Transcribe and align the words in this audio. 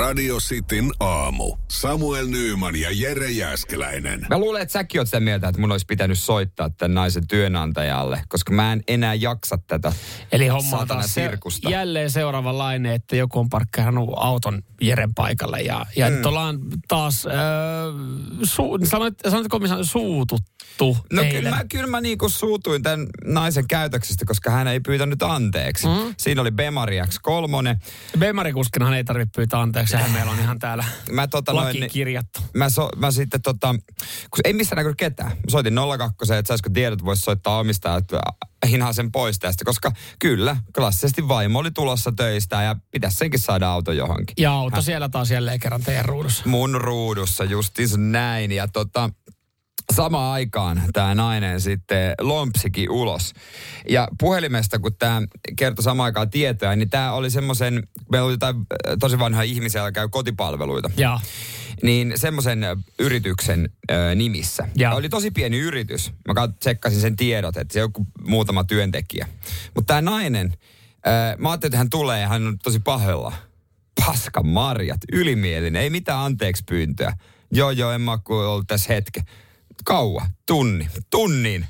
Radio 0.00 0.36
Cityn 0.36 0.90
aamu. 1.00 1.56
Samuel 1.68 2.26
Nyyman 2.26 2.76
ja 2.76 2.88
Jere 2.92 3.30
Jäskeläinen. 3.30 4.26
Mä 4.30 4.38
luulen, 4.38 4.62
että 4.62 4.72
säkin 4.72 5.00
oot 5.00 5.08
sitä 5.08 5.20
mieltä, 5.20 5.48
että 5.48 5.60
mun 5.60 5.72
olisi 5.72 5.86
pitänyt 5.86 6.18
soittaa 6.18 6.70
tämän 6.70 6.94
naisen 6.94 7.26
työnantajalle, 7.28 8.22
koska 8.28 8.52
mä 8.52 8.72
en 8.72 8.82
enää 8.88 9.14
jaksa 9.14 9.58
tätä 9.66 9.92
Eli 10.32 10.48
homma 10.48 10.78
on 10.78 10.88
taas 10.88 11.14
se, 11.14 11.28
sirkusta. 11.28 11.70
jälleen 11.70 12.10
seuraava 12.10 12.58
laine, 12.58 12.94
että 12.94 13.16
joku 13.16 13.38
on 13.38 13.48
parkkeerannut 13.48 14.10
auton 14.16 14.62
Jeren 14.80 15.14
paikalle. 15.14 15.60
Ja, 15.60 15.86
ja 15.96 16.10
mm. 16.10 16.24
ollaan 16.24 16.58
taas, 16.88 17.26
äh, 17.26 17.32
su, 18.42 18.78
sanoit, 18.84 19.14
sanoitko 19.28 19.60
suututtu 19.82 20.50
No 21.12 21.24
kyllä 21.30 21.50
mä, 21.50 21.64
kyllä 21.70 21.86
mä 21.86 22.00
niinku 22.00 22.28
suutuin 22.28 22.82
tämän 22.82 23.06
naisen 23.24 23.68
käytöksestä, 23.68 24.24
koska 24.24 24.50
hän 24.50 24.68
ei 24.68 24.80
pyytänyt 24.80 25.22
anteeksi. 25.22 25.86
Mm. 25.86 26.14
Siinä 26.16 26.40
oli 26.40 26.50
Bemari 26.50 27.00
X3. 27.00 27.78
Bemari-kuskinahan 28.18 28.94
ei 28.94 29.04
tarvitse 29.04 29.32
pyytää 29.36 29.60
anteeksi, 29.60 29.89
sehän 29.90 30.10
meillä 30.10 30.30
on 30.32 30.38
ihan 30.38 30.58
täällä 30.58 30.84
Mä, 31.10 31.28
tota, 31.28 31.52
noin, 31.52 31.66
lakiin 31.66 31.90
kirjattu. 31.90 32.40
mä, 32.54 32.70
so, 32.70 32.88
mä 32.96 33.10
sitten 33.10 33.42
tota, 33.42 33.74
kun 34.30 34.40
ei 34.44 34.52
missään 34.52 34.76
näkynyt 34.76 34.96
ketään. 34.98 35.30
Mä 35.30 35.50
soitin 35.50 35.74
02, 35.98 36.34
että 36.34 36.48
saisiko 36.48 36.70
tiedot, 36.70 37.04
voisi 37.04 37.22
soittaa 37.22 37.58
omistajat 37.58 38.04
hinaa 38.68 38.92
sen 38.92 39.12
pois 39.12 39.38
tästä, 39.38 39.64
koska 39.64 39.92
kyllä, 40.18 40.56
klassisesti 40.74 41.28
vaimo 41.28 41.58
oli 41.58 41.70
tulossa 41.70 42.12
töistä 42.16 42.62
ja 42.62 42.76
pitäisi 42.90 43.16
senkin 43.16 43.40
saada 43.40 43.70
auto 43.70 43.92
johonkin. 43.92 44.34
Ja 44.38 44.52
auto 44.52 44.82
siellä 44.82 45.08
taas 45.08 45.30
jälleen 45.30 45.60
kerran 45.60 45.82
teidän 45.82 46.04
ruudussa. 46.04 46.42
mun 46.46 46.80
ruudussa 46.80 47.44
justiinsa 47.44 47.98
näin. 47.98 48.52
Ja 48.52 48.68
tota, 48.68 49.10
samaan 49.96 50.32
aikaan 50.32 50.82
tämä 50.92 51.14
nainen 51.14 51.60
sitten 51.60 52.14
lompsikin 52.20 52.90
ulos. 52.90 53.32
Ja 53.88 54.08
puhelimesta, 54.20 54.78
kun 54.78 54.94
tämä 54.98 55.22
kertoi 55.56 55.82
samaan 55.82 56.04
aikaan 56.04 56.30
tietoja, 56.30 56.76
niin 56.76 56.90
tämä 56.90 57.12
oli 57.12 57.30
semmoisen, 57.30 57.82
meillä 58.12 58.26
oli 58.26 58.32
jotain 58.32 58.56
äh, 58.56 58.96
tosi 59.00 59.18
vanha 59.18 59.42
ihmisiä, 59.42 59.80
joilla 59.80 59.92
käy 59.92 60.08
kotipalveluita. 60.08 60.90
Ja 60.96 61.20
Niin 61.82 62.12
semmoisen 62.16 62.64
äh, 62.64 62.76
yrityksen 62.98 63.70
ö, 63.90 64.14
nimissä. 64.14 64.68
Joo. 64.74 64.96
Oli 64.96 65.08
tosi 65.08 65.30
pieni 65.30 65.58
yritys. 65.58 66.12
Mä 66.28 66.48
tsekkasin 66.58 67.00
sen 67.00 67.16
tiedot, 67.16 67.56
että 67.56 67.74
se 67.74 67.84
on 67.84 67.90
muutama 68.26 68.64
työntekijä. 68.64 69.28
Mutta 69.74 69.86
tämä 69.94 70.02
nainen, 70.10 70.54
ö, 71.06 71.36
mä 71.38 71.50
ajattelin, 71.50 71.70
että 71.70 71.78
hän 71.78 71.90
tulee 71.90 72.20
ja 72.20 72.28
hän 72.28 72.46
on 72.46 72.58
tosi 72.58 72.80
pahella. 72.80 73.32
Paska 74.06 74.42
marjat, 74.42 75.00
ylimielinen, 75.12 75.82
ei 75.82 75.90
mitään 75.90 76.18
anteeksi 76.18 76.64
pyyntöä. 76.68 77.16
Joo, 77.52 77.70
joo, 77.70 77.92
en 77.92 78.00
mä 78.00 78.18
ollut 78.28 78.66
tässä 78.66 78.94
hetke. 78.94 79.22
Kauan, 79.84 80.30
tunni, 80.46 80.88
tunnin. 81.10 81.66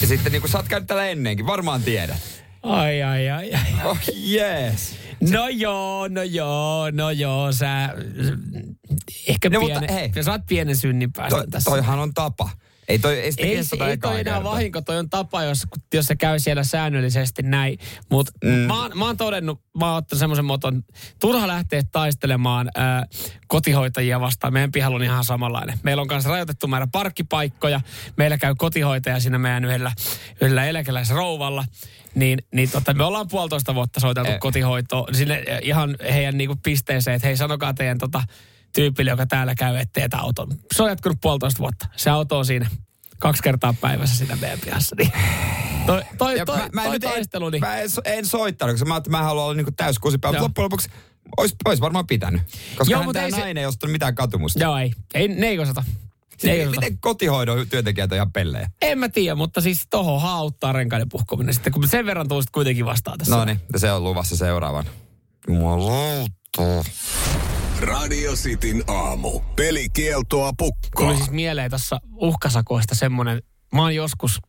Ja 0.00 0.06
sitten 0.06 0.32
niin 0.32 0.42
kuin 0.42 0.50
sä 0.50 0.58
oot 0.58 0.68
käynyt 0.68 0.86
täällä 0.86 1.06
ennenkin, 1.08 1.46
varmaan 1.46 1.82
tiedät. 1.82 2.16
ai, 2.62 3.02
ai, 3.02 3.30
ai, 3.30 3.54
ai. 3.54 3.84
Oh 3.84 3.98
yes. 4.30 4.94
No 5.30 5.48
joo, 5.48 6.08
no 6.08 6.22
joo, 6.22 6.90
no 6.90 7.10
joo, 7.10 7.52
sä 7.52 7.88
ehkä 9.28 9.48
No, 9.50 9.54
no, 9.54 9.60
mutta 9.60 9.80
pienen, 9.80 9.96
hei. 9.96 10.12
sä 10.14 10.22
saat 10.22 10.42
pienen 10.48 10.76
synnin 10.76 11.12
päästä 11.12 11.36
Toi, 11.38 11.48
tässä. 11.48 11.70
toihan 11.70 11.98
on 11.98 12.14
tapa. 12.14 12.50
Ei 12.88 12.98
toi, 12.98 13.18
ei 13.20 13.32
ei, 13.38 13.56
ei 13.56 13.96
toi 13.96 14.20
enää 14.20 14.24
kertaa. 14.24 14.44
vahinko, 14.44 14.80
toi 14.80 14.98
on 14.98 15.10
tapa, 15.10 15.42
jos, 15.42 15.62
jos 15.94 16.06
se 16.06 16.16
käy 16.16 16.38
siellä 16.38 16.64
säännöllisesti 16.64 17.42
näin. 17.42 17.78
Mutta 18.10 18.32
mm. 18.44 18.50
mä, 18.50 18.88
mä 18.94 19.06
oon 19.06 19.16
todennut, 19.16 19.60
mä 19.78 19.86
oon 19.88 19.96
ottanut 19.96 20.18
semmoisen 20.18 20.44
moton, 20.44 20.82
turha 21.20 21.46
lähteä 21.46 21.82
taistelemaan 21.92 22.68
ää, 22.74 23.06
kotihoitajia 23.46 24.20
vastaan. 24.20 24.52
Meidän 24.52 24.72
pihalla 24.72 24.96
on 24.96 25.02
ihan 25.02 25.24
samanlainen. 25.24 25.78
Meillä 25.82 26.00
on 26.00 26.08
kanssa 26.08 26.30
rajoitettu 26.30 26.66
määrä 26.66 26.86
parkkipaikkoja. 26.92 27.80
Meillä 28.16 28.38
käy 28.38 28.54
kotihoitaja 28.58 29.20
siinä 29.20 29.38
meidän 29.38 29.64
yhdellä, 29.64 29.92
yhdellä 30.40 30.64
eläkeläisrouvalla. 30.66 31.64
Niin, 32.14 32.38
niin 32.54 32.70
tota, 32.70 32.94
me 32.94 33.04
ollaan 33.04 33.28
puolitoista 33.28 33.74
vuotta 33.74 34.00
soiteltu 34.00 34.30
Eh. 34.30 34.38
kotihoitoon 34.40 35.14
sinne 35.14 35.44
ihan 35.62 35.96
heidän 36.12 36.38
niinku 36.38 36.56
pisteeseen, 36.62 37.14
että 37.14 37.28
hei 37.28 37.36
sanokaa 37.36 37.74
teidän 37.74 37.98
tota, 37.98 38.22
tyypille, 38.72 39.10
joka 39.10 39.26
täällä 39.26 39.54
käy, 39.54 39.76
että 39.76 40.00
teet 40.00 40.14
auton. 40.14 40.48
Se 40.74 40.82
on 40.82 40.88
jatkunut 40.88 41.18
puolitoista 41.20 41.58
vuotta. 41.58 41.86
Se 41.96 42.10
auto 42.10 42.38
on 42.38 42.46
siinä 42.46 42.66
kaksi 43.18 43.42
kertaa 43.42 43.74
päivässä 43.80 44.16
siinä 44.16 44.36
meidän 44.36 44.58
pihassa. 44.64 44.96
Niin. 44.98 45.12
Toi, 45.86 46.02
toi, 46.18 46.38
Ja 46.38 46.44
toi, 46.46 46.56
mä, 46.56 46.68
mä, 46.72 46.82
toi 46.82 46.92
nyt 46.92 47.02
taistelu, 47.02 47.46
en, 47.46 47.52
niin 47.52 47.60
mä 47.60 47.76
en, 47.78 47.88
en 48.04 48.26
soittanut, 48.26 48.74
koska 48.74 48.88
mä 48.88 48.96
että 48.96 49.10
mä 49.10 49.22
haluan 49.22 49.44
olla 49.44 49.54
niinku 49.54 49.72
täyskusipää, 49.72 50.30
mutta 50.30 50.42
loppujen 50.44 50.64
lopuksi 50.64 50.88
olisi, 51.36 51.54
olisi 51.64 51.82
varmaan 51.82 52.06
pitänyt. 52.06 52.42
Koska 52.76 52.92
Joo, 52.92 53.02
mutta 53.02 53.22
ei 53.22 53.30
se- 53.30 53.36
nainen 53.38 53.58
ei 53.58 53.66
ostanut 53.66 53.92
mitään 53.92 54.14
katumusta. 54.14 54.58
joo 54.58 54.76
ei, 54.78 54.92
ei, 55.14 55.28
ne 55.28 55.46
ei 55.46 55.58
osata. 55.58 55.84
Ne 56.44 56.50
ei 56.50 56.56
Siis, 56.58 56.68
osata. 56.68 56.80
miten 56.80 56.98
kotihoidon 56.98 57.68
työntekijät 57.68 58.12
on 58.12 58.16
ihan 58.16 58.32
pellejä? 58.32 58.70
En 58.82 58.98
mä 58.98 59.08
tiedä, 59.08 59.34
mutta 59.34 59.60
siis 59.60 59.86
tohon 59.90 60.22
auttaa 60.30 60.72
renkaiden 60.72 61.08
puhkominen 61.08 61.54
sitten, 61.54 61.72
kun 61.72 61.88
sen 61.88 62.06
verran 62.06 62.28
tulisit 62.28 62.50
kuitenkin 62.50 62.84
vastaan 62.86 63.18
tässä. 63.18 63.36
No 63.36 63.44
niin, 63.44 63.60
se 63.76 63.92
on 63.92 64.04
luvassa 64.04 64.36
seuraavan. 64.36 64.84
Jumalauta. 65.48 66.62
Radio 67.82 68.32
Cityn 68.32 68.84
aamu. 68.86 69.40
Pelikieltoa 69.40 70.52
Tuli 70.58 70.70
pukkaa. 70.70 71.16
siis 71.16 71.30
mieleen 71.30 71.70
tässä 71.70 72.00
uhkasakoista 72.14 72.94
semmoinen, 72.94 73.42
mä 73.74 73.82
oon 73.82 73.94
joskus 73.94 74.40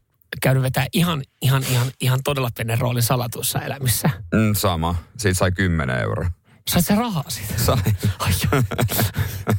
käynyt 0.41 0.63
vetää 0.63 0.87
ihan, 0.93 1.21
ihan, 1.41 1.63
ihan, 1.71 1.87
ihan 2.01 2.19
todella 2.23 2.49
pienen 2.57 2.79
roolin 2.79 3.03
salatuissa 3.03 3.61
elämissä. 3.61 4.09
Mm, 4.33 4.53
sama. 4.55 4.95
Siitä 5.17 5.37
sai 5.37 5.51
10 5.51 5.99
euroa. 5.99 6.31
Sait 6.67 6.85
sä 6.85 6.95
rahaa 6.95 7.23
siitä? 7.27 7.53
Sai. 7.57 7.77
Ai 8.19 8.31
joo. 8.51 8.63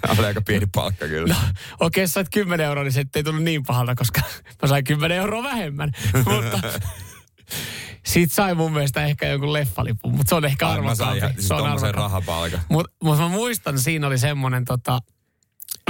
Oli 0.18 0.26
aika 0.26 0.40
pieni 0.40 0.66
palkka 0.74 1.06
kyllä. 1.06 1.34
No, 1.34 1.40
okei, 1.80 2.02
jos 2.02 2.12
sait 2.12 2.28
10 2.32 2.66
euroa, 2.66 2.84
niin 2.84 2.92
se 2.92 3.04
ei 3.14 3.22
tullut 3.22 3.42
niin 3.42 3.62
pahalta, 3.62 3.94
koska 3.94 4.20
mä 4.62 4.68
sain 4.68 4.84
10 4.84 5.16
euroa 5.16 5.42
vähemmän. 5.42 5.92
mutta 6.26 6.60
siitä 8.06 8.34
sai 8.34 8.54
mun 8.54 8.72
mielestä 8.72 9.04
ehkä 9.04 9.26
jonkun 9.26 9.52
leffalipun, 9.52 10.10
mutta 10.12 10.28
se 10.28 10.34
on 10.34 10.44
ehkä 10.44 10.68
arvokkaampi. 10.68 11.20
siis 11.34 11.48
Se 11.48 11.54
on 11.54 11.60
arvokkaampi. 11.66 11.96
rahapalkan. 11.98 12.60
Mutta 12.68 12.92
mut 13.04 13.18
mä 13.18 13.28
muistan, 13.28 13.78
siinä 13.78 14.06
oli 14.06 14.18
semmoinen 14.18 14.64
tota, 14.64 14.98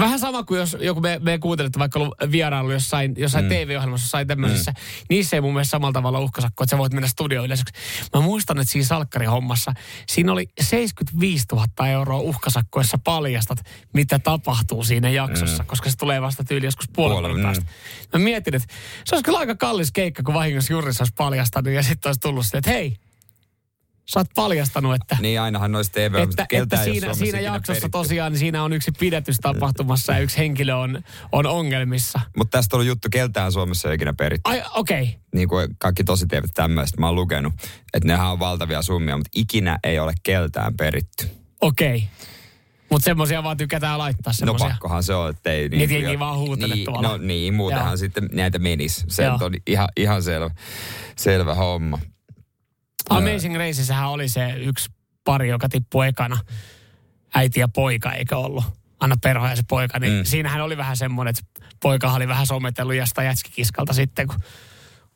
Vähän 0.00 0.19
sama 0.19 0.43
kuin 0.43 0.60
jos 0.60 0.77
joku 0.81 1.00
me, 1.00 1.21
me 1.22 1.38
kuuntelette 1.38 1.78
vaikka 1.78 1.99
ollut 1.99 2.15
vierailu 2.32 2.71
jossain, 2.71 3.15
jossain 3.16 3.44
mm. 3.44 3.49
TV-ohjelmassa, 3.49 4.05
jossain 4.05 4.27
tämmöisessä. 4.27 4.71
Mm. 4.71 5.06
Niissä 5.10 5.37
ei 5.37 5.41
mun 5.41 5.53
mielestä 5.53 5.71
samalla 5.71 5.93
tavalla 5.93 6.21
uhkasakko, 6.21 6.65
että 6.65 6.71
sä 6.71 6.78
voit 6.78 6.93
mennä 6.93 7.09
studioon 7.09 7.47
yleisöksi. 7.47 7.75
Mä 8.15 8.21
muistan, 8.21 8.59
että 8.59 8.72
siinä 8.72 8.87
salkkarihommassa, 8.87 9.72
siinä 10.06 10.33
oli 10.33 10.49
75 10.60 11.44
000 11.53 11.88
euroa 11.88 12.19
uhkasakko, 12.19 12.83
paljastat, 13.04 13.59
mitä 13.93 14.19
tapahtuu 14.19 14.84
siinä 14.84 15.09
jaksossa, 15.09 15.62
mm. 15.62 15.66
koska 15.66 15.91
se 15.91 15.97
tulee 15.97 16.22
vasta 16.22 16.44
tyyli 16.44 16.66
joskus 16.66 16.88
puolen 16.93 17.15
Puolen, 17.15 17.31
vuoden 17.31 17.47
päästä. 17.47 17.65
Mä 18.12 18.19
mietin, 18.19 18.54
että 18.54 18.75
se 19.04 19.15
olisi 19.15 19.25
kyllä 19.25 19.38
aika 19.38 19.54
kallis 19.54 19.93
keikka, 19.93 20.22
kun 20.22 20.34
vahingossa 20.34 20.72
Jurissa 20.72 21.03
olisi 21.03 21.15
paljastanut 21.16 21.72
ja 21.72 21.83
sitten 21.83 22.09
olisi 22.09 22.21
tullut 22.21 22.47
se, 22.47 22.59
että 22.59 22.71
hei, 22.71 22.97
sä 24.06 24.20
oot 24.20 24.26
paljastanut, 24.34 24.94
että 24.94 25.16
Niin 25.20 25.41
ainahan 25.41 25.72
noissa 25.72 25.92
tv 25.92 26.15
että, 26.15 26.47
että 26.53 26.84
siinä, 26.84 27.15
siinä 27.15 27.41
jaksossa 27.41 27.88
tosiaan 27.88 28.32
niin 28.32 28.38
siinä 28.38 28.62
on 28.62 28.72
yksi 28.72 28.91
pidätys 28.98 29.37
tapahtumassa 29.41 30.12
ja 30.12 30.19
yksi 30.19 30.38
henkilö 30.38 30.76
on, 30.76 31.03
on 31.32 31.47
ongelmissa. 31.47 32.20
Mutta 32.37 32.59
tästä 32.59 32.76
on 32.76 32.87
juttu, 32.87 33.09
keltään 33.10 33.53
Suomessa 33.53 33.88
ei 33.88 33.94
ikinä 33.94 34.15
peritty. 34.15 34.50
Ai, 34.50 34.62
okei. 34.75 35.03
Okay. 35.03 35.15
Niin 35.34 35.48
kuin 35.48 35.69
kaikki 35.78 36.04
tosi 36.04 36.26
teivät 36.26 36.50
tämmöistä. 36.54 37.00
Mä 37.00 37.06
oon 37.06 37.15
lukenut, 37.15 37.53
että 37.94 38.09
nehän 38.09 38.26
on 38.26 38.38
valtavia 38.38 38.82
summia, 38.82 39.16
mutta 39.16 39.31
ikinä 39.34 39.78
ei 39.84 39.98
ole 39.98 40.12
keltään 40.22 40.76
peritty. 40.76 41.31
Okei. 41.60 41.97
Okay. 41.97 42.09
Mutta 42.91 43.04
semmoisia 43.04 43.42
vaan 43.42 43.56
tykätään 43.56 43.98
laittaa 43.98 44.31
No 44.31 44.34
semmoisia. 44.34 44.69
pakkohan 44.69 45.03
se 45.03 45.15
on, 45.15 45.31
että 45.31 45.53
ei... 45.53 45.69
Niitä 45.69 45.94
jengi 45.94 46.19
vaan 46.19 46.38
huutelee 46.38 46.76
niin, 46.76 46.84
tuolla. 46.84 47.09
No 47.09 47.16
niin, 47.16 47.54
muutenhan 47.54 47.88
Joo. 47.88 47.97
sitten 47.97 48.28
näitä 48.32 48.59
menisi. 48.59 49.04
Se 49.09 49.31
on 49.31 49.54
ihan, 49.66 49.88
ihan 49.97 50.22
selvä, 50.22 50.50
selvä 51.16 51.54
homma. 51.54 51.98
Amazing 53.10 53.56
Raceissähän 53.56 54.09
oli 54.09 54.28
se 54.28 54.50
yksi 54.50 54.91
pari, 55.25 55.48
joka 55.48 55.69
tippui 55.69 56.06
ekana. 56.06 56.38
Äiti 57.34 57.60
ja 57.60 57.69
poika, 57.69 58.12
eikö 58.12 58.38
ollut? 58.38 58.65
Anna 59.00 59.16
Perho 59.22 59.47
ja 59.47 59.56
se 59.56 59.62
poika. 59.69 59.98
Niin 59.98 60.12
mm. 60.12 60.25
Siinähän 60.25 60.60
oli 60.60 60.76
vähän 60.76 60.97
semmoinen, 60.97 61.34
että 61.38 61.66
poika 61.82 62.12
oli 62.12 62.28
vähän 62.28 62.47
sometellut 62.47 62.94
jostain 62.94 63.26
jätskikiskalta 63.26 63.92
sitten, 63.92 64.26
kun 64.28 64.37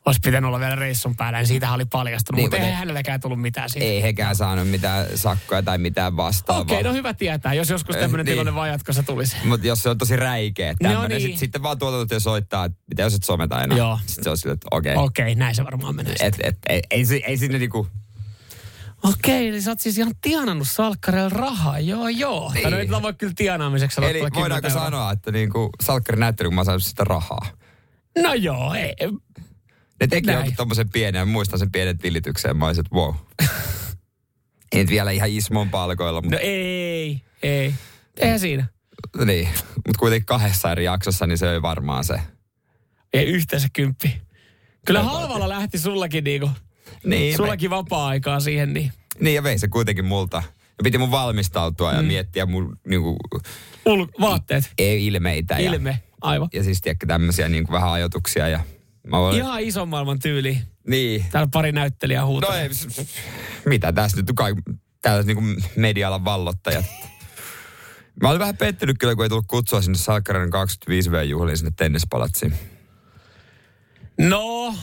olisi 0.05 0.19
pitänyt 0.23 0.47
olla 0.47 0.59
vielä 0.59 0.75
reissun 0.75 1.15
päällä. 1.15 1.39
Niin 1.39 1.47
siitähän 1.47 1.75
oli 1.75 1.85
paljastunut. 1.85 2.37
Niin, 2.37 2.43
Mutta 2.45 2.57
ei 2.57 2.63
ei- 2.63 2.71
hänelläkään 2.71 3.19
tullut 3.19 3.41
mitään 3.41 3.69
siitä. 3.69 3.85
Ei 3.85 4.01
hekään 4.01 4.35
saanut 4.35 4.69
mitään 4.69 5.05
sakkoja 5.15 5.63
tai 5.63 5.77
mitään 5.77 6.17
vastaavaa. 6.17 6.61
Okei, 6.61 6.77
okay, 6.79 6.91
no 6.91 6.97
hyvä 6.97 7.13
tietää, 7.13 7.53
jos 7.53 7.69
joskus 7.69 7.95
Eh, 7.95 8.01
tämmöinen 8.01 8.25
niin. 8.25 8.33
tilanne 8.33 8.55
vaan 8.55 8.69
jatkossa 8.69 9.03
tulisi. 9.03 9.35
Mutta 9.43 9.67
jos 9.67 9.83
se 9.83 9.89
on 9.89 9.97
tosi 9.97 10.15
räikeä 10.15 10.75
tämmöinen, 10.79 11.01
No 11.01 11.07
niin. 11.07 11.21
sit, 11.21 11.37
sitten 11.37 11.63
vaan 11.63 11.79
tuotantotyö 11.79 12.19
soittaa, 12.19 12.65
että 12.65 12.77
mitä 12.89 13.01
jos 13.01 13.13
et 13.13 13.23
someta 13.23 13.63
enää. 13.63 13.77
Joo. 13.77 13.99
Sitten 14.05 14.23
se 14.23 14.29
on 14.29 14.37
silleen, 14.37 14.53
että 14.53 14.67
okei. 14.71 14.95
Okei, 14.95 15.23
okay, 15.23 15.35
näin 15.35 15.55
se 15.55 15.63
varmaan 15.63 15.95
menee. 15.95 16.15
Et, 16.19 16.37
et, 16.43 16.57
ei, 16.69 16.81
ei, 16.91 17.05
si- 17.05 17.23
ei 17.27 17.37
sinne 17.37 17.57
niinku, 17.59 17.87
Okei, 19.03 19.47
eli 19.47 19.61
sä 19.61 19.71
oot 19.71 19.79
siis 19.79 19.97
ihan 19.97 20.13
tienannut 20.21 20.67
salkkarilla 20.67 21.29
rahaa. 21.29 21.79
Joo, 21.79 22.07
joo. 22.07 22.51
Niin. 22.53 22.71
No 22.71 22.77
ei 22.77 22.89
voi 22.89 23.13
kyllä 23.13 23.33
tienaamiseksi 23.35 24.01
eli 24.01 24.05
laittaa 24.05 24.29
10 24.29 24.41
voidaanko 24.41 24.67
euroa. 24.67 24.83
sanoa, 24.83 25.11
että 25.11 25.31
niinku 25.31 25.69
salkkari 25.83 26.19
näyttely, 26.19 26.49
kun 26.49 26.55
mä 26.55 26.63
sain 26.63 26.81
sitä 26.81 27.03
rahaa. 27.03 27.47
No 28.17 28.33
joo, 28.33 28.73
ei. 28.73 28.93
Ne 29.99 30.07
teki 30.07 30.27
Näin. 30.27 30.37
jonkun 30.37 30.55
tommosen 30.55 30.89
pienen, 30.89 31.27
muistan 31.27 31.59
sen 31.59 31.71
pienen 31.71 31.97
tilityksen, 31.97 32.57
mä 32.57 32.65
olisin, 32.67 32.83
wow. 32.93 33.15
ei 34.71 34.79
nyt 34.81 34.89
vielä 34.89 35.11
ihan 35.11 35.29
Ismon 35.29 35.69
palkoilla, 35.69 36.21
mutta 36.21 36.35
No 36.35 36.41
ei, 36.43 37.21
ei. 37.43 37.73
Eihän 38.17 38.39
siinä. 38.39 38.65
niin. 39.25 39.49
Mut 39.87 39.97
kuitenkin 39.97 40.25
kahdessa 40.25 40.71
eri 40.71 40.83
jaksossa, 40.85 41.27
niin 41.27 41.37
se 41.37 41.49
oli 41.49 41.61
varmaan 41.61 42.03
se. 42.03 42.19
Ei 43.13 43.25
yhteensä 43.25 43.67
kymppi. 43.73 44.21
Kyllä 44.85 45.03
halvalla 45.03 45.49
lähti 45.49 45.77
sullakin 45.79 46.23
niinku, 46.23 46.49
Niin, 47.05 47.37
sullakin 47.37 47.69
vapaa-aikaa 47.69 48.39
siihen, 48.39 48.73
niin. 48.73 48.91
Niin 49.19 49.35
ja 49.35 49.43
vei 49.43 49.59
se 49.59 49.67
kuitenkin 49.67 50.05
multa. 50.05 50.43
Ja 50.77 50.83
piti 50.83 50.97
mun 50.97 51.11
valmistautua 51.11 51.93
ja 51.93 52.01
Mm. 52.01 52.07
miettiä 52.07 52.45
mun 52.45 52.79
niinku, 52.87 53.17
Ul- 53.89 54.21
vaatteet, 54.21 54.71
ei, 54.77 55.07
ilmeitä. 55.07 55.53
Ja, 55.59 55.71
ilme, 55.73 55.99
aivan. 56.21 56.49
ja 56.53 56.63
siis 56.63 56.81
tiedätkö 56.81 57.05
tämmöisiä 57.05 57.49
niinku 57.49 57.71
vähän 57.71 57.89
ajatuksia. 57.91 58.47
Ja 58.47 58.59
mä 59.07 59.17
olin, 59.17 59.37
Ihan 59.39 59.61
ison 59.61 59.89
maailman 59.89 60.19
tyyli. 60.19 60.57
Niin. 60.87 61.25
Täällä 61.31 61.49
pari 61.53 61.71
näyttelijää 61.71 62.21
No 62.21 62.27
huutaa. 62.27 62.59
ei, 62.59 62.73
s- 62.73 62.87
s- 62.91 63.07
mitä 63.65 63.93
tässä 63.93 64.17
nyt 64.17 64.31
kai, 64.35 64.53
täällä 65.01 65.23
niinku 65.23 65.43
media-alan 65.75 66.25
vallottajat. 66.25 66.85
Mä 68.21 68.29
olin 68.29 68.39
vähän 68.39 68.57
pettynyt 68.57 68.95
kyllä, 68.99 69.15
kun 69.15 69.25
ei 69.25 69.29
tullut 69.29 69.47
kutsua 69.47 69.81
sinne 69.81 69.97
Salkkarin 69.97 70.49
25V-juhliin 70.49 71.57
sinne 71.57 71.71
tennispalatsiin. 71.75 72.53
No, 74.19 74.75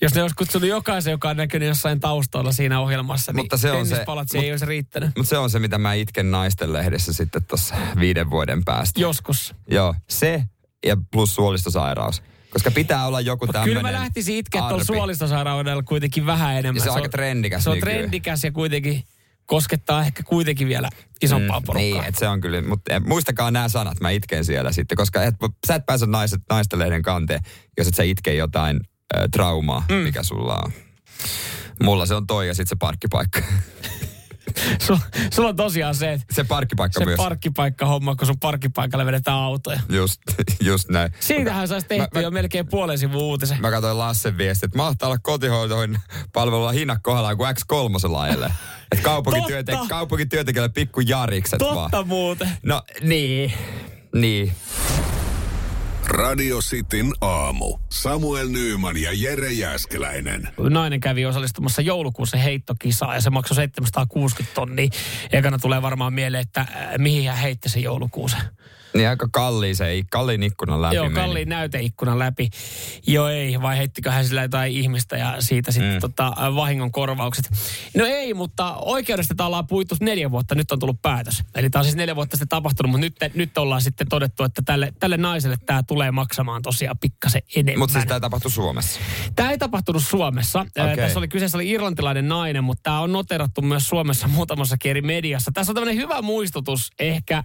jos 0.00 0.14
ne 0.14 0.22
olisi 0.22 0.36
kutsunut 0.36 0.68
jokaisen, 0.68 1.10
joka 1.10 1.28
on 1.30 1.36
näkynyt 1.36 1.68
jossain 1.68 2.00
taustalla 2.00 2.52
siinä 2.52 2.80
ohjelmassa, 2.80 3.32
Mutta 3.32 3.56
niin 3.56 3.60
se 3.60 3.72
on 3.72 3.86
se- 3.86 4.04
mut- 4.08 4.34
ei 4.42 4.50
olisi 4.50 4.66
riittänyt. 4.66 5.10
Mutta 5.16 5.30
se 5.30 5.38
on 5.38 5.50
se, 5.50 5.58
mitä 5.58 5.78
mä 5.78 5.94
itken 5.94 6.30
naisten 6.30 6.72
lehdessä 6.72 7.12
sitten 7.12 7.44
tuossa 7.44 7.74
viiden 8.00 8.30
vuoden 8.30 8.64
päästä. 8.64 9.00
Joskus. 9.00 9.54
Joo, 9.70 9.94
se 10.08 10.44
ja 10.86 10.96
plus 11.12 11.34
suolistosairaus. 11.34 12.22
Koska 12.50 12.70
pitää 12.70 13.06
olla 13.06 13.20
joku 13.20 13.46
Mutta 13.46 13.52
tämmöinen 13.52 13.76
kyllä 13.76 13.92
mä 13.92 14.00
lähtisin 14.00 14.36
itkeä 14.36 14.60
tuolla 14.60 14.84
suolistosairaudella 14.84 15.82
kuitenkin 15.82 16.26
vähän 16.26 16.56
enemmän. 16.56 16.76
Ja 16.76 16.82
se 16.82 16.90
on 16.90 16.96
aika 16.96 17.08
trendikäs 17.08 17.64
Se 17.64 17.70
on 17.70 17.76
nykyään. 17.76 17.98
trendikäs 17.98 18.44
ja 18.44 18.52
kuitenkin 18.52 19.04
koskettaa 19.46 20.02
ehkä 20.04 20.22
kuitenkin 20.22 20.68
vielä 20.68 20.88
isompaa 21.22 21.60
mm, 21.60 21.66
porukkaa. 21.66 21.92
Niin, 21.92 22.04
että 22.04 22.18
se 22.18 22.28
on 22.28 22.40
kyllä, 22.40 22.62
mutta 22.62 23.00
muistakaa 23.00 23.50
nämä 23.50 23.68
sanat, 23.68 24.00
mä 24.00 24.10
itken 24.10 24.44
siellä 24.44 24.72
sitten, 24.72 24.96
koska 24.96 25.22
et, 25.22 25.34
sä 25.66 25.74
et 25.74 25.86
pääse 25.86 26.06
naiset, 26.06 26.40
naisten 26.50 26.78
lehden 26.78 27.02
kanteen, 27.02 27.40
jos 27.78 27.88
et 27.88 27.94
sä 27.94 28.02
itke 28.02 28.34
jotain 28.34 28.80
ö, 29.16 29.28
traumaa, 29.32 29.84
mm. 29.88 29.94
mikä 29.94 30.22
sulla 30.22 30.54
on. 30.64 30.72
Mulla 31.82 32.06
se 32.06 32.14
on 32.14 32.26
toi 32.26 32.48
ja 32.48 32.54
sitten 32.54 32.68
se 32.68 32.76
parkkipaikka. 32.78 33.40
Sulla, 34.86 35.00
sulla 35.34 35.48
on 35.48 35.56
tosiaan 35.56 35.94
se, 35.94 36.12
että 36.12 36.26
se 36.34 36.44
parkkipaikka 36.44 36.98
se 37.00 37.04
myös. 37.04 37.16
parkkipaikka-homma, 37.16 38.16
kun 38.16 38.26
sun 38.26 38.38
parkkipaikalle 38.40 39.06
vedetään 39.06 39.36
autoja. 39.36 39.80
just, 39.88 40.20
just 40.60 40.88
näin. 40.88 41.12
Siitähän 41.20 41.68
saisi 41.68 41.86
tehty 41.88 42.08
mä- 42.14 42.20
jo 42.20 42.30
melkein 42.30 42.66
puolen 42.68 42.98
sivun 42.98 43.22
uutisen. 43.22 43.60
Mä 43.60 43.70
katsoin 43.70 43.98
Lassen 43.98 44.38
viesti, 44.38 44.66
että 44.66 44.76
mahtaa 44.78 45.08
olla 45.08 45.18
kotihoitoin 45.22 45.98
palvelulla 46.32 46.72
hinnat 46.72 46.98
kohdallaan 47.02 47.36
kuin 47.36 47.50
X3 47.56 48.16
ajelee. 48.18 48.50
Että 48.92 49.08
kaupunkityöntek- 49.08 49.88
kaupunkityöntekijälle 49.88 50.68
pikku 50.68 51.00
jarikset 51.00 51.60
vaan. 51.60 51.74
Totta 51.90 52.04
muuten. 52.04 52.50
No 52.62 52.82
niin, 53.02 53.52
niin. 54.14 54.52
Radio 56.08 56.58
Cityn 56.58 57.12
aamu. 57.20 57.78
Samuel 57.90 58.48
Nyyman 58.48 58.96
ja 58.96 59.10
Jere 59.12 59.52
Jäskeläinen. 59.52 60.48
Nainen 60.70 61.00
kävi 61.00 61.26
osallistumassa 61.26 61.82
joulukuussa 61.82 62.36
heittokisaan 62.36 63.14
ja 63.14 63.20
se 63.20 63.30
maksoi 63.30 63.54
760 63.54 64.54
tonnia. 64.54 64.88
Ekana 65.32 65.58
tulee 65.58 65.82
varmaan 65.82 66.12
mieleen, 66.12 66.40
että 66.40 66.60
äh, 66.60 66.68
mihin 66.98 67.30
hän 67.30 67.38
heitti 67.38 67.68
se 67.68 67.80
joulukuusen. 67.80 68.40
Niin 68.94 69.08
aika 69.08 69.28
kalliin 69.32 69.76
se, 69.76 69.86
ei- 69.86 70.04
kalliin 70.10 70.42
ikkunan 70.42 70.82
läpi 70.82 70.96
Joo, 70.96 71.04
meni. 71.04 71.14
kalliin 71.14 71.48
näyteikkunan 71.48 72.18
läpi. 72.18 72.50
Joo 73.06 73.28
ei, 73.28 73.62
vai 73.62 73.78
heittikö 73.78 74.10
hän 74.10 74.24
sillä 74.26 74.42
jotain 74.42 74.72
ihmistä 74.72 75.16
ja 75.16 75.36
siitä 75.38 75.72
sitten 75.72 75.94
mm. 75.94 76.00
tota, 76.00 76.32
vahingon 76.54 76.92
korvaukset. 76.92 77.50
No 77.96 78.06
ei, 78.06 78.34
mutta 78.34 78.74
oikeudesta 78.74 79.34
tää 79.34 79.46
ollaan 79.46 79.66
puhuttu 79.66 79.94
neljä 80.00 80.30
vuotta, 80.30 80.54
nyt 80.54 80.72
on 80.72 80.78
tullut 80.78 81.02
päätös. 81.02 81.42
Eli 81.54 81.70
tämä 81.70 81.80
on 81.80 81.84
siis 81.84 81.96
neljä 81.96 82.16
vuotta 82.16 82.36
sitten 82.36 82.48
tapahtunut, 82.48 82.90
mutta 82.92 83.24
nyt, 83.24 83.34
nyt 83.34 83.58
ollaan 83.58 83.82
sitten 83.82 84.08
todettu, 84.08 84.44
että 84.44 84.62
tälle, 84.64 84.92
tälle 85.00 85.16
naiselle 85.16 85.56
tämä 85.66 85.82
tulee 85.82 86.10
maksamaan 86.10 86.62
tosiaan 86.62 86.98
pikkasen 86.98 87.42
enemmän. 87.56 87.78
Mutta 87.78 87.92
siis 87.92 88.06
tämä 88.06 88.20
tapahtui 88.20 88.50
Suomessa. 88.50 89.00
Tämä 89.36 89.50
ei 89.50 89.58
tapahtunut 89.58 90.02
Suomessa. 90.02 90.60
Okay. 90.60 90.96
Tässä 90.96 91.18
oli 91.18 91.28
kyseessä 91.28 91.58
oli 91.58 91.70
irlantilainen 91.70 92.28
nainen, 92.28 92.64
mutta 92.64 92.82
tämä 92.82 93.00
on 93.00 93.12
noterattu 93.12 93.62
myös 93.62 93.88
Suomessa 93.88 94.28
muutamassa 94.28 94.76
eri 94.84 95.02
mediassa. 95.02 95.50
Tässä 95.54 95.70
on 95.70 95.74
tämmöinen 95.74 95.96
hyvä 95.96 96.22
muistutus 96.22 96.90
ehkä 96.98 97.44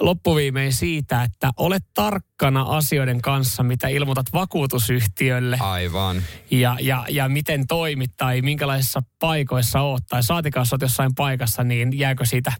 loppuviimein 0.00 0.72
siitä, 0.72 1.22
että 1.22 1.50
ole 1.56 1.78
tarkkana 1.94 2.62
asioiden 2.62 3.22
kanssa, 3.22 3.62
mitä 3.62 3.88
ilmoitat 3.88 4.26
vakuutusyhtiölle 4.32 5.56
Aivan. 5.60 6.22
ja, 6.50 6.76
ja, 6.80 7.04
ja 7.08 7.28
miten 7.28 7.66
toimit 7.66 8.10
tai 8.16 8.42
minkälaisissa 8.42 9.02
paikoissa 9.18 9.80
oot 9.80 10.06
tai 10.08 10.22
saatikaan 10.22 10.66
oot 10.72 10.82
jossain 10.82 11.14
paikassa, 11.14 11.64
niin 11.64 11.98
jääkö 11.98 12.24
siitä 12.24 12.52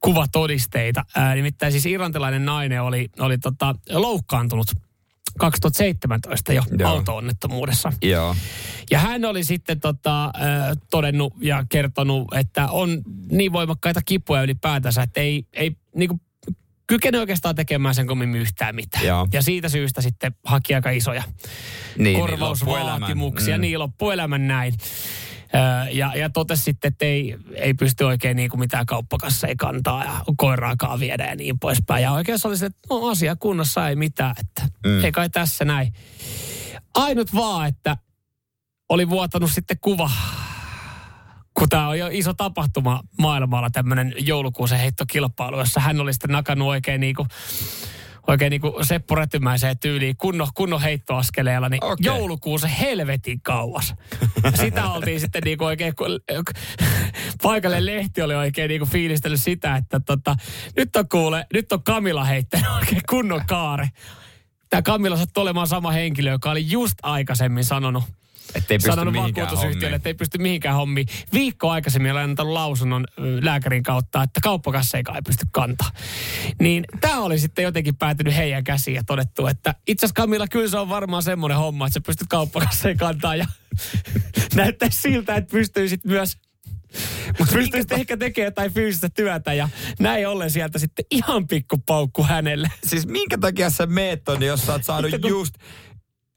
kuvatodisteita. 0.00 1.04
Ää, 1.16 1.34
nimittäin 1.34 1.72
siis 1.72 1.86
irlantilainen 1.86 2.44
nainen 2.44 2.82
oli, 2.82 3.08
oli 3.18 3.38
tota, 3.38 3.74
loukkaantunut 3.92 4.66
2017 5.38 6.52
jo 6.52 6.62
Joo. 6.78 6.90
auto-onnettomuudessa. 6.90 7.92
Joo. 8.02 8.36
Ja 8.90 8.98
hän 8.98 9.24
oli 9.24 9.44
sitten 9.44 9.80
tota, 9.80 10.24
äh, 10.24 10.32
todennut 10.90 11.34
ja 11.40 11.64
kertonut, 11.68 12.34
että 12.34 12.68
on 12.70 13.02
niin 13.30 13.52
voimakkaita 13.52 14.00
kipuja 14.04 14.42
ylipäätänsä, 14.42 15.02
että 15.02 15.20
ei, 15.20 15.46
ei 15.52 15.76
niinku, 15.94 16.20
kykene 16.90 17.18
oikeastaan 17.18 17.54
tekemään 17.54 17.94
sen 17.94 18.06
kommemmin 18.06 18.40
yhtään 18.40 18.74
mitään. 18.74 19.06
Joo. 19.06 19.28
Ja 19.32 19.42
siitä 19.42 19.68
syystä 19.68 20.00
sitten 20.02 20.34
haki 20.44 20.74
aika 20.74 20.90
isoja 20.90 21.22
Niin, 21.98 22.20
korvausvaatimuksia, 22.20 23.54
niin, 23.54 23.60
niin 23.60 23.78
loppuelämän 23.78 24.48
näin. 24.48 24.74
Öö, 25.54 25.90
ja, 25.90 26.12
ja 26.14 26.30
totesi 26.30 26.62
sitten, 26.62 26.88
että 26.88 27.04
ei, 27.04 27.36
ei 27.54 27.74
pysty 27.74 28.04
oikein 28.04 28.36
niin 28.36 28.50
kuin 28.50 28.60
mitään 28.60 28.86
kauppakasseja 28.86 29.54
kantaa 29.58 30.04
ja 30.04 30.20
koiraakaan 30.36 31.00
viedä 31.00 31.26
ja 31.26 31.36
niin 31.36 31.58
poispäin. 31.58 32.02
Ja 32.02 32.12
oikein 32.12 32.38
se 32.38 32.48
oli 32.48 32.56
se, 32.56 32.66
että 32.66 32.80
no 32.90 33.08
asia 33.08 33.36
kunnossa 33.36 33.88
ei 33.88 33.96
mitään, 33.96 34.34
että 34.40 34.62
Mm. 34.86 34.92
mm. 34.92 35.04
ei 35.04 35.12
kai 35.12 35.30
tässä 35.30 35.64
näin. 35.64 35.92
Ainut 36.94 37.34
vaan, 37.34 37.68
että 37.68 37.96
oli 38.88 39.10
vuotanut 39.10 39.50
sitten 39.52 39.76
kuva, 39.80 40.10
kun 41.60 41.68
tämä 41.68 41.88
on 41.88 41.98
jo 41.98 42.08
iso 42.12 42.34
tapahtuma 42.34 43.00
maailmalla, 43.18 43.70
tämmöinen 43.70 44.14
joulukuusen 44.18 44.78
heittokilpailu, 44.78 45.58
jossa 45.58 45.80
hän 45.80 46.00
oli 46.00 46.12
sitten 46.12 46.30
nakannut 46.30 46.68
oikein 46.68 47.00
niin 47.00 47.14
kuin 47.14 47.28
oikein 48.28 48.50
niin 48.50 48.60
kuin 48.60 48.86
Seppo 48.86 49.14
Rätymäiseen 49.14 49.78
tyyliin 49.78 50.16
kunnon, 50.16 50.48
kunnon 50.54 50.80
heittoaskeleella, 50.80 51.68
niin 51.68 51.84
okay. 51.84 51.96
joulukuusen 52.00 52.70
helvetin 52.70 53.40
kauas. 53.40 53.94
Sitä 54.54 54.90
oltiin 54.90 55.20
sitten 55.20 55.42
niin 55.44 55.58
kuin 55.58 55.66
oikein, 55.66 55.94
kun 55.96 56.20
paikalle 57.42 57.86
lehti 57.86 58.22
oli 58.22 58.34
oikein 58.34 58.68
niin 58.68 58.80
kuin 58.80 58.90
fiilistellyt 58.90 59.40
sitä, 59.40 59.76
että 59.76 60.00
tota, 60.00 60.36
nyt 60.76 60.96
on 60.96 61.08
kuule, 61.08 61.46
nyt 61.52 61.72
on 61.72 61.82
Kamila 61.82 62.24
heittänyt 62.24 62.70
oikein 62.80 63.02
kunnon 63.08 63.42
kaare. 63.48 63.88
Tämä 64.70 64.82
Kamila 64.82 65.16
sattui 65.16 65.42
olemaan 65.42 65.66
sama 65.66 65.90
henkilö, 65.90 66.30
joka 66.30 66.50
oli 66.50 66.70
just 66.70 66.94
aikaisemmin 67.02 67.64
sanonut, 67.64 68.04
Ettei 68.54 68.78
pysty 68.78 68.90
sanonut 68.90 69.14
vakuutusyhtiölle, 69.14 69.96
että 69.96 70.08
ei 70.08 70.14
pysty 70.14 70.38
mihinkään 70.38 70.76
hommiin. 70.76 71.06
Viikko 71.32 71.70
aikaisemmin 71.70 72.12
olen 72.12 72.24
antanut 72.24 72.52
lausunnon 72.52 73.06
ö, 73.18 73.22
lääkärin 73.42 73.82
kautta, 73.82 74.22
että 74.22 74.40
kauppakasseikaan 74.42 75.16
ei 75.16 75.22
pysty 75.22 75.46
kantaa. 75.52 75.90
Niin 76.60 76.84
tämä 77.00 77.20
oli 77.20 77.38
sitten 77.38 77.62
jotenkin 77.62 77.96
päätynyt 77.96 78.36
heidän 78.36 78.64
käsiin 78.64 78.94
ja 78.94 79.02
todettu, 79.06 79.46
että 79.46 79.74
itse 79.86 80.06
asiassa 80.06 80.22
Kamilla 80.22 80.48
kyllä 80.48 80.68
se 80.68 80.78
on 80.78 80.88
varmaan 80.88 81.22
semmoinen 81.22 81.58
homma, 81.58 81.86
että 81.86 81.94
sä 81.94 82.00
pystyt 82.06 82.28
kauppakasseen 82.28 82.96
kantaa 82.96 83.36
ja 83.36 83.46
näyttäisi 84.54 85.00
siltä, 85.00 85.34
että 85.34 85.52
pystyisit 85.52 86.04
myös 86.04 86.36
mutta 87.38 87.54
pystyisit 87.54 87.92
ehkä 87.92 88.16
tekemään 88.16 88.46
jotain 88.46 88.74
fyysistä 88.74 89.08
työtä 89.08 89.52
ja 89.52 89.68
näin 89.98 90.28
ollen 90.28 90.50
sieltä 90.50 90.78
sitten 90.78 91.04
ihan 91.10 91.48
pikku 91.48 91.78
paukku 91.78 92.22
hänelle. 92.24 92.70
Siis 92.84 93.06
minkä 93.06 93.38
takia 93.38 93.70
sä 93.70 93.86
meet 93.86 94.24
tonne, 94.24 94.46
jos 94.46 94.66
sä 94.66 94.72
oot 94.72 94.84
saanut 94.84 95.10
just... 95.28 95.54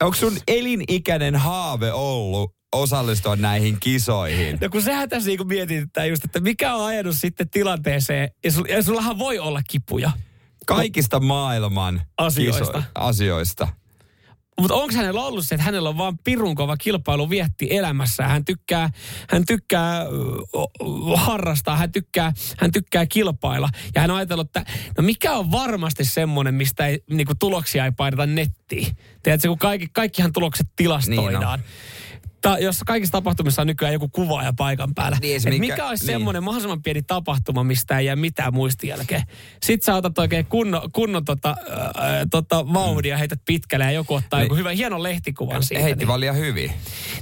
Onko 0.01 0.15
sun 0.17 0.37
elinikäinen 0.47 1.35
haave 1.35 1.91
ollut 1.93 2.55
osallistua 2.75 3.35
näihin 3.35 3.77
kisoihin? 3.79 4.57
No 4.61 4.69
kun 4.69 4.81
sehän 4.81 5.09
tässä 5.09 5.29
niinku 5.29 5.43
mietitään 5.43 6.09
just, 6.09 6.25
että 6.25 6.39
mikä 6.39 6.75
on 6.75 6.85
ajanut 6.85 7.15
sitten 7.17 7.49
tilanteeseen, 7.49 8.29
ja, 8.43 8.51
sul, 8.51 8.65
ja 8.69 8.83
sullahan 8.83 9.19
voi 9.19 9.39
olla 9.39 9.61
kipuja. 9.69 10.11
Kaikista 10.65 11.19
maailman 11.19 12.01
Asioista. 12.17 12.65
kiso- 12.65 12.83
asioista. 12.95 13.67
Mutta 14.61 14.75
onko 14.75 14.95
hänellä 14.95 15.21
ollut 15.21 15.47
se, 15.47 15.55
että 15.55 15.65
hänellä 15.65 15.89
on 15.89 15.97
vaan 15.97 16.17
pirun 16.17 16.55
kova 16.55 16.77
kilpailu 16.77 17.29
vietti 17.29 17.67
elämässä. 17.69 18.23
Hän 18.23 18.45
tykkää, 18.45 18.89
hän 19.29 19.45
tykkää 19.45 20.05
harrastaa, 21.15 21.77
hän 21.77 21.91
tykkää, 21.91 22.33
hän 22.57 22.71
tykkää 22.71 23.05
kilpailla. 23.05 23.69
Ja 23.95 24.01
hän 24.01 24.11
on 24.11 24.17
ajatellut, 24.17 24.47
että 24.47 24.65
no 24.97 25.03
mikä 25.03 25.33
on 25.33 25.51
varmasti 25.51 26.05
semmoinen, 26.05 26.55
mistä 26.55 26.87
ei, 26.87 27.03
niinku, 27.09 27.33
tuloksia 27.39 27.85
ei 27.85 27.91
paineta 27.91 28.25
nettiin. 28.25 28.97
Tiedätkö, 29.23 29.47
kun 29.47 29.57
kaikki, 29.57 29.87
kaikkihan 29.93 30.33
tulokset 30.33 30.67
tilastoidaan. 30.75 31.59
Niin 31.59 31.69
Ta, 32.43 32.57
jos 32.59 32.79
kaikissa 32.85 33.11
tapahtumissa 33.11 33.61
on 33.61 33.67
nykyään 33.67 33.93
joku 33.93 34.09
kuvaaja 34.09 34.53
paikan 34.57 34.93
päällä. 34.95 35.17
Niin, 35.21 35.41
mikä, 35.45 35.59
mikä- 35.59 35.87
olisi 35.87 36.05
niin. 36.05 36.13
semmoinen 36.13 36.43
mahdollisimman 36.43 36.81
pieni 36.81 37.01
tapahtuma, 37.01 37.63
mistä 37.63 37.97
ei 37.99 38.05
jää 38.05 38.15
mitään 38.15 38.53
muistijälkeä. 38.53 39.23
Sitten 39.63 39.85
sä 39.85 39.95
otat 39.95 40.19
oikein 40.19 40.45
kunnon, 40.45 40.91
kunnon 40.91 41.25
tota, 41.25 41.55
ää, 41.95 42.25
tota 42.31 42.73
vauhdia, 42.73 43.17
heität 43.17 43.39
pitkälle 43.45 43.85
ja 43.85 43.91
joku 43.91 44.13
ottaa 44.13 44.39
Niin. 44.39 44.45
joku 44.45 44.55
hyvän 44.55 44.75
hienon 44.75 45.03
lehtikuvan 45.03 45.63
siitä. 45.63 45.83
Heitti 45.83 45.99
niin. 45.99 46.07
vaan 46.07 46.19
liian 46.19 46.37
hyvin. 46.37 46.71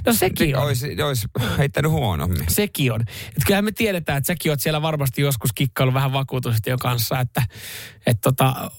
No 0.06 0.12
sekin 0.12 0.56
on. 0.56 0.62
Olisi, 0.62 1.02
olisi 1.02 1.28
heittänyt 1.58 1.90
huonommin. 1.90 2.44
Sekin 2.48 2.92
on. 2.92 3.00
Et 3.00 3.44
kyllähän 3.46 3.64
me 3.64 3.72
tiedetään, 3.72 4.18
että 4.18 4.26
säkin 4.26 4.52
oot 4.52 4.60
siellä 4.60 4.82
varmasti 4.82 5.22
joskus 5.22 5.50
kikkailu 5.54 5.94
vähän 5.94 6.12
vakuutusyhtiön 6.12 6.78
kanssa, 6.78 7.20
että 7.20 7.42
et 8.06 8.20
tota, 8.20 8.70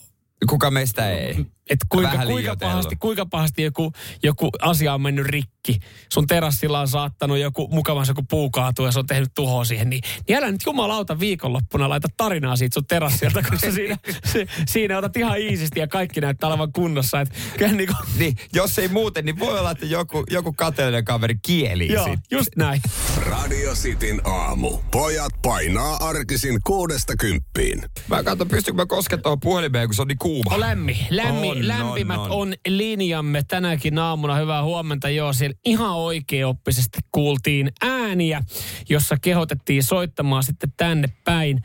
Kuka 0.50 0.72
meistä 0.72 1.12
ei? 1.12 1.46
Että 1.70 1.86
kuinka, 1.90 2.26
kuinka, 2.26 2.56
pahasti, 2.56 2.96
kuinka 2.96 3.26
pahasti 3.26 3.64
joku, 3.64 3.92
joku 4.24 4.50
asia 4.62 4.94
on 4.94 5.02
mennyt 5.02 5.26
rikki. 5.26 5.80
Sun 6.10 6.28
terassilla 6.28 6.80
on 6.80 6.88
saattanut 6.88 7.38
joku 7.38 7.68
mukavasti 7.72 8.12
joku 8.12 8.24
puu 8.30 8.50
kaatua 8.50 8.88
ja 8.88 8.92
se 8.92 9.00
on 9.00 9.06
tehnyt 9.06 9.30
tuhoa 9.36 9.66
siihen. 9.66 9.90
Niin, 9.90 10.02
niin 10.28 10.38
älä 10.38 10.52
nyt 10.52 10.62
jumalauta 10.66 11.20
viikonloppuna 11.20 11.90
laita 11.90 12.08
tarinaa 12.18 12.56
siitä 12.56 12.74
sun 12.74 12.86
terassilta, 12.86 13.42
koska 13.50 13.72
siinä, 13.72 13.98
se, 14.34 14.48
siinä 14.68 14.98
otat 14.98 15.18
ihan 15.18 15.40
iisisti 15.40 15.80
ja 15.80 15.88
kaikki 15.88 16.22
näyttää 16.22 16.50
olevan 16.50 16.74
kunnossa. 16.74 17.22
Et, 17.22 17.30
kyllä 17.58 17.72
niin 17.72 17.88
kuin, 17.88 17.98
Niin, 18.20 18.36
jos 18.54 18.80
ei 18.80 18.88
muuten, 18.88 19.26
niin 19.26 19.40
voi 19.40 19.60
olla, 19.60 19.72
että 19.72 19.86
joku, 19.86 20.24
joku 20.30 20.54
kateellinen 20.54 21.06
kaveri 21.06 21.36
kieli 21.42 21.94
joo, 21.94 22.04
sitten. 22.04 22.24
just 22.32 22.50
näin. 22.56 22.82
Radio 23.26 23.74
Cityn 23.74 24.22
aamu. 24.24 24.78
Pojat 24.92 25.34
painaa 25.42 25.96
arkisin 25.96 26.60
kuudesta 26.64 27.16
kymppiin. 27.16 27.82
Mä 28.08 28.24
katson, 28.24 28.48
pystynkö 28.48 28.82
mä 28.82 28.86
koskettamaan 28.86 29.40
puhelimeen, 29.40 29.88
kun 29.88 29.96
se 29.96 30.02
on 30.02 30.08
niin 30.08 30.18
kuuma. 30.18 30.54
On 30.54 30.60
lämmin, 30.60 30.98
lämmin, 31.10 31.53
On, 31.60 31.68
lämpimät 31.68 32.18
on, 32.18 32.24
on, 32.24 32.32
on. 32.32 32.48
on 32.48 32.54
linjamme 32.68 33.44
tänäkin 33.48 34.00
aamuna. 34.00 34.36
Hyvää 34.36 34.64
huomenta. 34.64 35.10
Joo, 35.10 35.34
siellä 35.34 35.58
ihan 35.66 35.96
oikeoppisesti 35.96 37.00
kuultiin 37.12 37.72
ääniä, 37.82 38.44
jossa 38.90 39.18
kehotettiin 39.22 39.84
soittamaan 39.84 40.44
sitten 40.44 40.74
tänne 40.78 41.08
päin. 41.24 41.62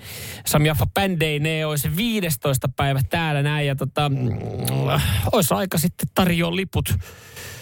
Sami 0.46 0.68
Jaffa 0.68 0.86
Bändeinee 0.94 1.66
olisi 1.66 1.96
15. 1.96 2.68
päivä 2.76 3.00
täällä 3.10 3.42
näin 3.42 3.66
ja 3.66 3.76
tota, 3.76 4.08
mm, 4.08 4.16
olisi 5.32 5.54
aika 5.54 5.78
sitten 5.78 6.08
tarjoa 6.14 6.56
liput. 6.56 6.94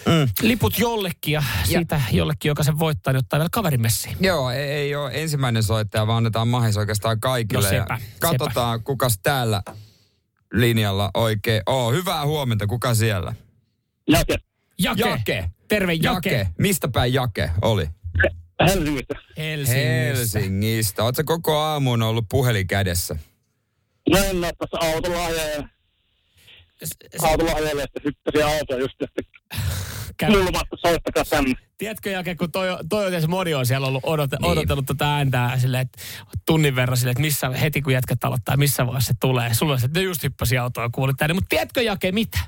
Mm. 0.05 0.29
Liput 0.41 0.79
jollekin 0.79 1.33
ja 1.33 1.43
siitä 1.63 2.01
jollekin, 2.11 2.49
joka 2.49 2.63
sen 2.63 2.79
voittaa, 2.79 3.13
niin 3.13 3.19
ottaa 3.19 3.39
vielä 3.39 3.49
kaverimessiin. 3.51 4.17
Joo, 4.19 4.51
ei, 4.51 4.69
ei 4.69 4.95
ole 4.95 5.11
ensimmäinen 5.13 5.63
soittaja, 5.63 6.07
vaan 6.07 6.17
annetaan 6.17 6.47
mahis 6.47 6.77
oikeastaan 6.77 7.19
kaikille. 7.19 7.63
No 7.63 7.69
sepä, 7.69 7.93
ja 7.93 8.19
katsotaan, 8.19 8.83
kukas 8.83 9.19
täällä 9.23 9.61
linjalla 10.53 11.11
oikein 11.13 11.61
oo. 11.65 11.91
Hyvää 11.91 12.25
huomenta, 12.25 12.67
kuka 12.67 12.93
siellä? 12.93 13.35
Jake, 14.09 14.35
Jake. 14.79 15.01
Jake. 15.09 15.49
Terve 15.67 15.93
Jake. 15.93 16.29
Jake. 16.29 16.47
Mistä 16.57 16.87
päin 16.87 17.13
Jake 17.13 17.51
oli? 17.61 17.87
Helsingistä. 18.67 19.15
Helsingissä. 19.37 20.39
Helsingistä. 20.39 21.03
Oletko 21.03 21.23
koko 21.23 21.57
aamun 21.57 22.01
ollut 22.01 22.25
puhelin 22.29 22.67
kädessä? 22.67 23.15
No 24.09 24.17
en 24.17 24.37
ole 24.37 24.51
tässä 24.57 24.77
autolla 24.81 25.25
ajaa. 25.25 25.69
Autolla 27.21 27.51
ajalla, 27.51 27.83
että 27.83 27.99
hyppäsin 28.03 28.45
autoa 28.45 28.77
just, 28.77 29.01
että 29.01 29.21
Käy- 30.17 30.31
kuulumatta 30.31 30.77
soittakaa 30.81 31.23
tänne. 31.25 31.53
Tiedätkö 31.77 32.09
Jake, 32.09 32.35
kun 32.35 32.51
toi, 32.51 32.67
toi 32.89 33.15
on 33.15 33.29
moni 33.29 33.53
on 33.53 33.65
siellä 33.65 33.87
ollut 33.87 34.03
odot, 34.05 34.31
niin. 34.31 34.45
odotellut 34.45 34.85
tätä 34.85 35.15
ääntää 35.15 35.59
silleen, 35.59 35.81
että 35.81 36.01
tunnin 36.45 36.75
verran 36.75 36.97
silleen, 36.97 37.11
että 37.11 37.21
missä, 37.21 37.49
heti 37.49 37.81
kun 37.81 37.93
jätkät 37.93 38.23
aloittaa, 38.23 38.57
missä 38.57 38.85
vaiheessa 38.85 39.07
se 39.07 39.17
tulee. 39.19 39.53
Sulla 39.53 39.73
on 39.73 39.79
se, 39.79 39.85
että 39.85 39.99
ne 39.99 40.03
just 40.03 40.23
hyppäsi 40.23 40.57
autoa 40.57 40.83
ja 40.83 40.89
kuulit 40.91 41.17
tänne. 41.17 41.33
Mutta 41.33 41.49
tiedätkö 41.49 41.81
Jake 41.81 42.11
mitä? 42.11 42.39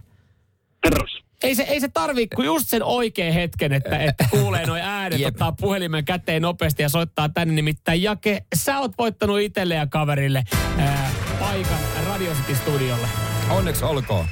Terveys. 0.82 1.24
Ei 1.44 1.56
se, 1.56 1.64
ei 1.64 1.80
se 1.80 1.88
tarvii 1.88 2.28
kuin 2.28 2.46
just 2.46 2.68
sen 2.68 2.84
oikean 2.84 3.34
hetken, 3.34 3.74
että, 3.74 3.98
että 3.98 4.26
kuulee 4.30 4.66
noin 4.66 4.82
äänet, 4.82 5.20
Jep. 5.20 5.28
ottaa 5.28 5.52
puhelimen 5.52 6.06
käteen 6.06 6.42
nopeasti 6.42 6.84
ja 6.84 6.90
soittaa 6.90 7.30
tänne. 7.30 7.54
Nimittäin 7.54 8.04
Jake, 8.04 8.42
sä 8.56 8.80
oot 8.80 8.92
voittanut 8.98 9.40
itselle 9.40 9.76
ja 9.76 9.88
kaverille 9.88 10.44
ää, 10.78 11.12
paikan 11.40 11.80
Radio 12.06 12.34
City 12.34 12.56
Studiolle. 12.56 13.08
Onneksi 13.50 13.86
olkoon. 13.86 14.26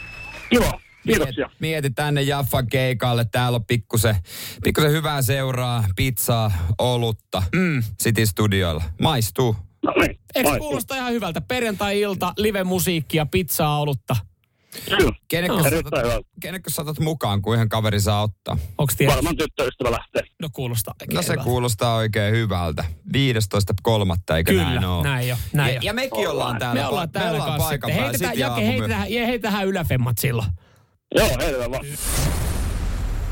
Kiva. 0.49 0.86
Kiitoksia. 1.07 1.49
Mieti 1.59 1.89
tänne 1.89 2.21
Jaffan 2.21 2.67
keikalle. 2.67 3.25
Täällä 3.25 3.55
on 3.55 3.65
pikkusen, 3.65 4.15
pikkusen 4.63 4.91
hyvää 4.91 5.21
seuraa, 5.21 5.83
pizzaa, 5.95 6.51
olutta. 6.77 7.43
Mm. 7.55 7.83
City 8.03 8.25
Studioilla. 8.25 8.83
Maistuu. 9.01 9.55
No 9.83 9.93
niin. 10.01 10.19
Eikö 10.35 10.57
kuulosta 10.57 10.95
ihan 10.95 11.11
hyvältä? 11.13 11.41
Perjantai-ilta, 11.41 12.33
live-musiikkia, 12.37 13.25
pizzaa, 13.25 13.79
olutta. 13.79 14.15
Kyllä. 14.97 15.11
Kenekkö 15.27 15.55
No. 15.57 15.63
saatat, 15.63 16.63
saatat 16.67 16.99
mukaan, 16.99 17.41
kun 17.41 17.55
ihan 17.55 17.69
kaveri 17.69 17.99
saa 18.01 18.21
ottaa? 18.21 18.57
Onko 18.77 18.93
tiedä? 18.97 19.13
Varmaan 19.15 19.37
tyttöystävä 19.37 19.91
lähtee. 19.91 20.23
No 20.41 20.49
kuulostaa 20.53 20.93
oikein 21.01 21.15
No 21.15 21.21
se 21.21 21.27
hyvältä. 21.31 21.43
kuulostaa 21.43 21.95
oikein 21.95 22.33
hyvältä. 22.35 22.83
15.3. 23.13 24.35
eikö 24.37 24.51
Kyllä, 24.51 24.63
näin 24.63 24.85
ole? 24.85 25.03
näin 25.03 25.27
jo, 25.27 25.37
näin 25.53 25.69
ja, 25.69 25.75
jo. 25.75 25.81
ja 25.83 25.93
mekin 25.93 26.29
ollaan 26.29 26.59
täällä. 26.59 26.81
Me 26.81 26.87
ollaan 26.87 27.09
täällä 27.11 27.31
me 27.31 27.35
ollaan 27.35 27.51
kanssa 27.51 27.67
paikan 27.67 27.89
päällä. 27.89 28.03
Heitetään, 28.05 28.37
Jake, 28.39 28.67
heitetään, 28.67 29.07
heitetään 29.09 29.67
yläfemmat 29.67 30.17
silloin. 30.17 30.47
Joo, 31.15 31.29
heitetään 31.41 31.71
vaan. 31.71 31.85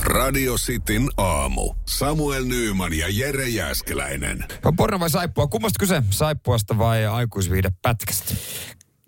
Radio 0.03 0.55
Cityn 0.55 1.09
aamu. 1.17 1.73
Samuel 1.85 2.45
Nyyman 2.45 2.93
ja 2.93 3.07
Jere 3.09 3.47
Jäskeläinen. 3.49 4.45
No, 4.63 4.73
porno 4.77 4.99
vai 4.99 5.09
saippua? 5.09 5.47
Kummasta 5.47 5.79
kyse? 5.79 6.03
Saippuasta 6.09 6.77
vai 6.77 7.05
aikuisviihde 7.05 7.69
pätkästä? 7.81 8.35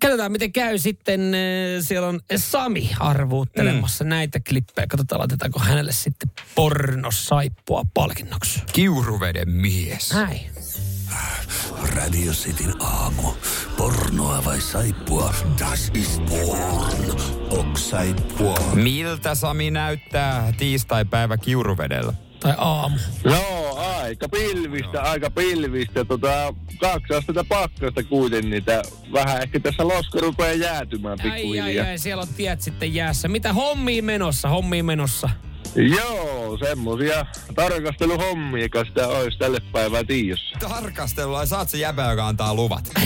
Katsotaan, 0.02 0.32
miten 0.32 0.52
käy 0.52 0.78
sitten. 0.78 1.20
äh, 1.34 1.40
Siellä 1.80 2.08
on 2.08 2.20
Sami 2.36 2.90
arvuuttelemassa 3.00 4.04
mm. 4.04 4.08
näitä 4.08 4.40
klippejä. 4.48 4.86
Katsotaan, 4.86 5.18
laitetaanko 5.18 5.58
hänelle 5.58 5.92
sitten 5.92 6.30
pornosaippua 6.54 7.82
palkinnoksi. 7.94 8.60
Kiuruveden 8.72 9.50
mies. 9.50 10.12
Näin. 10.12 10.40
Radio 11.96 12.32
Cityn 12.32 12.74
aamu. 12.82 13.22
Pornoa 13.76 14.44
vai 14.44 14.60
saippua? 14.60 15.34
Das 15.58 15.90
ist 15.94 16.22
porn. 16.26 17.20
Ok 17.50 17.76
saippua. 17.78 18.58
Miltä 18.74 19.34
Sami 19.34 19.70
näyttää 19.70 20.52
tiistai-päivä 20.58 21.36
Kiuruvedellä? 21.36 22.12
Tai 22.40 22.54
aamu. 22.58 22.96
Joo, 23.24 23.76
aika 23.78 24.28
pilvistä, 24.28 25.02
aika 25.02 25.30
pilvistä. 25.30 26.04
Tota, 26.04 26.54
kaksi 26.80 27.14
astetta 27.14 27.44
pakkasta 27.48 28.02
kuitenkin, 28.02 28.50
niitä 28.50 28.82
vähän 29.12 29.42
ehkä 29.42 29.60
tässä 29.60 29.88
loska 29.88 30.18
rupeaa 30.20 30.52
jäätymään 30.52 31.18
Ai, 31.22 31.30
ai, 31.30 31.40
pikkuhiljaa. 31.40 31.86
ai, 31.86 31.98
siellä 31.98 32.22
on 32.22 32.28
tiet 32.36 32.60
sitten 32.60 32.94
jäässä. 32.94 33.28
Mitä 33.28 33.52
hommiin 33.52 34.04
menossa, 34.04 34.48
hommiin 34.48 34.84
menossa? 34.84 35.30
Joo, 35.76 36.58
semmosia 36.58 37.26
tarkasteluhommia, 37.54 38.62
joka 38.62 38.84
sitä 38.84 39.08
olisi 39.08 39.38
tälle 39.38 39.58
päivään 39.72 40.06
tiossa. 40.06 40.58
Tarkastelua, 40.68 41.46
saat 41.46 41.68
se 41.68 41.78
jäbä, 41.78 42.10
joka 42.10 42.28
antaa 42.28 42.54
luvat. 42.54 42.88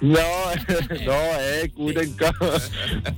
No, 0.00 0.20
no 1.06 1.20
ei 1.40 1.68
kuitenkaan. 1.68 2.34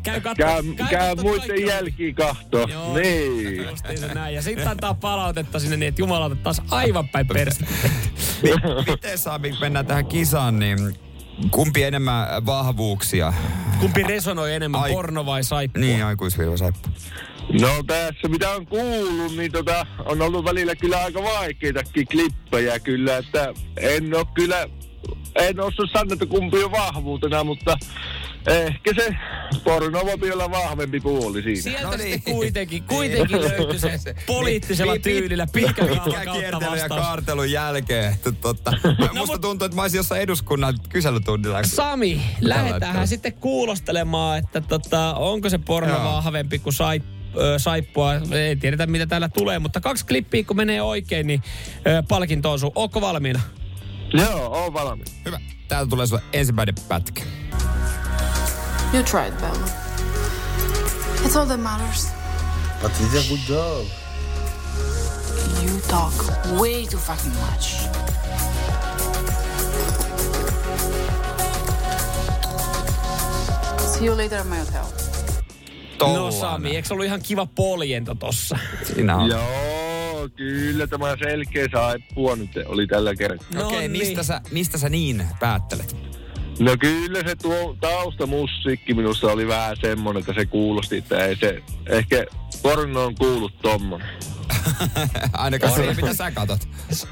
Käy 0.02 0.20
katso, 0.20 0.42
Käy, 0.44 0.62
käy 0.76 0.86
käy 0.88 1.08
katso 1.08 1.22
muiden 1.22 1.66
jälkiä 1.66 2.14
kahto. 2.14 2.58
Joo, 2.72 2.94
Niin. 2.98 3.66
näin. 4.14 4.34
Ja 4.34 4.42
sitten 4.42 4.68
antaa 4.68 4.94
palautetta 4.94 5.58
sinne 5.60 5.76
niin, 5.76 5.88
että 5.88 6.02
jumalauta 6.02 6.36
taas 6.36 6.62
aivan 6.70 7.08
päin 7.08 7.26
perstä. 7.26 7.64
Miten 8.90 9.18
Sami, 9.18 9.54
mennään 9.60 9.86
tähän 9.86 10.06
kisaan, 10.06 10.58
niin 10.58 10.78
kumpi 11.50 11.82
enemmän 11.82 12.46
vahvuuksia? 12.46 13.32
Kumpi 13.80 14.02
resonoi 14.02 14.54
enemmän, 14.54 14.80
Ai- 14.80 14.92
porno 14.92 15.26
vai 15.26 15.44
saippua? 15.44 15.80
Niin, 15.80 16.04
aikuisviiva 16.04 16.56
saippu. 16.56 16.88
No 17.60 17.68
tässä 17.86 18.28
mitä 18.28 18.50
on 18.50 18.66
kuullut, 18.66 19.36
niin 19.36 19.52
tota, 19.52 19.86
on 20.04 20.22
ollut 20.22 20.44
välillä 20.44 20.76
kyllä 20.76 21.02
aika 21.04 21.22
vaikeitakin 21.22 22.06
klippejä 22.08 22.78
kyllä, 22.78 23.16
että 23.16 23.52
en 23.76 24.14
ole 24.14 24.26
kyllä, 24.34 24.68
en 25.34 25.60
osaa 25.60 25.86
sanoa, 25.92 26.12
että 26.12 26.26
kumpi 26.26 26.64
on 26.64 26.72
vahvuutena, 26.72 27.44
mutta 27.44 27.76
ehkä 28.46 28.94
se 28.94 29.16
porno 29.64 30.00
voi 30.20 30.32
olla 30.32 30.50
vahvempi 30.50 31.00
puoli 31.00 31.42
siinä. 31.42 31.62
Sieltä 31.62 31.82
No 31.84 31.90
no 31.90 31.96
niin. 31.96 32.22
kuitenkin, 32.22 32.82
kuitenkin 32.82 33.40
löytyi 33.40 33.78
se 33.78 34.14
poliittisella 34.26 34.92
Pi- 34.92 34.98
pi- 34.98 35.10
tyylillä 35.10 35.46
pitkä 35.52 35.86
kiertelyn 36.32 36.78
ja 36.78 36.88
kaartelun 36.88 37.50
jälkeen. 37.50 38.12
että 38.12 38.32
Totta. 38.32 38.72
Musta 39.18 39.38
tuntuu, 39.38 39.66
että 39.66 39.76
mä 39.76 39.82
olisin 39.82 39.98
jossain 39.98 40.22
eduskunnan 40.22 40.74
kyselytunnilla. 40.88 41.62
Sami, 41.62 42.20
lähdetään 42.40 43.08
sitten 43.08 43.32
kuulostelemaan, 43.32 44.38
että 44.38 44.60
tota, 44.60 45.14
onko 45.14 45.50
se 45.50 45.58
porno 45.58 45.92
Joo. 45.94 46.04
vahvempi 46.04 46.58
kuin 46.58 46.72
sai, 46.72 47.00
ö, 47.40 47.58
saippua. 47.58 48.14
Ei 48.14 48.56
tiedetä, 48.56 48.86
mitä 48.86 49.06
täällä 49.06 49.28
tulee, 49.28 49.58
mutta 49.58 49.80
kaksi 49.80 50.06
klippiä, 50.06 50.44
kun 50.44 50.56
menee 50.56 50.82
oikein, 50.82 51.26
niin 51.26 51.42
ö, 51.86 52.02
palkinto 52.08 52.52
on 52.52 52.58
sun. 52.58 52.72
Ootko 52.74 53.00
valmiina? 53.00 53.40
Joo, 54.14 54.64
on 54.64 54.72
valmis. 54.74 55.14
Hyvä. 55.24 55.40
Täältä 55.68 55.90
tulee 55.90 56.06
sulle 56.06 56.22
ensimmäinen 56.32 56.74
pätkä. 56.88 57.22
You 58.94 59.02
tried, 59.02 59.32
Bella. 59.32 59.68
It's 61.24 61.36
all 61.36 61.46
that 61.46 61.60
matters. 61.60 62.08
But 62.82 62.92
you 63.00 63.10
did 63.12 63.20
a 63.20 63.28
good 63.28 63.40
job. 63.48 63.86
You 65.62 65.80
talk 65.88 66.14
way 66.60 66.86
too 66.86 67.00
fucking 67.00 67.34
much. 67.34 67.88
See 73.98 74.06
you 74.06 74.16
later 74.16 74.38
at 74.38 74.46
my 74.46 74.58
hotel. 74.58 74.97
No 76.00 76.06
Tollanen. 76.06 76.40
Sami, 76.40 76.76
eikö 76.76 76.88
se 76.88 76.94
ollut 76.94 77.06
ihan 77.06 77.22
kiva 77.22 77.46
poljento 77.46 78.14
tossa? 78.14 78.58
Siinä 78.82 79.16
on. 79.16 79.30
Joo, 79.30 80.28
kyllä 80.36 80.86
tämä 80.86 81.16
selkeä 81.28 81.66
saippua 81.72 82.36
nyt 82.36 82.50
oli 82.66 82.86
tällä 82.86 83.14
kertaa. 83.14 83.48
No 83.54 83.66
Okei, 83.66 83.78
okay, 83.78 83.88
mistä, 83.88 84.14
niin. 84.14 84.24
sä, 84.24 84.40
mistä 84.50 84.78
sä 84.78 84.88
niin 84.88 85.26
päättelet? 85.40 85.96
No 86.58 86.76
kyllä 86.80 87.22
se 87.26 87.36
tuo 87.36 87.76
taustamusiikki 87.80 88.94
minusta 88.94 89.32
oli 89.32 89.48
vähän 89.48 89.76
semmonen, 89.80 90.20
että 90.20 90.34
se 90.34 90.46
kuulosti, 90.46 90.96
että 90.96 91.26
ei 91.26 91.36
se, 91.36 91.62
ehkä 91.86 92.24
porno 92.62 93.04
on 93.04 93.14
kuullut 93.14 93.58
tommonen. 93.62 94.08
Ainakaan 95.32 95.74
siihen, 95.74 95.96
mitä 95.96 96.14
sä 96.14 96.30
katot. 96.30 96.68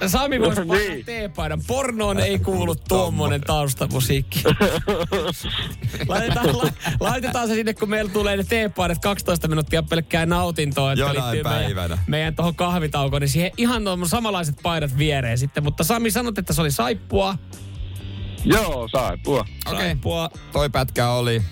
Sami 0.06 0.40
voisi 0.40 0.64
painaa 0.64 0.88
Niin. 0.88 1.04
teepaidan. 1.04 1.62
Pornoon 1.66 2.20
ei 2.20 2.38
kuulu 2.38 2.74
tuommoinen 2.88 3.40
taustamusiikki. 3.40 4.42
laitetaan, 6.08 6.58
la, 6.58 6.70
laitetaan 7.00 7.48
se 7.48 7.54
sinne, 7.54 7.74
kun 7.74 7.90
meillä 7.90 8.10
tulee 8.10 8.36
ne 8.36 8.44
teepaidat 8.44 8.98
12 8.98 9.48
minuuttia 9.48 9.82
pelkkää 9.82 10.26
nautintoa. 10.26 10.92
Että 10.92 11.00
Jonain 11.00 11.40
päivänä. 11.42 11.88
Meidän, 11.88 11.98
meidän 12.06 12.36
tuohon 12.36 12.54
kahvitaukoon, 12.54 13.22
niin 13.22 13.28
siihen 13.28 13.50
ihan 13.56 13.82
samanlaiset 14.06 14.56
paidat 14.62 14.98
viereen 14.98 15.38
sitten. 15.38 15.64
Mutta 15.64 15.84
Sami, 15.84 16.10
sanot, 16.10 16.38
että 16.38 16.52
se 16.52 16.60
oli 16.60 16.70
saippua. 16.70 17.38
Joo, 18.44 18.88
saippua. 18.92 19.44
Okei. 19.66 19.80
Saippua. 19.80 20.30
Toi 20.52 20.70
pätkä 20.70 21.10
oli. 21.10 21.42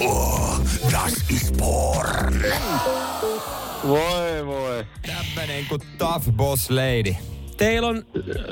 Oh, 0.00 0.60
das 0.92 1.12
ist 1.30 1.56
porn. 1.56 2.44
Voi 3.88 4.46
voi. 4.46 4.84
Tämmönen 5.06 5.66
kuin 5.68 5.80
Tough 5.98 6.30
Boss 6.32 6.70
Lady. 6.70 7.14
Teillä 7.56 7.88
on, 7.88 8.06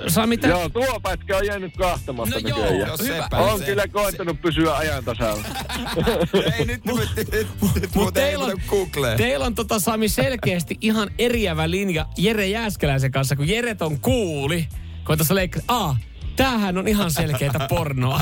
Sami, 0.08 0.36
tä... 0.36 0.48
Joo, 0.48 0.68
tuo 0.68 1.00
pätkä 1.02 1.36
on 1.36 1.46
jäänyt 1.46 1.76
kahtamatta 1.76 2.40
No 2.40 2.48
joo. 2.48 2.86
Jos 2.86 3.00
sepä 3.00 3.36
On 3.36 3.58
se- 3.58 3.64
kyllä 3.64 3.88
koettanut 3.88 4.40
pysyä 4.42 4.76
ajan 4.76 5.04
tasalla. 5.04 5.44
Ei 6.58 6.64
nyt, 6.64 6.84
nyt, 6.84 7.08
nyt, 7.16 7.32
nyt, 7.32 7.46
Mut 7.60 7.70
mutta 7.94 8.20
ei 8.20 8.26
teillä 8.26 8.44
on, 8.44 8.60
Googleen. 8.68 9.18
teillä 9.18 9.46
on 9.46 9.54
tota 9.54 9.78
Sami 9.80 10.08
selkeästi 10.08 10.78
ihan 10.80 11.10
eriävä 11.18 11.70
linja 11.70 12.06
Jere 12.18 12.46
Jääskeläisen 12.46 13.12
kanssa, 13.12 13.36
kun 13.36 13.48
Jere 13.48 13.76
on 13.80 14.00
kuuli, 14.00 14.68
kun 15.06 15.18
tuossa 15.18 15.34
leikkaa, 15.34 15.62
aa, 15.68 15.96
tämähän 16.36 16.78
on 16.78 16.88
ihan 16.88 17.10
selkeätä 17.10 17.66
pornoa. 17.68 18.20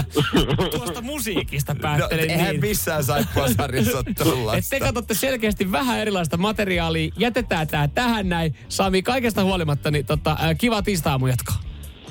Tuosta 0.71 1.03
musiikista 1.03 1.75
No, 1.75 1.81
päättelin 1.81 2.31
eihän 2.31 2.51
niin. 2.51 2.61
missään 2.61 3.05
saippua 3.05 3.49
sarjassa 3.49 3.99
ole 4.33 4.59
Et 4.59 4.65
te 4.71 4.81
katsotte 4.81 5.15
selkeästi 5.15 5.73
vähän 5.73 5.99
erilaista 5.99 6.37
materiaalia. 6.37 7.13
Jätetään 7.17 7.69
tää 7.69 7.89
tähän 7.89 8.29
näin. 8.29 8.55
Sami, 8.69 9.03
kaikesta 9.03 9.45
huolimatta, 9.45 9.91
niin 9.91 10.07
tota, 10.07 10.37
kiva 10.59 10.83
tiistaamu 10.83 11.27
jatkaa. 11.27 11.61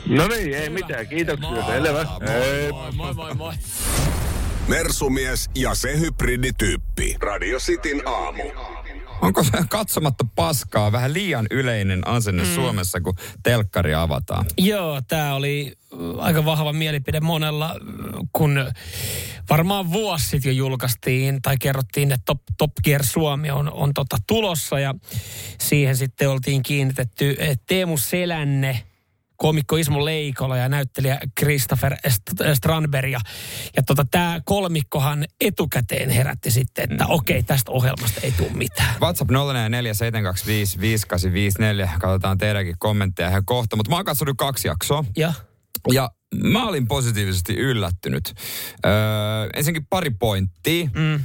No 0.05 0.27
niin, 0.27 0.53
ei 0.53 0.69
mitään. 0.69 1.07
Kiitoksia. 1.07 1.65
Selvä. 1.65 2.05
Ei. 2.43 2.71
Moi, 2.71 2.91
moi, 2.91 3.13
moi, 3.13 3.33
moi. 3.35 3.53
Mersumies 4.67 5.49
ja 5.55 5.75
se 5.75 5.99
hybridityyppi. 5.99 7.15
Radio 7.19 7.59
Cityn 7.59 8.01
aamu. 8.07 8.43
Onko 9.21 9.43
se 9.43 9.51
katsomatta 9.69 10.25
paskaa 10.35 10.91
vähän 10.91 11.13
liian 11.13 11.47
yleinen 11.51 12.07
asenne 12.07 12.43
mm. 12.43 12.55
Suomessa, 12.55 13.01
kun 13.01 13.15
telkkari 13.43 13.93
avataan? 13.93 14.45
Joo, 14.57 15.01
tämä 15.07 15.35
oli 15.35 15.73
äh, 15.93 15.99
aika 16.17 16.45
vahva 16.45 16.73
mielipide 16.73 17.19
monella, 17.19 17.65
äh, 17.65 17.77
kun 18.33 18.71
varmaan 19.49 19.91
vuosi 19.91 20.25
sitten 20.25 20.49
jo 20.49 20.65
julkaistiin 20.65 21.41
tai 21.41 21.57
kerrottiin, 21.57 22.11
että 22.11 22.25
Top, 22.25 22.41
Top 22.57 22.71
Gear 22.83 23.03
Suomi 23.03 23.51
on, 23.51 23.73
on 23.73 23.93
tota 23.93 24.17
tulossa 24.27 24.79
ja 24.79 24.95
siihen 25.59 25.97
sitten 25.97 26.29
oltiin 26.29 26.63
kiinnitetty 26.63 27.35
eh, 27.39 27.59
Teemu 27.67 27.97
Selänne, 27.97 28.83
komikko 29.41 29.75
Ismo 29.77 30.05
Leikola 30.05 30.57
ja 30.57 30.69
näyttelijä 30.69 31.19
Christopher 31.39 31.93
St- 32.07 32.55
Strandberg. 32.55 33.11
Ja, 33.11 33.19
ja 33.75 33.83
tota, 33.83 34.05
tämä 34.11 34.41
kolmikkohan 34.45 35.25
etukäteen 35.41 36.09
herätti 36.09 36.51
sitten, 36.51 36.91
että 36.91 37.05
okei, 37.07 37.43
tästä 37.43 37.71
ohjelmasta 37.71 38.21
ei 38.23 38.31
tule 38.31 38.49
mitään. 38.53 38.95
WhatsApp 39.01 39.31
0447255854. 39.31 39.35
Katsotaan 41.99 42.37
teidänkin 42.37 42.75
kommentteja 42.79 43.29
ihan 43.29 43.45
kohta. 43.45 43.75
Mutta 43.75 43.89
mä 43.89 43.95
oon 43.95 44.05
katsonut 44.05 44.37
kaksi 44.37 44.67
jaksoa. 44.67 45.05
Ja 45.17 45.33
Ja 45.93 46.09
mä 46.43 46.67
olin 46.67 46.87
positiivisesti 46.87 47.55
yllättynyt. 47.55 48.33
Öö, 48.85 48.91
ensinnäkin 49.55 49.87
pari 49.89 50.09
pointtia. 50.09 50.89
mm, 50.95 51.19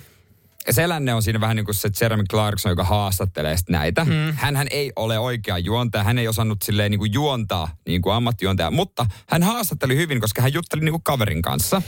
Selänne 0.71 1.15
on 1.15 1.23
siinä 1.23 1.41
vähän 1.41 1.57
niin 1.57 1.65
kuin 1.65 1.75
se 1.75 1.91
Jeremy 2.01 2.25
Clarkson, 2.31 2.73
joka 2.73 2.85
haastattelee 2.85 3.57
sit 3.57 3.69
näitä. 3.69 4.05
Mm. 4.05 4.33
Hänhän 4.35 4.67
ei 4.71 4.93
ole 4.97 5.19
oikea 5.19 5.59
juontaja. 5.59 6.05
Hän 6.05 6.19
ei 6.19 6.29
osannut 6.29 6.63
silleen 6.63 6.91
niin 6.91 6.99
kuin 6.99 7.13
juontaa 7.13 7.69
niin 7.87 8.03
kuin 8.03 8.15
ammattijuontaja. 8.15 8.71
Mutta 8.71 9.07
hän 9.29 9.43
haastatteli 9.43 9.97
hyvin, 9.97 10.21
koska 10.21 10.43
hän 10.43 10.53
jutteli 10.53 10.85
niin 10.85 10.93
kuin 10.93 11.03
kaverin 11.03 11.43
kanssa, 11.43 11.83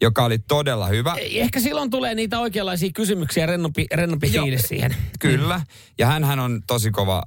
joka 0.00 0.24
oli 0.24 0.38
todella 0.38 0.86
hyvä. 0.86 1.16
ehkä 1.20 1.60
silloin 1.60 1.90
tulee 1.90 2.14
niitä 2.14 2.40
oikeanlaisia 2.40 2.90
kysymyksiä, 2.94 3.46
rennompi, 3.46 3.86
rennompi 3.94 4.30
fiilis 4.30 4.62
siihen. 4.62 4.96
Kyllä. 5.20 5.60
Ja 5.98 6.06
hän 6.06 6.40
on 6.40 6.62
tosi 6.66 6.90
kova 6.90 7.22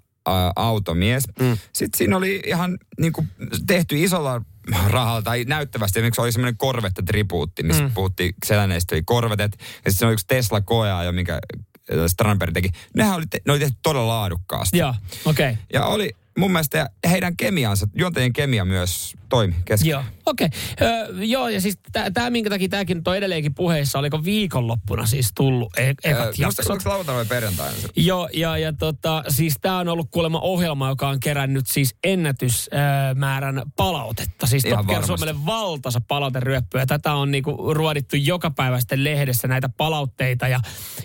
automies. 0.56 1.24
Mm. 1.40 1.58
Sitten 1.74 1.98
siinä 1.98 2.18
oli 2.18 2.42
ihan 2.46 2.78
niin 3.00 3.14
kuin, 3.14 3.28
tehty 3.68 4.04
isolla 4.04 4.42
rahalla 4.88 5.22
tai 5.22 5.46
näyttävästi. 5.48 6.00
Esimerkiksi 6.00 6.22
oli 6.22 6.32
semmoinen 6.32 6.58
Corvette-tribuutti, 6.58 7.64
missä 7.64 7.84
mm. 7.84 7.92
puhuttiin 7.94 8.34
Selänneistä, 8.46 8.96
oli 8.96 9.04
Corvetet. 9.04 9.58
Ja 9.86 9.92
sitten 9.92 10.06
oli 10.06 10.14
yksi 10.14 10.28
Tesla 10.28 10.62
koeajo, 10.62 11.12
minkä 11.12 11.36
ä, 11.36 12.08
Strandberg 12.08 12.54
teki. 12.54 12.70
Nehän 12.96 13.16
oli, 13.16 13.26
te, 13.30 13.40
ne 13.46 13.52
oli 13.52 13.60
tehty 13.60 13.78
todella 13.82 14.08
laadukkaasti. 14.08 14.78
Joo, 14.78 14.96
okei. 15.26 15.52
Okay. 15.52 15.64
Ja 15.74 15.86
oli 15.86 16.16
mun 16.40 16.52
mielestä 16.52 16.90
heidän 17.10 17.38
kemiansa, 17.38 17.88
juontajien 17.96 18.34
kemia 18.34 18.66
myös 18.66 19.14
toimi 19.30 19.56
kesken. 19.66 19.90
Joo, 19.90 20.04
okei. 20.26 20.48
Okay. 20.48 20.88
Öö, 20.88 21.24
joo, 21.24 21.50
ja 21.50 21.62
siis 21.62 21.80
tämä, 22.14 22.30
minkä 22.30 22.50
takia 22.50 22.70
tämäkin 22.70 23.02
on 23.08 23.18
edelleenkin 23.18 23.54
puheissa, 23.54 24.00
oliko 24.00 24.24
viikonloppuna 24.24 25.06
siis 25.06 25.32
tullut 25.36 25.78
e- 25.78 25.90
ekat 26.04 26.26
Öö, 26.26 26.32
jaksot? 26.38 26.82
se 26.82 26.90
lauantaina 26.90 27.18
vai 27.18 27.26
perjantaina? 27.26 27.76
Joo, 27.96 28.30
ja, 28.34 28.58
ja 28.58 28.74
tota, 28.74 29.24
siis 29.28 29.56
tämä 29.62 29.80
on 29.80 29.88
ollut 29.88 30.08
kuulemma 30.12 30.40
ohjelma, 30.40 30.90
joka 30.90 31.10
on 31.10 31.20
kerännyt 31.20 31.68
siis 31.68 31.96
ennätysmäärän 32.04 33.62
palautetta. 33.76 34.48
Siis 34.48 34.66
Ihan 34.66 34.86
Top. 34.88 35.04
Suomelle 35.04 35.46
valtasa 35.46 36.02
palauteryöppy, 36.08 36.78
ja 36.78 36.86
tätä 36.86 37.14
on 37.14 37.32
niinku 37.32 37.74
ruodittu 37.74 38.16
joka 38.16 38.52
päivä 38.52 38.80
sitten 38.80 39.04
lehdessä 39.04 39.48
näitä 39.48 39.70
palautteita, 39.70 40.48
ja, 40.48 40.60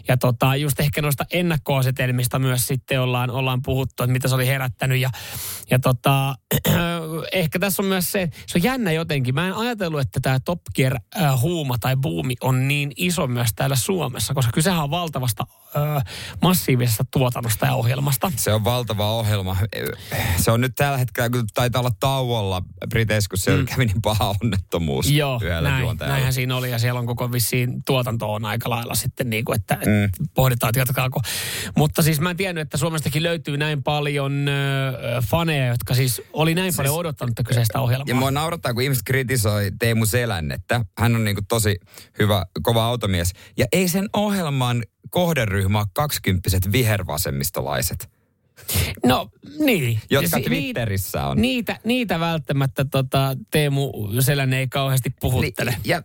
ja 0.08 0.16
tota, 0.16 0.56
just 0.56 0.80
ehkä 0.80 1.02
noista 1.02 1.24
ennakkoasetelmista 1.30 2.38
myös 2.38 2.66
sitten 2.66 3.00
ollaan, 3.00 3.30
ollaan 3.30 3.62
puhuttu, 3.62 4.02
että 4.02 4.12
mitä 4.12 4.28
se 4.28 4.34
oli 4.34 4.46
herättänyt, 4.46 4.98
ja, 4.98 5.10
ja 5.70 5.78
tota, 5.78 6.34
ehkä 7.32 7.58
tässä 7.58 7.82
on 7.82 7.88
myös 7.88 8.12
se, 8.12 8.28
se 8.46 8.58
on 8.58 8.62
jännä 8.62 8.92
jotenkin. 8.92 9.34
Mä 9.34 9.46
en 9.48 9.54
ajatellut, 9.54 10.00
että 10.00 10.20
tämä 10.20 10.40
Top 10.44 10.60
Gear 10.74 10.96
äh, 11.20 11.40
huuma 11.40 11.78
tai 11.80 11.96
buumi 11.96 12.34
on 12.40 12.68
niin 12.68 12.92
iso 12.96 13.26
myös 13.26 13.50
täällä 13.56 13.76
Suomessa, 13.76 14.34
koska 14.34 14.52
kysehän 14.52 14.82
on 14.82 14.90
valtavasta 14.90 15.46
äh, 15.76 16.04
massiivisesta 16.42 17.04
tuotannosta 17.12 17.66
ja 17.66 17.74
ohjelmasta. 17.74 18.32
Se 18.36 18.52
on 18.52 18.64
valtava 18.64 19.10
ohjelma. 19.12 19.56
Se 20.36 20.50
on 20.50 20.60
nyt 20.60 20.72
tällä 20.76 20.98
hetkellä, 20.98 21.30
kun 21.30 21.44
taitaa 21.54 21.80
olla 21.80 21.92
tauolla 22.00 22.62
Briteissä, 22.88 23.28
kun 23.28 23.38
siellä 23.38 23.60
mm. 23.62 23.66
kävi 23.66 23.84
niin 23.86 24.02
paha 24.02 24.34
onnettomuus 24.42 25.10
Joo, 25.10 25.40
näin, 25.62 25.82
juontajalla. 25.82 26.14
näinhän 26.14 26.32
siinä 26.32 26.56
oli 26.56 26.70
ja 26.70 26.78
siellä 26.78 27.00
on 27.00 27.06
koko 27.06 27.32
vissiin 27.32 27.84
tuotanto 27.86 28.32
on 28.32 28.44
aika 28.44 28.70
lailla 28.70 28.94
sitten 28.94 29.30
niin 29.30 29.44
kuin, 29.44 29.56
että 29.56 29.74
Mm. 29.74 30.28
pohditaan, 30.34 30.68
että 30.68 30.80
jatkaako. 30.80 31.20
Mutta 31.76 32.02
siis 32.02 32.20
mä 32.20 32.30
en 32.30 32.36
tiennyt, 32.36 32.62
että 32.62 32.76
Suomestakin 32.76 33.22
löytyy 33.22 33.56
näin 33.56 33.82
paljon 33.82 34.48
ö, 34.48 34.52
faneja, 35.30 35.66
jotka 35.66 35.94
siis 35.94 36.22
oli 36.32 36.54
näin 36.54 36.72
siis, 36.72 36.76
paljon 36.76 36.94
odottanut 36.94 37.34
kyseistä 37.46 37.80
ohjelmaa. 37.80 38.04
Ja 38.08 38.14
mua 38.14 38.30
naurattaa, 38.30 38.74
kun 38.74 38.82
ihmiset 38.82 39.04
kritisoi 39.06 39.70
Teemu 39.78 40.06
Selännettä. 40.06 40.84
Hän 40.98 41.16
on 41.16 41.24
niinku 41.24 41.42
tosi 41.48 41.76
hyvä, 42.18 42.46
kova 42.62 42.84
automies. 42.84 43.32
Ja 43.56 43.66
ei 43.72 43.88
sen 43.88 44.08
ohjelman 44.12 44.82
kohderyhmä 45.10 45.78
ole 45.78 45.86
kaksikymppiset 45.92 46.72
vihervasemmistolaiset, 46.72 48.10
No 49.04 49.30
niin. 49.58 50.00
jotka 50.10 50.40
Twitterissä 50.40 51.26
on. 51.26 51.40
Niitä, 51.40 51.78
niitä 51.84 52.20
välttämättä 52.20 52.84
tota, 52.84 53.36
Teemu 53.50 53.92
Selänne 54.20 54.58
ei 54.58 54.68
kauheasti 54.68 55.10
puhuttele. 55.20 55.70
Niin, 55.70 55.80
ja 55.84 56.02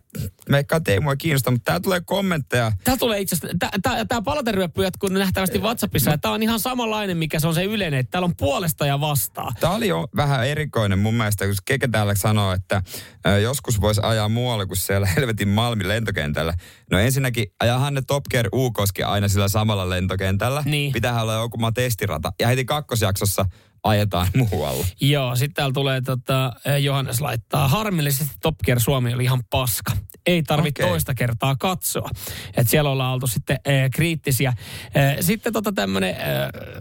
meikkaa 0.48 0.80
Teemua 0.80 1.16
kiinnostaa, 1.16 1.50
mutta 1.50 1.64
täällä 1.64 1.82
tulee 1.82 2.00
kommentteja. 2.00 2.72
Tämä 2.84 2.96
tulee 2.96 3.20
itse 3.20 3.36
asiassa, 3.36 3.80
tämä 4.08 4.22
palateryöppy 4.22 4.82
jatkuu 4.82 5.08
nähtävästi 5.08 5.58
WhatsAppissa, 5.58 6.10
ja 6.10 6.18
tämä 6.18 6.34
on 6.34 6.42
ihan 6.42 6.60
samanlainen, 6.60 7.16
mikä 7.16 7.40
se 7.40 7.48
on 7.48 7.54
se 7.54 7.64
yleinen, 7.64 8.00
että 8.00 8.10
täällä 8.10 8.26
on 8.26 8.36
puolesta 8.36 8.86
ja 8.86 9.00
vastaan. 9.00 9.54
Tämä 9.60 9.74
oli 9.74 9.88
jo 9.88 10.08
vähän 10.16 10.46
erikoinen 10.46 10.98
mun 10.98 11.14
mielestä, 11.14 11.46
kun 11.46 11.54
Keke 11.64 11.88
täällä 11.88 12.14
sanoo, 12.14 12.52
että 12.52 12.82
ö, 13.26 13.38
joskus 13.38 13.80
voisi 13.80 14.00
ajaa 14.04 14.28
muualle 14.28 14.66
kuin 14.66 14.78
siellä 14.78 15.06
helvetin 15.06 15.48
Malmin 15.48 15.88
lentokentällä. 15.88 16.54
No 16.90 16.98
ensinnäkin 16.98 17.46
ajahan 17.60 17.94
ne 17.94 18.02
Top 18.06 18.24
Gear 18.30 18.46
U-koski 18.54 19.02
aina 19.02 19.28
sillä 19.28 19.48
samalla 19.48 19.90
lentokentällä. 19.90 20.62
Niin. 20.66 20.92
Pitäähän 20.92 21.22
olla 21.22 21.34
joku 21.34 21.58
testirata. 21.74 22.32
Ja 22.40 22.48
heti 22.48 22.64
kakkosjaksossa 22.64 23.44
ajetaan 23.82 24.26
muualla. 24.50 24.86
Joo, 25.00 25.36
sitten 25.36 25.54
täällä 25.54 25.72
tulee, 25.72 26.00
tota, 26.00 26.52
eh, 26.64 26.76
Johannes 26.76 27.20
laittaa, 27.20 27.68
harmillisesti 27.68 28.34
Top 28.42 28.54
Gear 28.64 28.80
Suomi 28.80 29.14
oli 29.14 29.24
ihan 29.24 29.42
paska. 29.50 29.92
Ei 30.26 30.42
tarvitse 30.42 30.82
Okei. 30.82 30.90
toista 30.92 31.14
kertaa 31.14 31.56
katsoa. 31.56 32.10
Et 32.56 32.68
siellä 32.68 32.90
ollaan 32.90 33.14
oltu 33.14 33.26
sitten 33.26 33.58
eh, 33.64 33.90
kriittisiä. 33.90 34.52
Eh, 34.94 35.16
sitten 35.20 35.52
tota 35.52 35.72
tämmönen, 35.72 36.10
eh, 36.10 36.16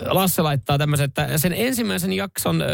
Lasse 0.10 0.42
laittaa 0.42 0.78
tämmöisen, 0.78 1.06
että 1.06 1.38
sen 1.38 1.54
ensimmäisen 1.54 2.14
jakson 2.14 2.62
eh, 2.62 2.68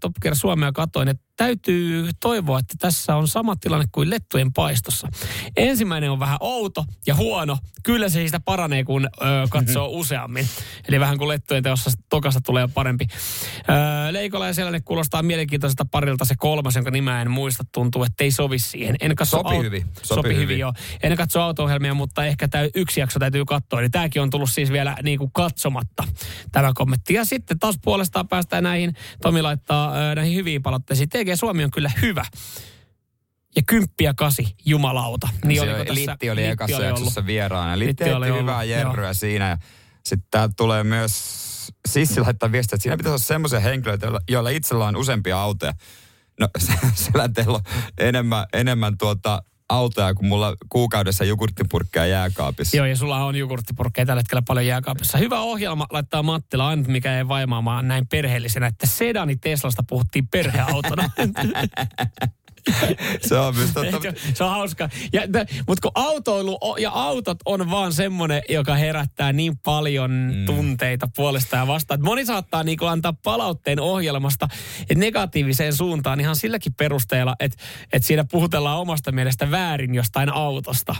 Top 0.00 0.12
Gear 0.22 0.36
Suomea 0.36 0.72
katoin, 0.72 1.08
että 1.08 1.32
täytyy 1.36 2.10
toivoa, 2.20 2.58
että 2.58 2.74
tässä 2.78 3.16
on 3.16 3.28
sama 3.28 3.56
tilanne 3.56 3.86
kuin 3.92 4.10
Lettujen 4.10 4.52
paistossa. 4.52 5.08
Ensimmäinen 5.56 6.10
on 6.10 6.20
vähän 6.20 6.36
outo 6.40 6.84
ja 7.06 7.14
huono. 7.14 7.58
Kyllä 7.82 8.08
se 8.08 8.12
siitä 8.12 8.40
paranee, 8.40 8.84
kun 8.84 9.04
ö, 9.04 9.08
katsoo 9.50 9.88
useammin. 10.00 10.48
Eli 10.88 11.00
vähän 11.00 11.18
kuin 11.18 11.28
Lettujen 11.28 11.62
teossa 11.62 11.90
tokasta 12.10 12.40
tulee 12.40 12.68
parempi. 12.74 13.06
Ö, 13.68 14.12
Leikola 14.12 14.46
ja 14.46 14.54
Sellainen 14.54 14.82
kuulostaa 14.84 15.22
mielenkiintoiselta 15.22 15.84
parilta 15.84 16.24
se 16.24 16.34
kolmas, 16.38 16.74
jonka 16.74 16.90
nimeä 16.90 17.22
en 17.22 17.30
muista. 17.30 17.64
Tuntuu, 17.72 18.04
että 18.04 18.24
ei 18.24 18.30
sovi 18.30 18.58
siihen. 18.58 18.96
En 19.00 19.16
katso 19.16 19.36
Sopi 19.36 19.56
hyvin. 19.58 19.84
sopi 20.02 20.28
hyvin. 20.28 20.40
hyvin. 20.40 20.58
joo. 20.58 20.72
En 21.02 21.16
katso 21.16 21.40
auto-ohjelmia, 21.42 21.94
mutta 21.94 22.24
ehkä 22.26 22.48
tämä 22.48 22.64
yksi 22.74 23.00
jakso 23.00 23.18
täytyy 23.18 23.44
katsoa. 23.44 23.80
Eli 23.80 23.90
tämäkin 23.90 24.22
on 24.22 24.30
tullut 24.30 24.50
siis 24.50 24.72
vielä 24.72 24.96
niin 25.02 25.18
kuin 25.18 25.32
katsomatta, 25.32 26.04
tämä 26.52 26.72
kommentti. 26.74 27.14
Ja 27.14 27.24
sitten 27.24 27.58
taas 27.58 27.78
puolestaan 27.84 28.28
päästään 28.28 28.62
näihin, 28.64 28.92
Tomi 29.22 29.42
laittaa 29.42 30.08
äh, 30.10 30.14
näihin 30.16 30.36
hyviin 30.36 30.62
palautteisiin. 30.62 31.08
TG 31.08 31.28
Suomi 31.34 31.64
on 31.64 31.70
kyllä 31.70 31.90
hyvä. 32.02 32.24
Ja 33.56 33.62
kymppi 33.66 34.04
ja 34.04 34.14
kasi, 34.14 34.54
jumalauta. 34.64 35.28
Niin 35.44 35.60
se 35.60 35.70
oliko 35.74 35.84
tässä- 35.84 36.10
Litti 36.12 36.30
oli 36.30 36.44
ekassa 36.46 36.76
oli 36.76 36.84
jaksossa 36.86 37.26
vieraana. 37.26 37.78
Litti, 37.78 38.04
Litti 38.04 38.16
oli 38.16 38.30
oli 38.30 38.40
hyvää 38.40 38.56
ollut, 38.56 38.70
jerryä 38.70 39.14
siinä. 39.14 39.58
Sitten 40.04 40.26
täältä 40.30 40.54
tulee 40.56 40.84
myös 40.84 41.41
Sissi 41.88 42.20
laittaa 42.20 42.52
viestiä, 42.52 42.76
että 42.76 42.82
siinä 42.82 42.96
pitäisi 42.96 43.12
olla 43.12 43.18
semmoisia 43.18 43.60
henkilöitä, 43.60 44.06
joilla, 44.28 44.50
itsellä 44.50 44.86
on 44.86 44.96
useampia 44.96 45.40
autoja. 45.40 45.72
No 46.40 46.48
sillä 46.94 47.28
teillä 47.28 47.54
on 47.54 47.62
enemmän, 47.98 48.46
enemmän 48.52 48.98
tuota 48.98 49.42
autoja 49.68 50.14
kuin 50.14 50.26
mulla 50.26 50.56
kuukaudessa 50.68 51.24
jogurttipurkkeja 51.24 52.06
jääkaapissa. 52.06 52.76
Joo, 52.76 52.86
ja 52.86 52.96
sulla 52.96 53.24
on 53.24 53.36
jogurttipurkkeja 53.36 54.06
tällä 54.06 54.20
hetkellä 54.20 54.42
paljon 54.46 54.66
jääkaapissa. 54.66 55.18
Hyvä 55.18 55.40
ohjelma 55.40 55.86
laittaa 55.90 56.22
Mattila, 56.22 56.68
ainut 56.68 56.86
mikä 56.86 57.18
ei 57.18 57.28
vaimaamaan 57.28 57.88
näin 57.88 58.06
perheellisenä, 58.06 58.66
että 58.66 58.86
sedani 58.86 59.36
Teslasta 59.36 59.82
puhuttiin 59.88 60.28
perheautona. 60.28 61.10
Se 63.28 63.38
on 63.38 63.56
myös 63.56 63.70
totta. 63.70 64.00
Se 64.34 64.44
on 64.44 64.50
hauska. 64.50 64.88
Ja, 65.12 65.22
mutta 65.68 65.82
kun 65.82 65.90
autoilu 65.94 66.58
o- 66.60 66.76
ja 66.76 66.90
autot 66.90 67.38
on 67.44 67.70
vaan 67.70 67.92
semmoinen, 67.92 68.42
joka 68.48 68.74
herättää 68.74 69.32
niin 69.32 69.58
paljon 69.58 70.10
mm. 70.10 70.46
tunteita 70.46 71.08
puolesta 71.16 71.56
ja 71.56 71.66
vastaan. 71.66 72.02
Moni 72.02 72.26
saattaa 72.26 72.62
niinku 72.62 72.84
antaa 72.86 73.12
palautteen 73.24 73.80
ohjelmasta 73.80 74.48
negatiiviseen 74.94 75.72
suuntaan 75.74 76.20
ihan 76.20 76.36
silläkin 76.36 76.74
perusteella, 76.74 77.36
että, 77.40 77.62
että 77.92 78.06
siinä 78.06 78.24
puhutellaan 78.30 78.78
omasta 78.78 79.12
mielestä 79.12 79.50
väärin 79.50 79.94
jostain 79.94 80.32
autosta. 80.32 80.96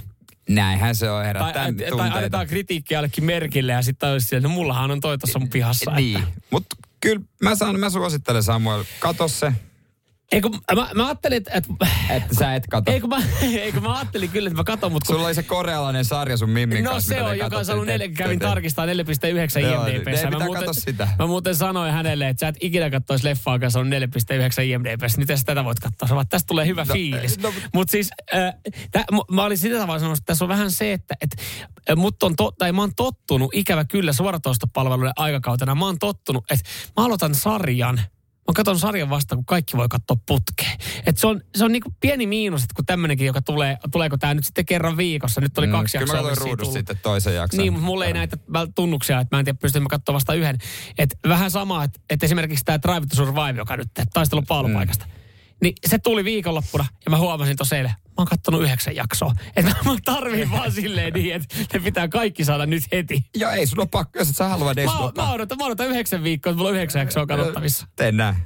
Näinhän 0.49 0.95
se 0.97 1.11
on 1.11 1.19
Tai, 1.19 1.27
herättää 1.27 1.53
tai 1.53 1.73
tunteita. 1.73 2.05
annetaan 2.17 2.47
kritiikkiä 2.47 2.99
jollekin 2.99 3.25
merkille 3.25 3.73
ja 3.73 3.83
sitten 3.83 4.09
olisi 4.09 4.37
että 4.37 4.49
no 4.49 4.55
mullahan 4.55 4.91
on 4.91 5.01
toi 5.01 5.19
tuossa 5.19 5.39
mun 5.39 5.49
pihassa. 5.49 5.91
Niin, 5.91 6.19
Että. 6.19 6.31
mutta 6.51 6.77
kyllä 7.01 7.21
mä, 7.43 7.55
saan, 7.55 7.81
mä 7.81 7.91
suosittelen 7.91 8.43
Samuel, 8.43 8.85
kato 8.99 9.29
se, 9.29 9.53
Eikö, 10.33 10.49
mä, 10.75 10.89
mä 10.95 11.07
ajattelin, 11.07 11.37
että... 11.37 11.51
että 11.55 11.73
että 12.11 12.35
sä 12.35 12.55
et 12.55 12.67
kato. 12.67 12.93
Eikö 12.93 13.07
mä, 13.07 13.17
eikö 13.43 13.81
mä 13.81 13.95
ajattelin 13.99 14.31
kyllä, 14.31 14.47
että 14.49 14.57
mä 14.61 14.65
katon, 14.65 14.93
mutta 14.93 15.07
kun 15.07 15.15
Sulla 15.17 15.27
oli 15.27 15.35
se 15.35 15.43
korealainen 15.43 16.05
sarja 16.05 16.37
sun 16.37 16.51
Mimmin 16.51 16.85
No 16.85 16.91
kanssa. 16.91 17.15
se 17.15 17.23
on, 17.23 17.39
joka 17.39 17.57
on 17.59 17.65
saanut 17.65 17.87
neljä, 17.87 18.09
kävin 18.09 18.39
Te- 18.39 18.45
tarkistaa 18.47 18.87
4,9 18.87 18.93
Joo, 18.93 19.87
IMDBssä. 19.87 20.11
ei 20.21 20.31
pitää 20.31 20.47
muuten, 20.47 20.75
sitä. 20.75 21.09
mä 21.19 21.27
muuten 21.27 21.57
sanoin 21.57 21.93
hänelle, 21.93 22.29
että 22.29 22.41
sä 22.41 22.49
et 22.49 22.57
ikinä 22.61 22.91
katsoisi 22.91 23.25
leffaa, 23.25 23.55
joka 23.55 23.67
on 23.67 23.71
saanut 23.71 23.93
4,9 23.93 24.63
IMDBssä. 24.63 25.19
Miten 25.19 25.39
sä 25.39 25.45
tätä 25.45 25.65
voit 25.65 25.81
katsoa? 25.81 26.09
Sä 26.09 26.15
tästä 26.31 26.47
tulee 26.47 26.67
hyvä 26.67 26.85
No, 26.85 26.93
fiilis. 26.95 27.39
no, 27.39 27.53
Mutta 27.75 27.91
siis, 27.91 28.11
äh, 28.35 28.55
tä, 28.91 29.05
m- 29.13 29.35
mä 29.35 29.45
olin 29.45 29.59
sitä 29.59 29.79
tavalla 29.79 29.99
sanonut, 29.99 30.19
että 30.19 30.27
tässä 30.27 30.45
on 30.45 30.49
vähän 30.49 30.71
se, 30.71 30.93
että 30.93 31.15
et, 31.21 31.31
äh, 31.91 31.97
mut 31.97 32.23
on 32.23 32.37
to, 32.37 32.51
tai 32.59 32.73
mä 32.73 32.83
oon 32.83 32.95
tottunut, 32.97 33.51
ikävä 33.55 33.85
kyllä 33.85 34.13
suoratoistopalveluiden 34.13 35.13
aikakautena, 35.17 35.75
mä 35.75 35.85
oon 35.87 35.99
tottunut, 35.99 36.45
että 36.51 36.65
mä 36.97 37.05
aloitan 37.05 37.35
sarjan, 37.35 38.01
Mä 38.49 38.53
katson 38.55 38.79
sarjan 38.79 39.11
vasta, 39.11 39.35
kun 39.35 39.45
kaikki 39.45 39.77
voi 39.77 39.89
katsoa 39.89 40.17
putkeen. 40.27 40.79
Et 41.07 41.19
se 41.19 41.27
on, 41.27 41.41
se 41.55 41.65
on 41.65 41.73
niinku 41.73 41.95
pieni 42.01 42.27
miinus, 42.27 42.63
että 42.63 42.75
kun 42.75 42.87
tämmöinenkin, 42.87 43.27
joka 43.27 43.43
tulee, 43.43 43.77
tuleeko 43.93 44.19
tämä 44.19 44.35
nyt 44.35 44.45
sitten 44.45 44.67
kerran 44.67 44.97
viikossa. 44.97 45.41
Nyt 45.41 45.59
oli 45.59 45.67
Mm, 45.67 45.73
kaksi 45.73 45.99
Kyllä 45.99 46.13
mä 46.13 46.19
jaksoa 46.19 46.31
katsoin 46.31 46.31
vissiin 46.31 46.59
ruudusta 46.59 46.73
sitten 46.73 46.99
toisen 47.03 47.35
jakson. 47.35 47.59
Niin, 47.59 47.73
mutta 47.73 47.87
mulla 47.87 48.05
ei 48.05 48.13
näitä 48.13 48.37
tunnuksia, 48.75 49.21
että 49.21 49.37
mä 49.37 49.41
en 49.41 49.45
tiedä, 49.45 49.59
pystynkö 49.63 49.85
mä 49.85 49.89
katsoa 49.89 50.15
vasta 50.15 50.35
yhden. 50.35 50.59
Et 50.99 51.19
vähän 51.29 51.51
sama, 51.51 51.85
että 51.85 52.01
et 52.11 52.23
esimerkiksi 52.23 52.65
tämä 52.65 52.83
Drive 52.83 53.07
to 53.07 53.17
Survive, 53.17 53.59
joka 53.59 53.77
nyt 53.77 53.89
taistelu 54.13 54.43
paalupaikasta. 54.49 55.05
Mm. 55.05 55.22
Niin 55.63 55.75
se 55.87 55.99
tuli 55.99 56.25
viikonloppuna 56.25 56.87
ja 57.05 57.11
mä 57.11 57.19
huomasin 57.19 57.57
tuossa 57.57 57.77
eilen, 57.77 57.91
mä 57.91 58.15
oon 58.19 58.27
kattonut 58.27 58.63
yhdeksän 58.63 58.97
jaksoa. 58.97 59.33
Että 59.57 59.75
mä 59.85 59.97
tarviin 60.05 60.51
vaan 60.51 60.73
silleen 60.73 61.13
niin, 61.13 61.35
että 61.35 61.57
ne 61.73 61.81
pitää 61.81 62.09
kaikki 62.09 62.45
saada 62.45 62.67
nyt 62.67 62.83
heti. 62.93 63.25
Joo, 63.37 63.51
ei 63.51 63.67
sun 63.67 63.81
ole 63.81 63.89
pakko, 63.91 64.19
jos 64.19 64.31
et 64.31 64.37
sä 64.37 64.49
halua 64.49 64.73
edes 64.73 64.87
Mä, 64.87 65.23
mä, 65.23 65.33
odotan, 65.33 65.59
mä 65.59 65.65
odotan 65.65 65.87
yhdeksän 65.87 66.23
viikkoa, 66.23 66.51
että 66.51 66.57
mulla 66.57 66.69
on 66.69 66.75
yhdeksän 66.75 67.01
jaksoa 67.01 67.27
katsottavissa. 67.27 67.87
Tee 67.97 68.13
näin. 68.13 68.37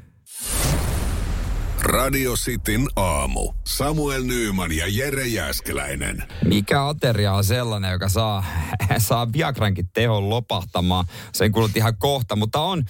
Radio 1.86 2.34
Cityn 2.34 2.86
aamu. 2.96 3.52
Samuel 3.64 4.22
Nyyman 4.22 4.72
ja 4.72 4.84
Jere 4.88 5.26
Jäskeläinen. 5.26 6.22
Mikä 6.44 6.86
ateria 6.88 7.32
on 7.32 7.44
sellainen, 7.44 7.92
joka 7.92 8.08
saa, 8.08 8.44
saa 8.98 9.32
Viagrankin 9.32 9.88
tehon 9.94 10.30
lopahtamaan? 10.30 11.04
Sen 11.32 11.52
kuulut 11.52 11.76
ihan 11.76 11.96
kohta, 11.98 12.36
mutta 12.36 12.60
on, 12.60 12.84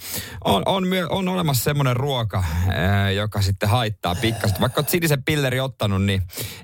on, 0.45 0.63
on, 0.65 0.87
myö, 0.87 1.07
on 1.09 1.27
olemassa 1.27 1.63
semmoinen 1.63 1.95
ruoka, 1.95 2.43
ää, 2.69 3.11
joka 3.11 3.41
sitten 3.41 3.69
haittaa 3.69 4.15
pikkasen. 4.15 4.61
Vaikka 4.61 4.81
olet 4.81 4.89
sinisen 4.89 5.23
pilleri 5.23 5.59
ottanut, 5.59 6.03
niin 6.03 6.21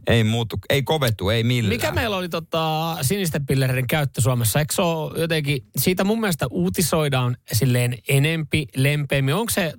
ei 0.08 0.24
muutu, 0.24 0.56
ei 0.70 0.84
kovetu, 0.84 1.30
ei 1.30 1.44
millään. 1.44 1.76
Mikä 1.76 1.92
meillä 1.92 2.18
oli 2.18 2.30
tota, 2.30 2.98
sinisten 3.02 3.46
pillereiden 3.46 3.88
käyttö 3.88 4.22
Suomessa? 4.22 4.60
Eikö 4.60 4.74
se 4.74 4.82
ole 4.82 5.20
jotenkin, 5.20 5.66
siitä 5.78 6.04
mun 6.04 6.20
mielestä 6.20 6.48
uutisoidaan 6.52 7.38
silleen 7.52 7.98
enempi, 8.10 8.68
lempeämmin. 8.76 9.36
Onko 9.36 9.50
se, 9.50 9.74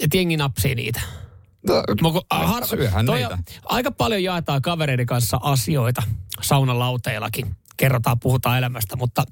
että 0.00 0.16
jengi 0.16 0.36
napsii 0.36 0.74
niitä? 0.74 1.27
No, 1.66 1.82
har- 2.30 2.66
syöhän 2.66 3.06
toi- 3.06 3.18
niitä. 3.18 3.38
Aika 3.64 3.90
paljon 3.90 4.22
jaetaan 4.22 4.62
kavereiden 4.62 5.06
kanssa 5.06 5.38
asioita 5.42 6.02
saunalauteillakin. 6.42 7.56
Kerrotaan, 7.76 8.20
puhutaan 8.20 8.58
elämästä, 8.58 8.96
mutta 8.96 9.24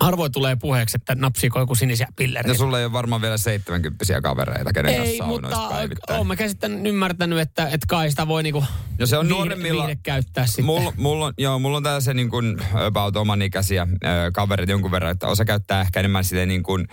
harvoin 0.00 0.32
tulee 0.32 0.56
puheeksi, 0.56 0.96
että 1.00 1.14
napsiiko 1.14 1.58
joku 1.58 1.74
sinisiä 1.74 2.06
No 2.06 2.12
pillereitä. 2.16 2.58
sulla 2.58 2.78
ei 2.78 2.84
ole 2.84 2.92
varmaan 2.92 3.22
vielä 3.22 3.36
70 3.36 4.20
kavereita, 4.22 4.72
kenen 4.72 4.94
kanssa 4.94 5.10
Ei, 5.12 5.18
saunoissa 5.18 5.58
mutta 5.60 5.74
päivittäin. 5.74 6.16
olen 6.16 6.26
mä 6.26 6.36
käsittänyt, 6.36 6.86
ymmärtänyt, 6.86 7.38
että, 7.38 7.64
että 7.66 7.86
kai 7.88 8.10
sitä 8.10 8.28
voi 8.28 8.42
niinku 8.42 8.64
No 8.98 9.06
se 9.06 9.18
on 9.18 9.26
viihde- 9.26 9.30
nuoremmilla- 9.34 9.86
viihde 9.86 10.00
käyttää 10.02 10.46
sitten. 10.46 10.64
Mulla, 10.64 10.92
mulla, 10.96 11.26
on, 11.26 11.32
joo, 11.38 11.58
mulla 11.58 11.76
on 11.76 11.82
tällaisia 11.82 12.14
niin 12.14 12.30
kuin 12.30 12.56
about 12.86 13.16
oman 13.16 13.42
ikäisiä 13.42 13.82
ö, 14.04 14.06
kavereita 14.32 14.72
jonkun 14.72 14.90
verran, 14.90 15.10
että 15.12 15.26
osa 15.28 15.44
käyttää 15.44 15.80
ehkä 15.80 16.00
enemmän 16.00 16.24
silleen 16.24 16.48
niin 16.48 16.62
kuin 16.62 16.88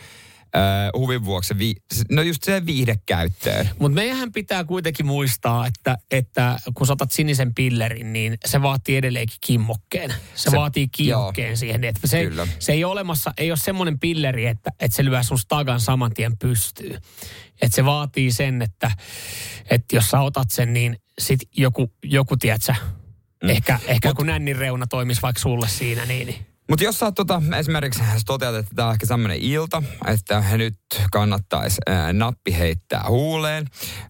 ö, 0.55 0.59
huvin 0.97 1.25
vuoksi, 1.25 1.57
vi, 1.57 1.73
no 2.11 2.21
just 2.21 2.43
se 2.43 2.65
viihdekäyttöön. 2.65 3.69
Mutta 3.79 3.95
meidän 3.95 4.31
pitää 4.31 4.63
kuitenkin 4.63 5.05
muistaa, 5.05 5.67
että, 5.67 5.97
että 6.11 6.57
kun 6.73 6.87
sä 6.87 6.93
otat 6.93 7.11
sinisen 7.11 7.53
pillerin, 7.53 8.13
niin 8.13 8.37
se 8.45 8.61
vaatii 8.61 8.97
edelleenkin 8.97 9.37
kimmokkeen. 9.41 10.13
Se, 10.35 10.49
Se- 10.49 10.57
vaatii 10.57 10.87
kiihokkeen 10.87 11.57
siihen. 11.57 11.83
Että 11.83 12.07
se, 12.07 12.25
Kyllä. 12.25 12.47
se 12.59 12.71
ei 12.71 12.83
ole 12.83 12.91
olemassa, 12.91 13.33
ei 13.37 13.51
ole 13.51 13.57
semmoinen 13.57 13.99
pilleri, 13.99 14.45
että, 14.45 14.71
että 14.79 14.95
se 14.95 15.05
lyö 15.05 15.23
sun 15.23 15.39
stagan 15.39 15.79
saman 15.79 16.13
tien 16.13 16.37
pystyy. 16.37 16.97
Että 17.61 17.75
se 17.75 17.85
vaatii 17.85 18.31
sen, 18.31 18.61
että, 18.61 18.91
että 19.69 19.95
jos 19.95 20.09
sä 20.09 20.21
otat 20.21 20.51
sen, 20.51 20.73
niin 20.73 20.97
sit 21.19 21.39
joku, 21.57 21.91
joku 22.03 22.37
tiedätkö, 22.37 22.73
mm. 23.43 23.49
ehkä, 23.49 23.79
ehkä 23.87 24.13
kun 24.13 24.25
nännin 24.25 24.55
reuna 24.55 24.87
toimisi 24.87 25.21
vaikka 25.21 25.41
sulle 25.41 25.67
siinä, 25.67 26.05
niin, 26.05 26.27
niin 26.27 26.45
Mutta 26.69 26.83
jos 26.83 26.99
sä 26.99 27.11
tota, 27.11 27.41
esimerkiksi 27.57 28.03
toteat, 28.25 28.55
että 28.55 28.71
tämä 28.75 28.87
on 28.87 28.93
ehkä 28.93 29.05
sellainen 29.05 29.37
ilta, 29.37 29.83
että 30.07 30.43
nyt 30.57 30.77
kannattaisi 31.11 31.81
ää, 31.87 32.13
nappi 32.13 32.57
heittää 32.57 33.03
huuleen, 33.09 33.65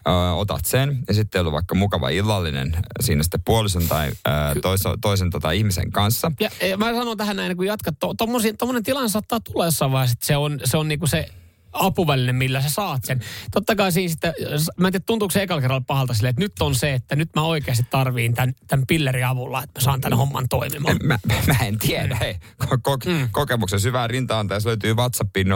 ää, 0.06 0.34
otat 0.34 0.66
sen 0.66 1.00
ja 1.08 1.14
sitten 1.14 1.46
on 1.46 1.52
vaikka 1.52 1.76
mukava 1.76 2.10
illallinen 2.10 2.78
siinä 3.00 3.24
sitten 3.24 3.42
puolison 3.46 3.88
tai 3.88 4.12
ää, 4.26 4.56
toisen, 4.62 4.92
toisen 5.02 5.30
tota, 5.30 5.52
ihmisen 5.52 5.92
kanssa. 5.92 6.32
Ja, 6.40 6.50
ja 6.68 6.78
mä 6.78 6.94
sanon 6.94 7.18
tähän 7.18 7.36
näin, 7.36 7.58
kun 7.58 7.66
jatkat, 7.66 7.96
to, 8.00 8.14
tommonen 8.58 8.84
tilanne 8.84 9.10
saattaa 9.10 9.40
tulla 9.40 9.66
jossain 9.66 9.92
vaiheessa, 9.92 10.14
että 10.14 10.26
se 10.26 10.38
on, 10.38 10.60
se 10.64 10.78
on 10.78 10.88
niinku 10.88 11.08
se 11.08 11.30
apuväline, 11.76 12.34
millä 12.34 12.62
sä 12.62 12.70
saat 12.70 13.06
sen. 13.06 13.20
Totta 13.52 13.76
kai 13.76 13.92
siinä 13.92 14.10
sitten, 14.12 14.34
mä 14.78 14.88
en 14.88 14.92
tiedä 14.92 15.04
tuntuuko 15.06 15.32
se 15.32 15.42
ekalla 15.42 15.62
kerralla 15.62 15.84
pahalta 15.88 16.14
silleen, 16.14 16.30
että 16.30 16.42
nyt 16.42 16.62
on 16.62 16.76
se, 16.76 16.94
että 16.94 17.16
nyt 17.16 17.30
mä 17.36 17.42
oikeasti 17.42 17.84
tarviin 17.90 18.34
tämän, 18.34 18.54
tämän 18.68 18.88
pillerin 18.88 19.26
avulla, 19.26 19.64
että 19.64 19.80
mä 19.80 19.84
saan 19.84 20.02
tämän 20.02 20.18
homman 20.18 20.50
toimimaan. 20.50 20.98
Mä, 21.04 21.20
mä 21.48 21.56
en 21.66 21.80
tiedä, 21.80 22.16
hei. 22.16 22.36
Ko- 22.64 22.78
ko- 22.88 23.10
mm. 23.12 23.30
Kokemuksen 23.32 23.80
syvään 23.80 24.10
rintaan 24.10 24.48
tässä 24.48 24.70
löytyy 24.70 24.94
WhatsAppin 24.94 25.48
04725855, 25.48 25.52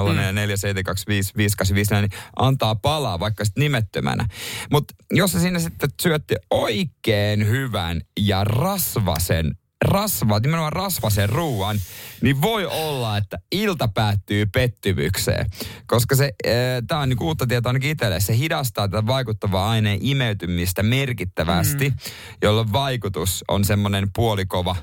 niin 2.01 2.09
antaa 2.35 2.75
palaa 2.75 3.19
vaikka 3.19 3.45
sitten 3.45 3.61
nimettömänä. 3.61 4.27
Mutta 4.71 4.93
jos 5.11 5.31
sä 5.31 5.39
siinä 5.39 5.59
sitten 5.59 5.89
syötte 6.01 6.35
oikein 6.51 7.47
hyvän 7.47 8.01
ja 8.19 8.43
rasvasen 8.43 9.58
rasva, 9.85 10.39
nimenomaan 10.39 10.73
rasvasen 10.73 11.29
ruuan, 11.29 11.79
niin 12.21 12.41
voi 12.41 12.65
olla, 12.65 13.17
että 13.17 13.37
ilta 13.51 13.87
päättyy 13.87 14.45
pettymykseen. 14.45 15.45
Koska 15.87 16.15
se, 16.15 16.31
tämä 16.87 17.01
on 17.01 17.09
niin 17.09 17.23
uutta 17.23 17.47
tietoa 17.47 17.69
ainakin 17.69 17.91
itselle, 17.91 18.19
se 18.19 18.37
hidastaa 18.37 18.87
tätä 18.87 19.07
vaikuttavaa 19.07 19.69
aineen 19.69 19.99
imeytymistä 20.01 20.83
merkittävästi, 20.83 21.89
mm. 21.89 21.95
jolloin 22.41 22.71
vaikutus 22.71 23.43
on 23.47 23.65
semmoinen 23.65 24.07
puolikova 24.15 24.75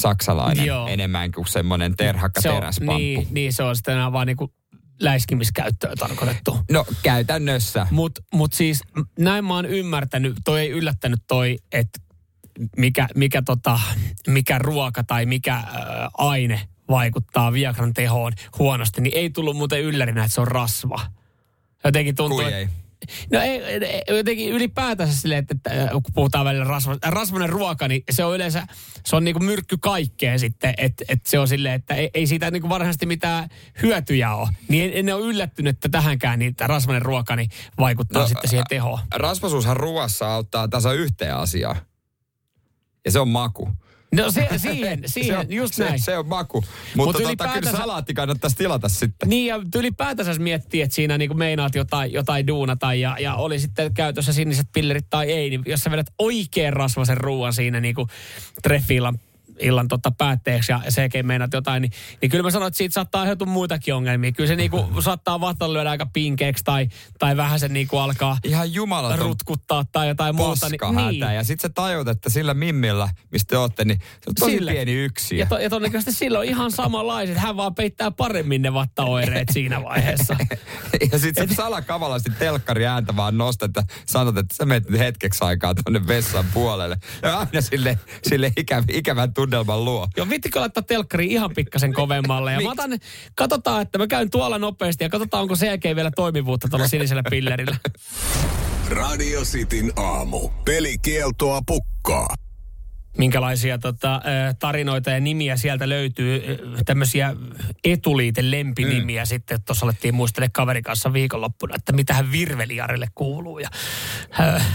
saksalainen 0.00 0.66
Joo. 0.66 0.88
enemmän 0.88 1.32
kuin 1.32 1.46
semmoinen 1.46 1.96
terhakka 1.96 2.40
se 2.40 2.50
on, 2.50 2.54
teräspamppu. 2.54 2.98
niin, 2.98 3.28
niin, 3.30 3.52
se 3.52 3.62
on 3.62 3.76
sitten 3.76 4.12
vaan 4.12 4.26
niinku 4.26 4.52
läiskimiskäyttöön 5.00 5.98
tarkoitettu. 5.98 6.58
No 6.70 6.84
käytännössä. 7.02 7.86
Mutta 7.90 8.22
mut 8.34 8.52
siis 8.52 8.82
näin 9.18 9.44
mä 9.44 9.54
oon 9.54 9.66
ymmärtänyt, 9.66 10.36
toi 10.44 10.60
ei 10.60 10.70
yllättänyt 10.70 11.20
toi, 11.28 11.58
että 11.72 12.09
mikä, 12.76 13.08
mikä, 13.14 13.42
tota, 13.42 13.80
mikä 14.26 14.58
ruoka 14.58 15.04
tai 15.04 15.26
mikä 15.26 15.54
äh, 15.54 15.64
aine 16.18 16.60
vaikuttaa 16.88 17.52
Viagran 17.52 17.94
tehoon 17.94 18.32
huonosti, 18.58 19.00
niin 19.00 19.16
ei 19.16 19.30
tullut 19.30 19.56
muuten 19.56 19.80
yllärinä, 19.80 20.24
että 20.24 20.34
se 20.34 20.40
on 20.40 20.48
rasva. 20.48 21.00
Jotenkin 21.84 22.14
tuntuu, 22.14 22.38
Kui 22.38 22.52
ei. 22.52 22.68
No 23.32 23.40
ei, 23.40 23.62
ei, 23.62 24.02
jotenkin 24.16 24.52
ylipäätänsä 24.52 25.16
silleen, 25.16 25.38
että, 25.50 25.70
että 25.74 25.90
kun 25.92 26.02
puhutaan 26.14 26.44
välillä 26.44 26.64
rasva, 26.64 26.96
rasvainen 27.06 27.48
ruoka, 27.48 27.88
niin 27.88 28.02
se 28.10 28.24
on 28.24 28.34
yleensä, 28.34 28.66
se 29.06 29.16
on 29.16 29.24
niinku 29.24 29.44
myrkky 29.44 29.76
kaikkeen 29.80 30.38
sitten, 30.38 30.74
että 30.78 31.04
että 31.08 31.30
se 31.30 31.38
on 31.38 31.48
silleen, 31.48 31.74
että 31.74 31.94
ei, 31.94 32.10
ei 32.14 32.26
siitä 32.26 32.50
niinku 32.50 32.68
varsinaisesti 32.68 33.06
mitään 33.06 33.48
hyötyjä 33.82 34.34
ole. 34.34 34.48
Niin 34.68 34.84
en, 34.84 35.08
en 35.08 35.14
ole 35.14 35.26
yllättynyt, 35.26 35.76
että 35.76 35.88
tähänkään 35.88 36.38
niin 36.38 36.54
tämä 36.54 36.68
rasvainen 36.68 37.02
ruoka 37.02 37.36
niin 37.36 37.50
vaikuttaa 37.78 38.22
no, 38.22 38.28
sitten 38.28 38.50
siihen 38.50 38.66
tehoon. 38.68 38.98
Rasvasuushan 39.14 39.76
ruoassa 39.76 40.34
auttaa 40.34 40.68
tasa 40.68 40.92
yhteen 40.92 41.36
asiaan. 41.36 41.76
Ja 43.04 43.10
se 43.10 43.20
on 43.20 43.28
maku. 43.28 43.68
No 44.14 44.30
se, 44.30 44.48
siihen, 44.56 45.02
siihen 45.06 45.34
se 45.34 45.38
on, 45.38 45.52
just 45.52 45.74
se, 45.74 45.84
näin. 45.84 46.00
Se 46.00 46.18
on 46.18 46.28
maku. 46.28 46.64
Mutta 46.96 47.18
Mut 47.18 47.28
tota, 47.28 47.48
kyllä 47.48 47.70
salaatti 47.70 48.14
kannattaisi 48.14 48.56
tilata 48.56 48.88
sitten. 48.88 49.28
Niin 49.28 49.46
ja 49.46 49.60
ylipäätänsä 49.76 50.34
miettii, 50.38 50.82
että 50.82 50.94
siinä 50.94 51.18
niin 51.18 51.38
meinaat 51.38 51.74
jotain, 51.74 52.12
jotain 52.12 52.46
duunata 52.46 52.94
ja, 52.94 53.16
ja 53.20 53.34
oli 53.34 53.58
sitten 53.58 53.94
käytössä 53.94 54.32
siniset 54.32 54.66
pillerit 54.72 55.06
tai 55.10 55.32
ei, 55.32 55.50
niin 55.50 55.62
jos 55.66 55.80
sä 55.80 55.90
vedät 55.90 56.06
oikein 56.18 56.72
rasvasen 56.72 57.16
ruoan 57.16 57.52
siinä 57.52 57.80
niin 57.80 57.96
treffiillan 58.62 59.18
illan 59.60 59.88
tota 59.88 60.10
päätteeksi 60.10 60.72
ja 60.72 60.80
sekin 60.88 61.26
meinaat 61.26 61.52
jotain, 61.52 61.82
niin, 61.82 61.92
niin 62.22 62.30
kyllä 62.30 62.42
mä 62.42 62.50
sanon, 62.50 62.68
että 62.68 62.78
siitä 62.78 62.94
saattaa 62.94 63.20
aiheutua 63.20 63.46
muitakin 63.46 63.94
ongelmia. 63.94 64.32
Kyllä 64.32 64.48
se 64.48 64.56
niinku 64.56 64.88
saattaa 65.00 65.40
vattan 65.40 65.72
lyödä 65.72 65.90
aika 65.90 66.06
pinkeeksi 66.12 66.64
tai, 66.64 66.88
tai 67.18 67.36
vähän 67.36 67.60
se 67.60 67.68
niinku 67.68 67.98
alkaa 67.98 68.38
Ihan 68.44 68.74
jumalaton 68.74 69.18
rutkuttaa 69.18 69.84
tai 69.92 70.08
jotain 70.08 70.36
muuta. 70.36 70.68
Niin, 70.68 71.20
hätä. 71.20 71.32
Ja 71.32 71.44
sit 71.44 71.60
sä 71.60 71.68
tajut, 71.68 72.08
että 72.08 72.30
sillä 72.30 72.54
mimmillä, 72.54 73.08
mistä 73.32 73.48
te 73.48 73.58
ootte, 73.58 73.84
niin 73.84 73.98
se 73.98 74.30
on 74.30 74.34
tosi 74.34 74.52
Sille. 74.52 74.72
pieni 74.72 74.92
yksi. 74.92 75.38
Ja, 75.38 75.46
to, 75.46 75.58
ja 75.58 75.70
todennäköisesti 75.70 76.12
silloin 76.12 76.48
ihan 76.48 76.70
samanlaiset. 76.70 77.36
Hän 77.36 77.56
vaan 77.56 77.74
peittää 77.74 78.10
paremmin 78.10 78.62
ne 78.62 78.74
vattaoireet 78.74 79.48
siinä 79.52 79.82
vaiheessa. 79.82 80.36
ja 81.12 81.18
sit 81.18 81.36
sä 81.36 81.54
salakavalasti 81.54 82.30
telkkari 82.38 82.86
ääntä 82.86 83.16
vaan 83.16 83.38
nostat 83.38 83.70
ja 83.76 83.82
sanot, 84.06 84.38
että 84.38 84.56
sä 84.56 84.64
menet 84.64 84.98
hetkeksi 84.98 85.44
aikaa 85.44 85.74
tonne 85.74 86.06
vessan 86.06 86.44
puolelle. 86.54 86.96
Ja 87.22 87.38
aina 87.38 87.60
sille, 87.60 87.98
sille 88.28 88.52
ikä, 88.56 88.82
ikävän 88.92 89.34
tunnelman 89.50 89.84
luo. 89.84 90.08
Joo, 90.16 90.28
vittikö 90.28 90.60
laittaa 90.60 90.82
telkkari 90.82 91.26
ihan 91.26 91.50
pikkasen 91.54 91.92
kovemmalle. 91.92 92.52
Ja 92.52 92.60
mä 92.60 92.70
otan, 92.70 92.98
katsotaan, 93.34 93.82
että 93.82 93.98
mä 93.98 94.06
käyn 94.06 94.30
tuolla 94.30 94.58
nopeasti 94.58 95.04
ja 95.04 95.08
katsotaan, 95.08 95.42
onko 95.42 95.56
sen 95.56 95.66
jälkeen 95.66 95.96
vielä 95.96 96.10
toimivuutta 96.10 96.68
tuolla 96.68 96.88
sinisellä 96.88 97.22
pillerillä. 97.30 97.76
Radio 98.88 99.40
Cityn 99.40 99.92
aamu. 99.96 100.48
Pelikieltoa 100.64 101.60
pukkaa. 101.66 102.34
Minkälaisia 103.18 103.78
tota, 103.78 104.22
tarinoita 104.58 105.10
ja 105.10 105.20
nimiä 105.20 105.56
sieltä 105.56 105.88
löytyy, 105.88 106.42
tämmöisiä 106.84 107.36
etuliite 107.84 108.50
lempinimiä 108.50 109.22
mm. 109.22 109.26
sitten. 109.26 109.62
Tuossa 109.62 109.86
alettiin 109.86 110.14
muistelemaan 110.14 110.52
kaverin 110.52 110.82
kanssa 110.82 111.12
viikonloppuna, 111.12 111.74
että 111.76 111.92
mitähän 111.92 112.32
virvelijarille 112.32 113.06
kuuluu. 113.14 113.58
Ja, 113.58 113.68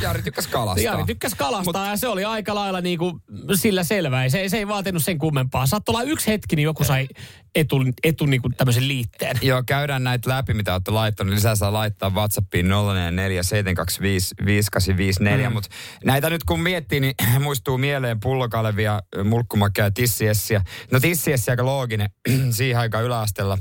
Jari 0.02 0.22
tykkäs 0.22 0.48
kalastaa. 0.48 0.84
Jari 0.84 1.06
tykkäs 1.06 1.36
kalastaa 1.36 1.84
Mut, 1.84 1.92
ja 1.92 1.98
se 1.98 2.08
oli 2.08 2.26
aika 2.26 2.56
lailla 2.56 2.82
niin 2.82 3.00
kuin 3.00 3.22
sillä 3.56 3.84
selvä. 3.84 4.30
Se, 4.30 4.50
se 4.50 4.58
ei 4.58 4.68
vaatinut 4.68 5.04
sen 5.04 5.18
kummempaa. 5.18 5.66
Saattoi 5.66 5.94
olla 5.94 6.04
yksi 6.04 6.32
hetki, 6.32 6.56
niin 6.56 6.64
joku 6.64 6.84
sai 6.84 7.08
etu, 7.56 7.76
etu 8.04 8.26
niin 8.26 8.42
kuin 8.42 8.54
tämmöisen 8.58 8.88
liitteen. 8.88 9.38
Joo, 9.42 9.64
käydään 9.66 10.04
näitä 10.04 10.30
läpi, 10.30 10.54
mitä 10.54 10.74
olette 10.74 10.92
laittanut. 10.92 11.34
Lisää 11.34 11.56
saa 11.56 11.74
laittaa 11.74 12.10
WhatsAppiin 12.10 12.70
044 12.70 13.44
725 13.44 14.36
5854. 14.46 15.50
Mm. 15.50 15.54
Mutta 15.54 15.70
näitä 16.04 16.30
nyt 16.30 16.44
kun 16.44 16.60
miettii, 16.60 17.00
niin 17.00 17.16
muistuu 17.44 17.78
mieleen 17.78 18.20
pullokalevia, 18.20 19.02
mulkkumakea 19.24 19.86
ja 19.86 19.92
tissiessiä. 19.92 20.62
No 20.92 21.00
tissiessi 21.00 21.52
aika 21.52 21.66
looginen 21.66 22.10
siihen 22.58 22.80
aikaan 22.80 23.04
yläasteella. 23.04 23.58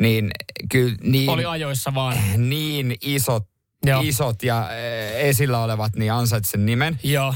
Niin 0.00 0.30
kyllä 0.70 0.96
niin, 1.02 1.30
Oli 1.30 1.44
ajoissa 1.44 1.94
vaan. 1.94 2.16
niin 2.50 2.96
isot, 3.02 3.44
Joo. 3.86 4.02
isot 4.04 4.42
ja 4.42 4.70
eh, 4.76 5.28
esillä 5.28 5.58
olevat, 5.58 5.96
niin 5.96 6.12
ansait 6.12 6.44
sen 6.44 6.66
nimen. 6.66 6.98
Joo. 7.02 7.34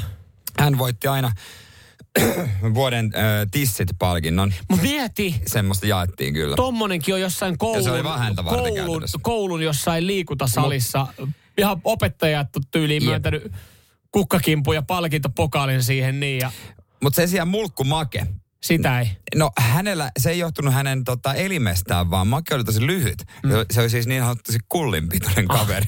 Hän 0.59 0.79
voitti 0.79 1.09
aina 1.09 1.33
vuoden 2.75 3.13
äh, 3.17 3.23
tissit-palkinnon. 3.51 4.53
Mutta 4.71 4.83
mieti, 4.83 5.35
Semmoista 5.47 5.87
jaettiin 5.87 6.35
kyllä. 6.35 6.57
tommonenkin 6.57 7.15
on 7.15 7.21
jossain 7.21 7.59
koulun, 7.59 7.79
Ja 7.79 7.83
se 7.83 7.91
oli 7.91 8.03
koulun, 8.45 9.03
koulun 9.23 9.63
jossain 9.63 10.07
liikuntasalissa. 10.07 11.07
Ihan 11.59 11.81
opettajat 11.85 12.57
on 12.57 12.63
tyyliin 12.71 13.03
Jep. 13.03 13.09
myöntänyt 13.11 13.53
kukkakimpu 14.13 14.73
ja 14.73 14.83
palkintopokaalin 14.83 15.83
siihen 15.83 16.21
niin 16.21 16.39
ja 16.39 16.51
Mutta 17.03 17.17
se 17.17 17.27
sijaan 17.27 17.49
mulkku 17.49 17.85
make. 17.85 18.27
Sitä 18.65 19.01
ei. 19.01 19.11
No 19.35 19.51
hänellä, 19.59 20.11
se 20.19 20.31
ei 20.31 20.39
johtunut 20.39 20.75
hänen 20.75 21.05
tota, 21.05 21.35
elimestään, 21.35 22.11
vaan 22.11 22.27
make 22.27 22.55
oli 22.55 22.65
tosi 22.65 22.87
lyhyt. 22.87 23.25
Mm. 23.43 23.51
Se 23.71 23.81
oli 23.81 23.91
siis 23.91 24.07
niin 24.07 24.23
sanottu 24.23 24.53
kullinpitoinen 24.69 25.49
kaveri. 25.49 25.87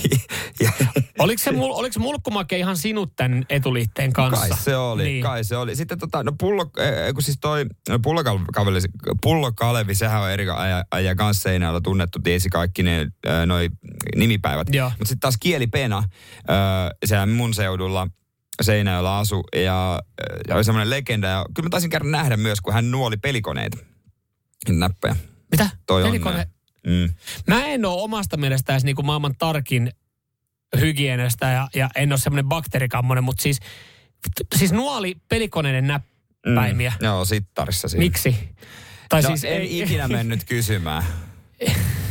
ja, 0.62 0.72
Oliko 1.18 1.42
se, 1.42 1.52
mul, 1.52 1.70
oliko 1.70 2.00
mulkkumake 2.00 2.58
ihan 2.58 2.76
sinut 2.76 3.16
tämän 3.16 3.44
etuliitteen 3.48 4.12
kanssa? 4.12 4.48
kai 4.48 4.58
se 4.58 4.76
oli, 4.76 5.04
Niin. 5.04 5.22
kai 5.22 5.44
se 5.44 5.56
oli. 5.56 5.76
Sitten 5.76 5.98
tota, 5.98 6.22
no 6.22 6.32
pullo, 6.38 6.70
äh, 6.80 7.14
kun 7.14 7.22
siis 7.22 7.38
toi 7.40 7.66
pullokalevi, 8.02 8.86
pullokalevi 9.22 9.94
sehän 9.94 10.22
on 10.22 10.30
eri 10.30 10.48
aja, 10.48 10.84
aja 10.90 11.14
kanssa 11.14 11.42
seinällä 11.42 11.80
tunnettu, 11.80 12.18
tiesi 12.18 12.48
kaikki 12.48 12.82
ne 12.82 13.00
äh, 13.00 13.46
noi 13.46 13.68
nimipäivät. 14.16 14.68
Mutta 14.82 15.04
sitten 15.04 15.20
taas 15.20 15.36
kielipena 15.40 15.98
äh, 15.98 16.04
siellä 17.04 17.26
mun 17.26 17.54
seudulla 17.54 18.06
Seinäjoella 18.62 19.18
asu 19.18 19.44
ja, 19.54 20.00
ja 20.48 20.54
oli 20.54 20.64
semmoinen 20.64 20.90
legenda. 20.90 21.26
Ja 21.26 21.46
kyllä 21.54 21.66
mä 21.66 21.70
taisin 21.70 21.90
käydä 21.90 22.04
nähdä 22.04 22.36
myös, 22.36 22.60
kun 22.60 22.72
hän 22.72 22.90
nuoli 22.90 23.16
pelikoneita. 23.16 23.78
Näppejä. 24.68 25.16
Mitä? 25.50 25.70
Toi 25.86 26.02
Pelikone? 26.02 26.38
on. 26.38 26.46
Mm. 26.86 27.14
Mä 27.46 27.66
en 27.66 27.84
ole 27.84 28.02
omasta 28.02 28.36
mielestä 28.36 28.72
edes 28.72 28.84
niinku 28.84 29.02
maailman 29.02 29.34
tarkin 29.38 29.92
hygienistä 30.80 31.50
ja, 31.50 31.68
ja 31.74 31.90
en 31.96 32.12
ole 32.12 32.18
semmoinen 32.18 32.48
bakteerikammonen, 32.48 33.24
mutta 33.24 33.42
siis, 33.42 33.60
siis 34.56 34.72
nuoli 34.72 35.16
pelikoneiden 35.28 35.86
näppäimiä. 35.86 36.92
Mm. 37.00 37.04
Joo, 37.04 37.24
sittarissa 37.24 37.88
siinä. 37.88 38.04
Miksi? 38.04 38.36
Tai 39.08 39.22
no, 39.22 39.28
siis 39.28 39.44
en 39.44 39.62
ikinä 39.62 40.08
mennyt 40.08 40.44
kysymään. 40.44 41.04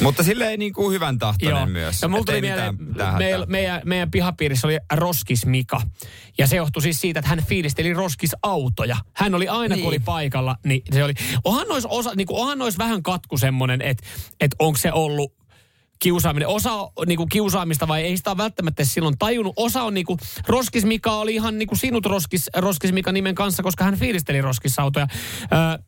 Mutta 0.00 0.22
silleen 0.22 0.58
niin 0.58 0.72
kuin 0.72 0.92
hyvän 0.94 1.18
tahtoinen 1.18 1.70
myös. 1.70 2.02
Ja 2.02 2.08
mulla 2.08 2.24
tuli 2.24 2.36
ei 2.36 2.40
mieleen, 2.40 2.78
tähän- 2.96 3.18
meidän, 3.48 3.80
meidän, 3.84 4.10
pihapiirissä 4.10 4.66
oli 4.66 4.78
Roskis 4.92 5.46
Mika. 5.46 5.80
Ja 6.38 6.46
se 6.46 6.56
johtui 6.56 6.82
siis 6.82 7.00
siitä, 7.00 7.20
että 7.20 7.28
hän 7.28 7.42
fiilisteli 7.44 7.92
Roskis-autoja. 7.92 8.96
Hän 9.12 9.34
oli 9.34 9.48
aina, 9.48 9.74
niin. 9.74 9.82
kun 9.84 9.90
Niin. 9.92 10.00
oli 10.00 10.04
paikalla, 10.04 10.56
niin 10.64 10.82
se 10.92 11.04
oli... 11.04 11.12
Onhan 11.44 11.68
nois, 11.68 11.86
osa, 11.86 12.10
niin 12.16 12.26
kuin, 12.26 12.40
onhan 12.40 12.58
nois 12.58 12.78
vähän 12.78 13.02
katku 13.02 13.38
semmoinen, 13.38 13.82
että, 13.82 14.04
että 14.40 14.56
onko 14.58 14.76
se 14.78 14.92
ollut 14.92 15.32
kiusaaminen. 15.98 16.48
Osa 16.48 16.72
on 16.74 17.08
niinku 17.08 17.26
kiusaamista 17.26 17.88
vai 17.88 18.02
ei 18.02 18.16
sitä 18.16 18.30
ole 18.30 18.36
välttämättä 18.38 18.84
silloin 18.84 19.18
tajunnut. 19.18 19.54
Osa 19.56 19.82
on 19.82 19.94
niinku, 19.94 20.16
Roskis 20.46 20.84
Mika 20.84 21.12
oli 21.16 21.34
ihan 21.34 21.58
niinku 21.58 21.76
sinut 21.76 22.06
Roskis, 22.06 22.50
Roskis 22.56 22.92
Mika 22.92 23.12
nimen 23.12 23.34
kanssa, 23.34 23.62
koska 23.62 23.84
hän 23.84 23.98
fiilisteli 23.98 24.40
Roskis-autoja. 24.40 25.06
Öö, 25.42 25.84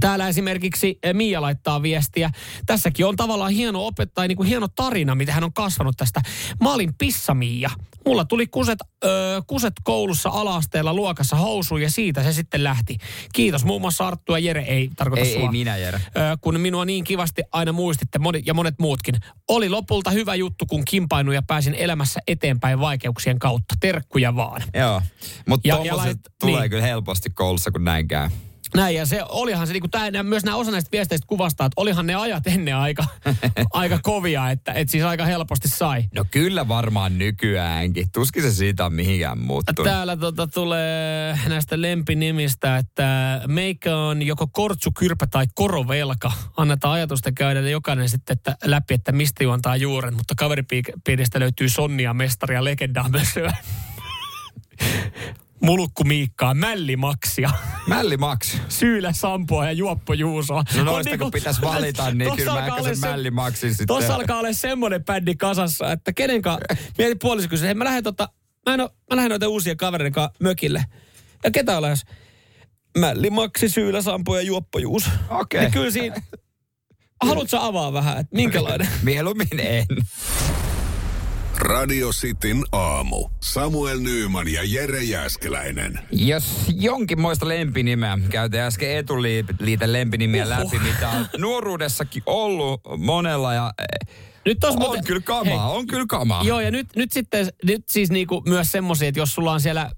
Täällä 0.00 0.28
esimerkiksi 0.28 0.98
eh, 1.02 1.14
Mia 1.14 1.42
laittaa 1.42 1.82
viestiä. 1.82 2.30
Tässäkin 2.66 3.06
on 3.06 3.16
tavallaan 3.16 3.52
hieno 3.52 3.86
opettaa, 3.86 4.26
niin 4.26 4.36
kuin 4.36 4.48
hieno 4.48 4.68
tarina, 4.68 5.14
mitä 5.14 5.32
hän 5.32 5.44
on 5.44 5.52
kasvanut 5.52 5.96
tästä. 5.96 6.20
Mä 6.62 6.72
olin 6.74 6.94
pissamiia. 6.98 7.70
Mulla 8.06 8.24
tuli 8.24 8.46
kuset, 8.46 8.78
öö, 9.04 9.40
kuset 9.46 9.72
koulussa 9.84 10.28
alaasteella 10.28 10.94
luokassa 10.94 11.36
housuun 11.36 11.82
ja 11.82 11.90
siitä 11.90 12.22
se 12.22 12.32
sitten 12.32 12.64
lähti. 12.64 12.96
Kiitos 13.32 13.64
muun 13.64 13.80
muassa 13.80 14.06
Arttu 14.06 14.32
ja 14.32 14.38
Jere, 14.38 14.62
ei 14.62 14.90
tarkoita 14.96 15.24
Ei, 15.26 15.32
sua. 15.32 15.42
ei 15.42 15.48
minä, 15.48 15.76
Jere. 15.76 16.00
Öö, 16.16 16.36
kun 16.40 16.60
minua 16.60 16.84
niin 16.84 17.04
kivasti 17.04 17.42
aina 17.52 17.72
muistitte 17.72 18.18
moni, 18.18 18.42
ja 18.46 18.54
monet 18.54 18.74
muutkin. 18.78 19.14
Oli 19.48 19.68
lopulta 19.68 20.10
hyvä 20.10 20.34
juttu, 20.34 20.66
kun 20.66 20.82
kimpainu 20.84 21.32
ja 21.32 21.42
pääsin 21.42 21.74
elämässä 21.74 22.20
eteenpäin 22.26 22.80
vaikeuksien 22.80 23.38
kautta. 23.38 23.74
Terkkuja 23.80 24.36
vaan. 24.36 24.62
Joo, 24.74 25.02
mutta 25.48 25.68
Ja- 25.68 25.80
ja 25.84 25.94
lait- 25.96 26.20
tulee 26.40 26.60
niin. 26.60 26.70
kyllä 26.70 26.82
helposti 26.82 27.30
koulussa, 27.30 27.70
kun 27.70 27.84
näin 27.84 28.08
käy. 28.08 28.28
Näin, 28.74 28.96
ja 28.96 29.06
se 29.06 29.22
olihan 29.28 29.66
se, 29.66 29.72
niin 29.72 29.80
kuin 29.80 29.90
tää, 29.90 30.22
myös 30.22 30.44
nämä 30.44 30.56
osa 30.56 30.70
näistä 30.70 30.88
viesteistä 30.92 31.26
kuvastaa, 31.26 31.66
että 31.66 31.80
olihan 31.80 32.06
ne 32.06 32.14
ajat 32.14 32.46
ennen 32.46 32.76
aika, 32.76 33.04
aika 33.72 33.98
kovia, 34.02 34.50
että 34.50 34.72
et 34.72 34.88
siis 34.88 35.04
aika 35.04 35.24
helposti 35.24 35.68
sai. 35.68 36.04
No 36.14 36.24
kyllä 36.30 36.68
varmaan 36.68 37.18
nykyäänkin. 37.18 38.06
Tuskin 38.12 38.42
se 38.42 38.50
siitä 38.50 38.84
on 38.84 38.92
mihinkään 38.92 39.38
muuttunut. 39.38 39.84
Täällä 39.84 40.16
tota, 40.16 40.46
tulee 40.46 41.38
näistä 41.48 41.82
lempinimistä, 41.82 42.76
että 42.76 43.40
meikä 43.46 43.96
on 43.96 44.22
joko 44.22 44.48
kortsu, 44.52 44.90
kyrpä 44.98 45.26
tai 45.26 45.46
korovelka. 45.54 46.32
Annetaan 46.56 46.94
ajatusta 46.94 47.32
käydä 47.32 47.60
jokainen 47.60 48.08
sitten 48.08 48.34
että 48.34 48.56
läpi, 48.64 48.94
että 48.94 49.12
mistä 49.12 49.44
juontaa 49.44 49.76
juuren, 49.76 50.14
mutta 50.14 50.34
kaveripiiristä 50.36 51.40
löytyy 51.40 51.68
Sonnia, 51.68 52.14
mestaria, 52.14 52.64
legendaa 52.64 53.08
myös. 53.08 53.34
Mulukku 55.62 56.04
Miikkaa, 56.04 56.54
Mällimaksia, 56.54 57.50
Mälli 57.86 58.16
Max. 58.16 58.56
Syylä 58.68 59.12
Sampoa 59.12 59.64
ja 59.64 59.72
Juoppo 59.72 60.12
Juusoa. 60.14 60.62
No 60.74 60.80
On 60.80 60.86
noista 60.86 61.10
niinku- 61.10 61.24
kun 61.24 61.32
pitäisi 61.32 61.62
valita, 61.62 62.10
niin 62.10 62.28
tossa 62.28 62.36
kyllä 62.36 62.52
mä 62.60 62.66
ehkä 62.66 62.82
sen 62.82 62.96
se- 62.96 63.08
Mälli 63.08 63.30
Maxin 63.30 63.70
sitten. 63.70 63.86
Tuossa 63.86 64.14
alkaa 64.14 64.38
olla 64.38 64.52
semmoinen 64.52 65.04
bändi 65.04 65.34
kasassa, 65.34 65.92
että 65.92 66.12
kenen 66.12 66.42
kanssa, 66.42 66.76
mietin 66.98 67.18
puoliso 67.18 67.48
kysyä, 67.48 67.66
hei 67.66 67.74
mä 67.74 67.84
lähden 67.84 68.04
tota, 68.04 68.28
mä, 68.68 68.74
en 68.74 68.80
oo, 68.80 68.88
mä 69.10 69.16
lähden 69.16 69.30
noita 69.30 69.48
uusia 69.48 69.76
kavereiden 69.76 70.12
kanssa 70.12 70.32
mökille. 70.40 70.84
Ja 71.44 71.50
ketä 71.50 71.76
on 71.76 71.82
lähes? 71.82 72.04
Mälli, 72.98 73.30
Maksi, 73.30 73.68
Syylä, 73.68 74.02
Sampo 74.02 74.36
ja 74.36 74.42
Juoppo 74.42 74.78
Juus. 74.78 75.10
Okei. 75.30 75.60
Niin 75.60 75.72
kyllä 75.72 75.90
siinä, 75.90 76.14
haluatko 77.26 77.56
avaa 77.60 77.92
vähän, 77.92 78.18
että 78.18 78.36
minkälainen? 78.36 78.88
Mieluummin 79.02 79.48
en. 79.60 79.86
Radio 81.58 82.10
Cityn 82.12 82.64
aamu. 82.72 83.28
Samuel 83.42 83.98
Nyyman 84.00 84.48
ja 84.52 84.60
Jere 84.64 85.02
Jäskeläinen. 85.02 85.98
Jos 86.12 86.44
jonkinmoista 86.74 87.48
lempinimeä, 87.48 88.18
käytiin 88.30 88.62
äsken 88.62 88.96
etuliiton 88.96 89.92
lempinimiä 89.92 90.48
läpi, 90.48 90.78
mitä 90.78 91.08
on 91.10 91.26
nuoruudessakin 91.38 92.22
ollut 92.26 92.80
monella 92.98 93.54
ja 93.54 93.72
eh, 93.78 94.08
Nyt 94.44 94.64
on 94.64 94.78
muuten- 94.78 95.04
kyllä 95.04 95.20
kamaa, 95.20 95.70
on 95.70 95.86
kyllä 95.86 96.06
kamaa. 96.08 96.42
Joo, 96.44 96.60
ja 96.60 96.70
nyt, 96.70 96.86
nyt 96.96 97.12
sitten 97.12 97.48
nyt 97.64 97.88
siis 97.88 98.10
niinku 98.10 98.42
myös 98.48 98.72
semmoisia, 98.72 99.08
että 99.08 99.20
jos 99.20 99.34
sulla 99.34 99.52
on 99.52 99.60
siellä 99.60 99.90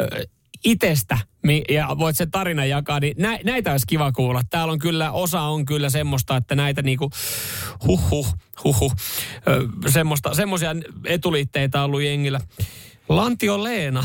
ö, 0.00 0.06
itestä 0.64 1.18
ja 1.68 1.88
voit 1.98 2.16
sen 2.16 2.30
tarinan 2.30 2.68
jakaa, 2.68 3.00
niin 3.00 3.14
nä, 3.18 3.38
näitä 3.44 3.72
olisi 3.72 3.86
kiva 3.86 4.12
kuulla. 4.12 4.40
Täällä 4.50 4.72
on 4.72 4.78
kyllä, 4.78 5.12
osa 5.12 5.40
on 5.40 5.64
kyllä 5.64 5.90
semmoista, 5.90 6.36
että 6.36 6.54
näitä 6.54 6.82
niinku, 6.82 7.10
huh 7.86 8.10
huh, 8.10 8.34
huh 8.64 8.80
huh, 8.80 8.94
ö, 9.48 9.90
semmoista, 9.90 10.34
semmoisia 10.34 10.76
etuliitteitä 11.06 11.78
on 11.78 11.84
ollut 11.84 12.02
jengillä. 12.02 12.40
Lantio 13.08 13.64
Leena, 13.64 14.04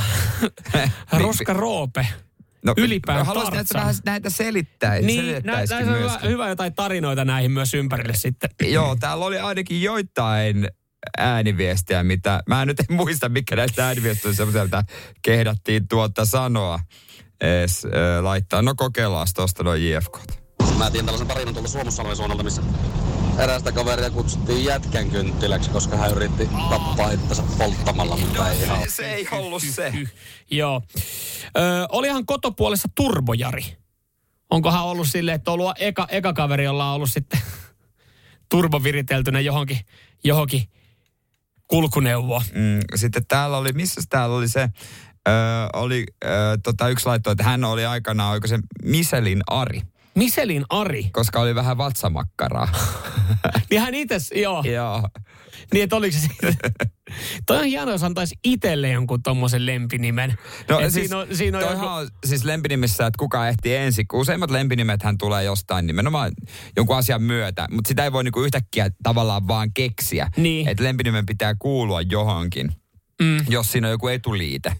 Roska 1.23 1.53
Roope, 1.53 2.07
Ylipään 2.77 3.25
haluaisin, 3.25 3.59
että 3.59 3.79
vähän 3.79 3.95
näitä 4.05 4.29
selittäisi. 4.29 5.07
Niin, 5.07 5.41
nä, 5.43 5.57
on 5.79 5.99
hyvä, 5.99 6.19
hyvä 6.23 6.49
jotain 6.49 6.73
tarinoita 6.73 7.25
näihin 7.25 7.51
myös 7.51 7.73
ympärille 7.73 8.13
sitten. 8.15 8.49
Joo, 8.63 8.95
täällä 8.95 9.25
oli 9.25 9.39
ainakin 9.39 9.81
joitain 9.81 10.67
ääniviestiä, 11.17 12.03
mitä... 12.03 12.43
Mä 12.47 12.65
nyt 12.65 12.79
en 12.79 12.95
muista, 12.95 13.29
mikä 13.29 13.55
näistä 13.55 13.87
ääniviestistä 13.87 14.29
on 14.29 14.35
semmoisia, 14.35 14.63
mitä 14.63 14.83
kehdattiin 15.21 15.87
tuota 15.87 16.25
sanoa 16.25 16.79
edes 17.41 17.85
äh, 17.85 18.23
laittaa. 18.23 18.61
No 18.61 18.73
kokeillaan 18.77 19.27
tuosta 19.35 19.63
noin 19.63 19.91
JFK. 19.91 20.17
Mä 20.77 20.91
tiedän 20.91 21.05
tällaisen 21.05 21.27
tarinan 21.27 21.53
tuolla 21.53 21.69
Suomussalmen 21.69 22.15
suunnalta, 22.15 22.43
missä 22.43 22.61
erästä 23.39 23.71
kaveria 23.71 24.09
kutsuttiin 24.09 24.65
jätkän 24.65 25.09
kynttiläksi, 25.09 25.69
koska 25.69 25.97
hän 25.97 26.11
yritti 26.11 26.49
tappaa 26.69 27.11
itsensä 27.11 27.43
polttamalla, 27.57 28.17
mutta 28.17 28.51
ei 28.51 28.63
ihan. 28.63 28.79
Se 28.89 29.13
ei 29.13 29.27
ollut 29.31 29.63
se. 29.63 29.93
Joo. 30.51 30.81
Ö, 31.57 31.61
olihan 31.89 32.25
kotopuolessa 32.25 32.87
turbojari. 32.95 33.77
Onkohan 34.49 34.83
ollut 34.83 35.07
silleen, 35.07 35.35
että 35.35 35.51
on 35.51 35.59
ollut 35.59 35.75
eka, 35.79 36.07
eka 36.09 36.33
kaveri, 36.33 36.63
jolla 36.63 36.89
on 36.89 36.95
ollut 36.95 37.11
sitten 37.11 37.39
turbo 38.51 38.83
viriteltynä 38.83 39.39
johonkin, 39.39 39.79
johonkin 40.23 40.63
kulkuneuvoon. 41.67 42.43
Mm, 42.53 42.79
sitten 42.95 43.25
täällä 43.27 43.57
oli, 43.57 43.73
missä 43.73 44.01
täällä 44.09 44.35
oli 44.35 44.47
se, 44.47 44.69
ö, 45.27 45.31
oli 45.73 46.05
ö, 46.25 46.27
tota, 46.63 46.89
yksi 46.89 47.05
laitto, 47.05 47.31
että 47.31 47.43
hän 47.43 47.63
oli 47.63 47.85
aikanaan, 47.85 48.31
oiko 48.31 48.47
se 48.47 48.59
Miselin 48.83 49.41
Ari, 49.47 49.81
Miselin 50.17 50.65
Ari. 50.69 51.09
koska 51.11 51.39
oli 51.39 51.55
vähän 51.55 51.77
vatsamakkaraa. 51.77 52.67
Niin 53.69 53.81
hän 53.81 53.93
itse, 53.95 54.17
joo. 54.41 54.63
Joo. 54.63 55.09
Niin, 55.73 55.83
että 55.83 55.95
oliko 55.95 56.17
se 56.17 56.19
siitä. 56.19 56.69
Toi 57.45 57.57
on 57.57 57.65
hienoa, 57.65 57.93
jos 57.93 58.03
antaisi 58.03 58.35
itselle 58.43 58.89
jonkun 58.89 59.23
tommosen 59.23 59.65
lempinimen. 59.65 60.37
No 60.69 60.79
Et 60.79 60.83
siis, 60.93 60.93
siinä 60.93 61.17
on, 61.17 61.27
siinä 61.35 61.57
on 61.57 61.63
toihan 61.63 61.83
joku, 61.85 61.95
on 61.95 62.07
siis 62.25 62.43
lempinimissä, 62.43 63.05
että 63.05 63.17
kuka 63.19 63.47
ehtii 63.47 63.75
ensin. 63.75 64.07
Kun 64.07 64.19
useimmat 64.19 64.51
lempinimethän 64.51 65.17
tulee 65.17 65.43
jostain 65.43 65.87
nimenomaan 65.87 66.31
jonkun 66.75 66.97
asian 66.97 67.21
myötä, 67.23 67.67
mutta 67.71 67.87
sitä 67.87 68.03
ei 68.03 68.11
voi 68.11 68.23
niinku 68.23 68.41
yhtäkkiä 68.41 68.89
tavallaan 69.03 69.47
vaan 69.47 69.73
keksiä. 69.73 70.31
Niin. 70.37 70.67
Että 70.67 70.83
lempinimen 70.83 71.25
pitää 71.25 71.55
kuulua 71.59 72.01
johonkin, 72.01 72.71
Mm. 73.21 73.45
jos 73.49 73.71
siinä 73.71 73.87
on 73.87 73.91
joku 73.91 74.07
etuliite. 74.07 74.73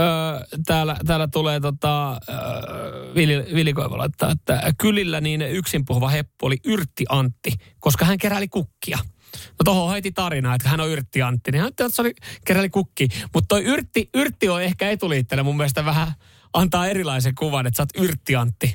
Öö, 0.00 0.58
täällä, 0.66 0.96
täällä 1.06 1.28
tulee 1.28 1.60
tota, 1.60 2.12
öö, 2.28 3.14
Vili, 3.14 3.46
Vili 3.54 3.74
laittaa, 3.74 4.30
että 4.30 4.72
kylillä 4.78 5.20
niin 5.20 5.42
yksin 5.42 5.84
puhuva 5.84 6.08
heppu 6.08 6.46
oli 6.46 6.56
Yrtti 6.64 7.04
Antti, 7.08 7.52
koska 7.78 8.04
hän 8.04 8.18
keräili 8.18 8.48
kukkia. 8.48 8.98
No 9.32 9.64
tohon 9.64 9.92
heti 9.92 10.12
tarina, 10.12 10.54
että 10.54 10.68
hän 10.68 10.80
on 10.80 10.88
Yrtti 10.88 11.22
Antti, 11.22 11.52
niin 11.52 11.60
hän 11.60 11.68
että 11.68 11.88
se 11.88 12.02
oli 12.02 12.14
keräili 12.44 12.70
kukkia. 12.70 13.08
Mutta 13.34 13.48
toi 13.48 13.64
Yrtti, 13.64 14.08
Yrtti 14.14 14.48
on 14.48 14.62
ehkä 14.62 14.90
etuliitteellä 14.90 15.42
mun 15.42 15.56
mielestä 15.56 15.84
vähän 15.84 16.12
antaa 16.52 16.86
erilaisen 16.86 17.34
kuvan, 17.34 17.66
että 17.66 17.76
sä 17.76 17.82
oot 17.82 18.04
Yrtti 18.04 18.36
Antti. 18.36 18.66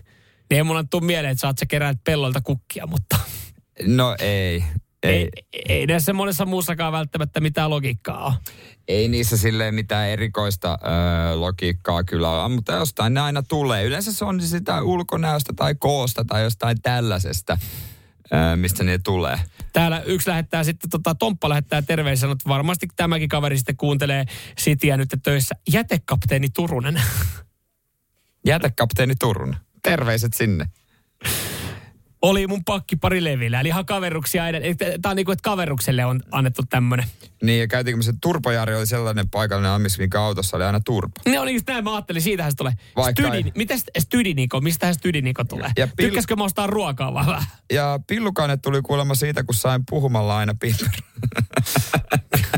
Niin 0.50 0.58
ei 0.58 0.64
mulla 0.64 0.84
tule 0.84 1.06
mieleen, 1.06 1.32
että 1.32 1.42
sä 1.42 1.48
oot 1.48 1.58
sä 1.58 1.66
pellolta 2.04 2.42
kukkia, 2.42 2.88
mutta 2.88 3.18
No 3.84 4.16
ei. 4.20 4.64
Ei, 5.10 5.30
ei, 5.54 5.64
ei 5.70 5.88
näissä 5.88 6.14
monessa 6.14 6.46
muussakaan 6.46 6.94
välttämättä 6.94 7.40
mitään 7.40 7.70
logiikkaa 7.70 8.26
ole. 8.26 8.34
ei 8.88 9.08
niissä 9.08 9.38
silleen 9.38 9.76
mitään 9.76 10.10
erikoista 10.10 10.80
ö, 11.32 11.40
logiikkaa 11.40 12.04
kyllä 12.04 12.32
ole, 12.32 12.50
mutta 12.56 12.74
jostain 12.74 13.14
ne 13.14 13.22
aina 13.22 13.44
tulee. 13.44 13.84
Yleensä 13.84 14.14
se 14.14 14.26
on 14.26 14.42
sitä 14.42 14.82
ulkonäöstä 14.82 15.54
tai 15.56 15.76
koosta 15.76 16.26
tai 16.26 16.44
jostain 16.44 16.82
tällaisesta, 16.82 17.58
ö, 18.34 18.56
mistä 18.56 18.84
ne 18.84 18.98
tulee. 19.04 19.40
Täällä 19.74 20.02
yksi 20.06 20.30
lähettää 20.30 20.64
sitten, 20.64 20.90
tota, 20.90 21.16
Tomppa 21.16 21.50
lähettää 21.50 21.82
terveisiä, 21.82 22.32
että 22.32 22.50
varmasti 22.50 22.88
tämäkin 22.96 23.30
kaveri 23.30 23.58
sitten 23.58 23.78
kuuntelee 23.78 24.26
Cityä 24.62 24.98
nyt 24.98 25.10
töissä. 25.24 25.56
Jätekapteeni 25.74 26.50
Turunen. 26.50 27.02
Jätekapteeni 28.46 29.16
Turun. 29.20 29.56
Terveiset 29.84 30.34
sinne. 30.34 30.66
Oli 32.26 32.48
mun 32.48 32.64
pakki 32.66 32.96
pari 32.96 33.24
levillä, 33.24 33.60
eli 33.60 33.68
ihan 33.68 33.86
kaveruksia 33.86 34.48
edelleen. 34.48 34.78
Tämä 34.78 35.10
on 35.10 35.16
niin 35.16 35.26
kuin, 35.26 35.34
että 35.34 35.44
kaverukselle 35.44 36.06
on 36.06 36.24
annettu 36.32 36.62
tämmöinen. 36.70 37.06
Niin, 37.44 37.60
ja 37.60 37.68
käytiinkö 37.68 38.04
se 38.04 38.14
Turbojari 38.22 38.76
oli 38.76 38.88
sellainen 38.88 39.30
paikallinen 39.30 39.72
ammis, 39.72 40.00
minkä 40.00 40.22
autossa 40.22 40.58
oli 40.58 40.64
aina 40.64 40.80
turbo. 40.80 41.14
Ne 41.26 41.40
oli 41.40 41.54
just 41.54 41.68
näin, 41.68 41.84
mä 41.84 41.96
ajattelin, 41.96 42.22
siitähän 42.22 42.52
se 42.52 42.56
tulee. 42.56 42.74
Vaikka 42.96 43.24
Stydin, 43.24 43.46
ei. 43.46 43.52
miten 43.56 43.80
Stydiniko, 44.00 44.62
mistähän 44.62 44.96
Stydiniko 44.96 45.44
tulee? 45.44 45.72
Ja 45.78 45.86
pil- 45.86 45.92
Tykkäskö 45.98 46.36
mä 46.36 46.44
ostaa 46.44 46.68
ruokaa 46.68 47.14
vai 47.14 47.26
vähän? 47.26 47.44
Ja 47.74 48.00
pillukainen 48.08 48.62
tuli 48.62 48.82
kuulemma 48.82 49.16
siitä, 49.16 49.44
kun 49.44 49.56
sain 49.56 49.84
puhumalla 49.90 50.38
aina 50.38 50.56
piper. 50.60 50.88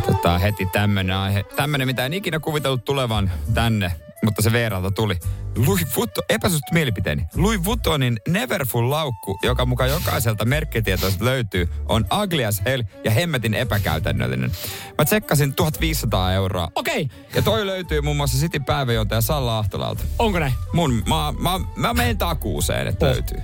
Tota, 0.06 0.38
heti 0.38 0.66
tämmönen 0.72 1.16
aihe. 1.16 1.42
Tämmönen, 1.56 1.86
mitä 1.88 2.06
en 2.06 2.12
ikinä 2.14 2.40
kuvitellut 2.40 2.84
tulevan 2.84 3.30
tänne, 3.54 3.92
mutta 4.24 4.42
se 4.42 4.52
Veeralta 4.52 4.90
tuli. 4.90 5.18
Louis 5.66 5.96
Vuitton, 5.96 6.24
epäsuosittu 6.28 6.74
mielipiteeni. 6.74 7.26
Louis 7.34 7.64
Vuittonin 7.64 8.20
Neverfull 8.28 8.90
laukku, 8.90 9.38
joka 9.42 9.66
mukaan 9.66 9.90
jokaiselta 9.90 10.44
merkkitietoista 10.44 11.24
löytyy, 11.24 11.68
on 11.88 12.04
ugly 12.22 12.44
as 12.44 12.62
hell 12.66 12.82
ja 13.04 13.10
hemmetin 13.10 13.54
epäkäytännöllinen. 13.54 14.50
Mä 14.98 15.04
tsekkasin 15.04 15.54
1500 15.54 16.32
euroa. 16.32 16.68
Okei, 16.74 17.08
Ja 17.34 17.42
toi 17.42 17.66
löytyy 17.66 18.00
muun 18.00 18.16
muassa 18.16 18.38
City 18.38 18.60
päiväjohtaja 18.60 19.20
Salla 19.20 19.58
Ahtolalta. 19.58 20.04
onko 20.18 20.38
näin? 20.38 20.52
Mun, 20.72 20.92
mä, 21.08 21.32
mä, 21.38 21.60
mä 21.76 21.94
menen 21.94 22.18
takuuseen, 22.18 22.86
että 22.86 23.06
Oh. 23.06 23.12
löytyy. 23.12 23.38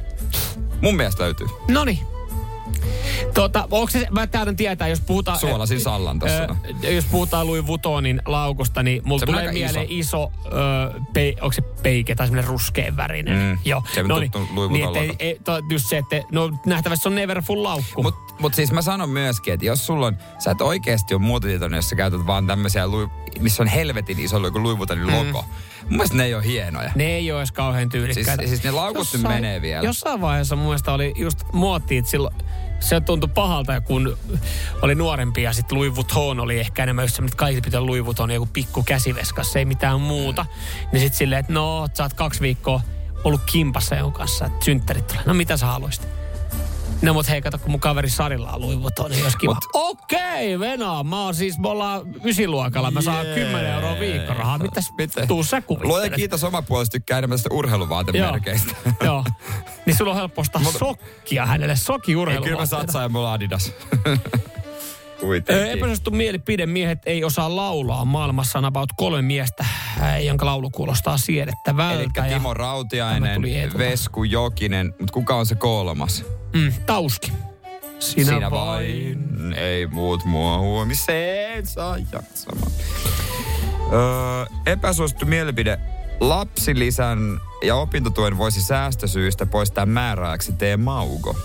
Mun 0.80 0.96
mielestä 0.96 1.22
löytyy. 1.22 1.46
Noni. 1.68 2.02
Tota, 3.34 3.68
onko 3.70 3.90
se, 3.90 4.06
mä 4.10 4.26
täydän 4.26 4.56
tietää, 4.56 4.88
jos 4.88 5.00
puhutaan... 5.00 5.38
Suolasin 5.38 5.80
Sallan 5.80 6.18
tossa. 6.18 6.46
Ö, 6.84 6.90
jos 6.90 7.04
puhutaan 7.04 7.46
Louis 7.46 7.66
Vuittonin 7.66 8.22
laukusta, 8.26 8.82
niin 8.82 9.02
mulla 9.04 9.26
tulee 9.26 9.52
mieleen 9.52 9.86
iso. 9.88 10.28
iso, 10.28 10.32
ö, 10.46 11.00
pe, 11.12 11.34
onko 11.40 11.52
se 11.52 11.62
peike 11.62 12.14
tai 12.14 12.26
semmoinen 12.26 12.50
ruskean 12.50 12.96
värinen. 12.96 13.38
Mm, 13.38 13.58
Joo. 13.64 13.82
se 13.94 14.02
Louis 14.02 14.30
niin, 14.34 14.54
Vuitton 14.54 14.96
ettei- 14.96 15.16
ei, 15.18 15.38
to, 15.44 15.58
just 15.70 15.88
se, 15.88 15.98
että 15.98 16.22
no 16.32 16.50
nähtävästi 16.66 17.02
se 17.02 17.08
on 17.08 17.14
Neverfull 17.14 17.62
laukku. 17.62 18.02
Mut, 18.02 18.14
mut 18.40 18.54
siis 18.54 18.72
mä 18.72 18.82
sanon 18.82 19.10
myöskin, 19.10 19.54
että 19.54 19.66
jos 19.66 19.86
sulla 19.86 20.06
on, 20.06 20.16
sä 20.38 20.50
et 20.50 20.60
oikeesti 20.60 21.14
ole 21.14 21.22
muotitietoinen, 21.22 21.78
jos 21.78 21.88
sä 21.88 21.96
käytät 21.96 22.26
vaan 22.26 22.46
tämmöisiä, 22.46 22.84
missä 23.40 23.62
on 23.62 23.66
helvetin 23.66 24.18
iso 24.20 24.42
Louis 24.42 24.78
Vuittonin 24.78 25.06
logo. 25.06 25.44
Mun 25.82 25.90
mielestä 25.90 26.16
ne 26.16 26.24
ei 26.24 26.34
ole 26.34 26.44
hienoja. 26.44 26.90
ne 26.94 27.04
ei 27.04 27.32
ole 27.32 27.40
edes 27.40 27.52
kauhean 27.52 27.88
tyylikkäitä. 27.88 28.36
Siis- 28.36 28.50
siis 28.50 28.64
ne 28.64 28.70
laukut 28.70 29.08
nyt 29.12 29.22
menee 29.22 29.62
vielä. 29.62 29.84
Jossain 29.86 30.20
vaiheessa 30.20 30.56
mun 30.56 30.64
mielestä 30.64 30.92
oli 30.92 31.12
just 31.16 31.38
muotti, 31.52 31.96
että 31.96 32.10
silloin 32.10 32.34
se 32.80 33.00
tuntui 33.00 33.28
pahalta, 33.34 33.80
kun 33.80 34.18
oli 34.82 34.94
nuorempi 34.94 35.42
ja 35.42 35.52
sitten 35.52 35.78
Louis 35.78 35.94
Vuitton 35.94 36.40
oli 36.40 36.60
ehkä 36.60 36.82
enemmän 36.82 37.02
just 37.04 37.14
semmoinen, 37.14 37.32
että 37.32 37.38
kaikki 37.38 37.60
pitää 37.60 37.86
Louis 37.86 38.04
Vuitton 38.04 38.30
joku 38.30 38.46
pikku 38.52 38.82
käsiveskas, 38.82 39.56
ei 39.56 39.64
mitään 39.64 40.00
muuta. 40.00 40.46
Niin 40.92 41.00
sitten 41.00 41.18
silleen, 41.18 41.40
että 41.40 41.52
no, 41.52 41.88
sä 41.94 42.02
oot 42.02 42.12
kaksi 42.14 42.40
viikkoa 42.40 42.80
ollut 43.24 43.40
kimpassa 43.46 43.94
jonkun 43.94 44.12
kanssa, 44.12 44.46
että 44.46 44.64
synttärit 44.64 45.06
tulee. 45.06 45.22
No 45.26 45.34
mitä 45.34 45.56
sä 45.56 45.66
haluaisit? 45.66 46.08
No 47.02 47.12
mut 47.12 47.28
hei, 47.28 47.42
kato, 47.42 47.58
kun 47.58 47.70
mun 47.70 47.80
kaveri 47.80 48.10
Sarilla 48.10 48.52
on 48.52 48.60
Louis 48.60 48.80
Vuitton, 48.82 49.10
niin 49.10 49.24
jos 49.24 49.36
kiva. 49.36 49.52
Mut- 49.54 49.70
Okei, 49.74 50.58
Venä, 50.60 51.02
mä 51.04 51.24
oon 51.24 51.34
siis, 51.34 51.58
me 51.58 51.68
ollaan 51.68 52.02
ysiluokalla, 52.24 52.90
mä 52.90 53.00
saan 53.02 53.26
Jee. 53.26 53.34
10 53.34 53.66
euroa 53.72 54.00
viikkorahaa. 54.00 54.58
Mitäs, 54.58 54.92
Miten? 54.98 55.28
tuu 55.28 55.42
sä 55.42 55.56
Luoja 55.56 55.62
kuvittelet? 55.66 56.14
kiitos 56.16 56.44
oma 56.44 56.62
puolesta 56.62 56.92
tykkää 56.92 57.18
enemmän 57.18 57.38
tästä 57.38 57.48
urheiluvaatemerkeistä. 57.54 58.74
Joo. 59.04 59.24
Niin 59.86 59.96
sulla 59.96 60.10
on 60.10 60.16
helppo 60.16 60.40
ostaa 60.40 60.62
sokkia 60.78 61.46
hänelle, 61.46 61.76
soki 61.76 62.12
Ei, 62.12 62.16
urheilu. 62.16 62.44
kyllä 62.44 62.58
mä 62.58 62.66
satsaan 62.66 63.02
ja 63.04 63.08
mulla 63.08 63.32
Adidas. 63.32 63.72
Kuitenkin. 65.26 65.66
Epäsuosittu 65.70 66.10
mielipide, 66.10 66.66
miehet 66.66 66.98
ei 67.06 67.24
osaa 67.24 67.56
laulaa. 67.56 68.04
Maailmassa 68.04 68.58
on 68.58 68.64
about 68.64 68.88
kolme 68.96 69.22
miestä, 69.22 69.64
äh, 70.00 70.24
jonka 70.24 70.46
laulu 70.46 70.70
kuulostaa 70.70 71.18
siedettävältä. 71.18 72.02
Eli 72.22 72.30
ja- 72.30 72.38
Timo 72.38 72.54
Rautiainen. 72.54 73.42
Vesku 73.78 74.24
Jokinen, 74.24 74.94
mutta 74.98 75.12
kuka 75.12 75.34
on 75.36 75.46
se 75.46 75.54
kolmas? 75.54 76.24
Mm, 76.52 76.72
tauski. 76.86 77.32
Sinä, 77.98 78.32
Sinä 78.32 78.50
vain, 78.50 79.52
ei 79.56 79.86
muut 79.86 80.24
mua 80.24 80.58
huomiseen 80.58 81.66
saa 81.66 81.96
jaksamaan. 81.98 82.72
Öö, 83.92 84.44
epäsuosittu 84.66 85.26
mielipide. 85.26 85.78
Lapsilisän 86.20 87.18
ja 87.64 87.76
opintotuen 87.76 88.38
voisi 88.38 88.62
säästösyistä 88.62 89.46
poistaa 89.46 89.86
määräajaksi 89.86 90.52
tee 90.52 90.76
maugo. 90.76 91.36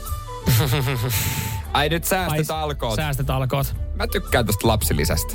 Ai 1.78 1.90
nyt 1.90 2.04
säästöt 2.04 2.52
alkoot. 2.52 2.96
Säästöt 2.96 3.30
alkoot. 3.30 3.76
Mä 3.96 4.08
tykkään 4.08 4.46
tosta 4.46 4.68
lapsilisästä. 4.68 5.34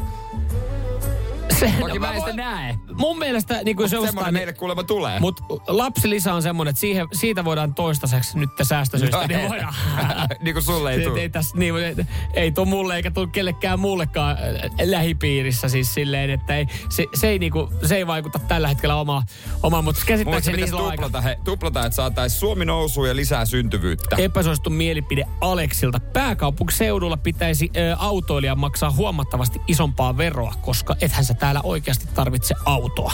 Se, 1.61 1.75
Toki 1.81 1.99
mä 1.99 2.13
en 2.13 2.21
sitä 2.21 2.33
näe. 2.33 2.79
Mun 2.93 3.19
mielestä 3.19 3.61
niin 3.65 3.77
kuin 3.77 3.89
se 3.89 3.91
Semmoinen 3.91 4.15
jostain... 4.15 4.35
meille 4.35 4.53
kuulemma 4.53 4.83
tulee. 4.83 5.21
Mutta 5.21 5.45
lapsilisä 5.69 6.35
on 6.35 6.43
semmoinen, 6.43 6.71
että 6.71 6.81
siihen, 6.81 7.09
siitä 7.13 7.45
voidaan 7.45 7.75
toistaiseksi 7.75 8.39
nyt 8.39 8.51
säästösyistä. 8.63 9.17
No, 9.17 9.27
niin 9.27 9.49
voidaan. 9.49 9.75
niin 10.45 10.55
kuin 10.55 10.63
sulle 10.63 10.93
ei 10.93 11.05
tule. 11.05 11.21
ei, 11.21 11.29
tässä, 11.29 11.59
niin, 11.59 11.77
ei, 11.77 11.95
ei 12.35 12.53
tuu 12.53 12.65
mulle 12.65 12.97
eikä 12.97 13.11
tuu 13.11 13.27
kellekään 13.27 13.81
muullekaan 13.81 14.37
äh, 14.37 14.71
lähipiirissä 14.85 15.69
siis 15.69 15.95
silleen, 15.95 16.31
että 16.31 16.57
ei, 16.57 16.67
se, 16.89 17.07
se, 17.15 17.29
ei 17.29 17.39
niinku, 17.39 17.73
se 17.87 17.97
ei 17.97 18.07
vaikuta 18.07 18.39
tällä 18.39 18.69
hetkellä 18.69 18.97
omaa, 18.97 19.23
omaa 19.63 19.83
mutta 19.83 20.03
käsittääkseni 20.07 20.57
niillä 20.57 20.81
on 20.81 20.91
aika 20.91 21.03
tuplata, 21.03 21.21
he, 21.21 21.39
tuplata, 21.45 21.87
että 21.87 21.97
saataisiin 21.97 22.41
Suomi 22.41 22.65
nousuun 22.65 23.09
ja 23.09 23.17
lisää 23.17 23.45
syntyvyyttä. 23.45 24.17
epäsuosittu 24.19 24.71
mielipide 24.71 25.25
Aleksilta. 25.41 26.01
Pääkaupunkiseudulla 26.01 27.17
pitäisi 27.17 27.71
ö, 27.77 27.97
autoilija 27.99 28.55
maksaa 28.55 28.91
huomattavasti 28.91 29.61
isompaa 29.69 30.17
veroa, 30.17 30.55
koska 30.61 30.97
ethän 31.01 31.25
sä 31.25 31.32
täällä 31.35 31.61
oikeasti 31.65 32.07
tarvitse 32.15 32.55
autoa. 32.65 33.13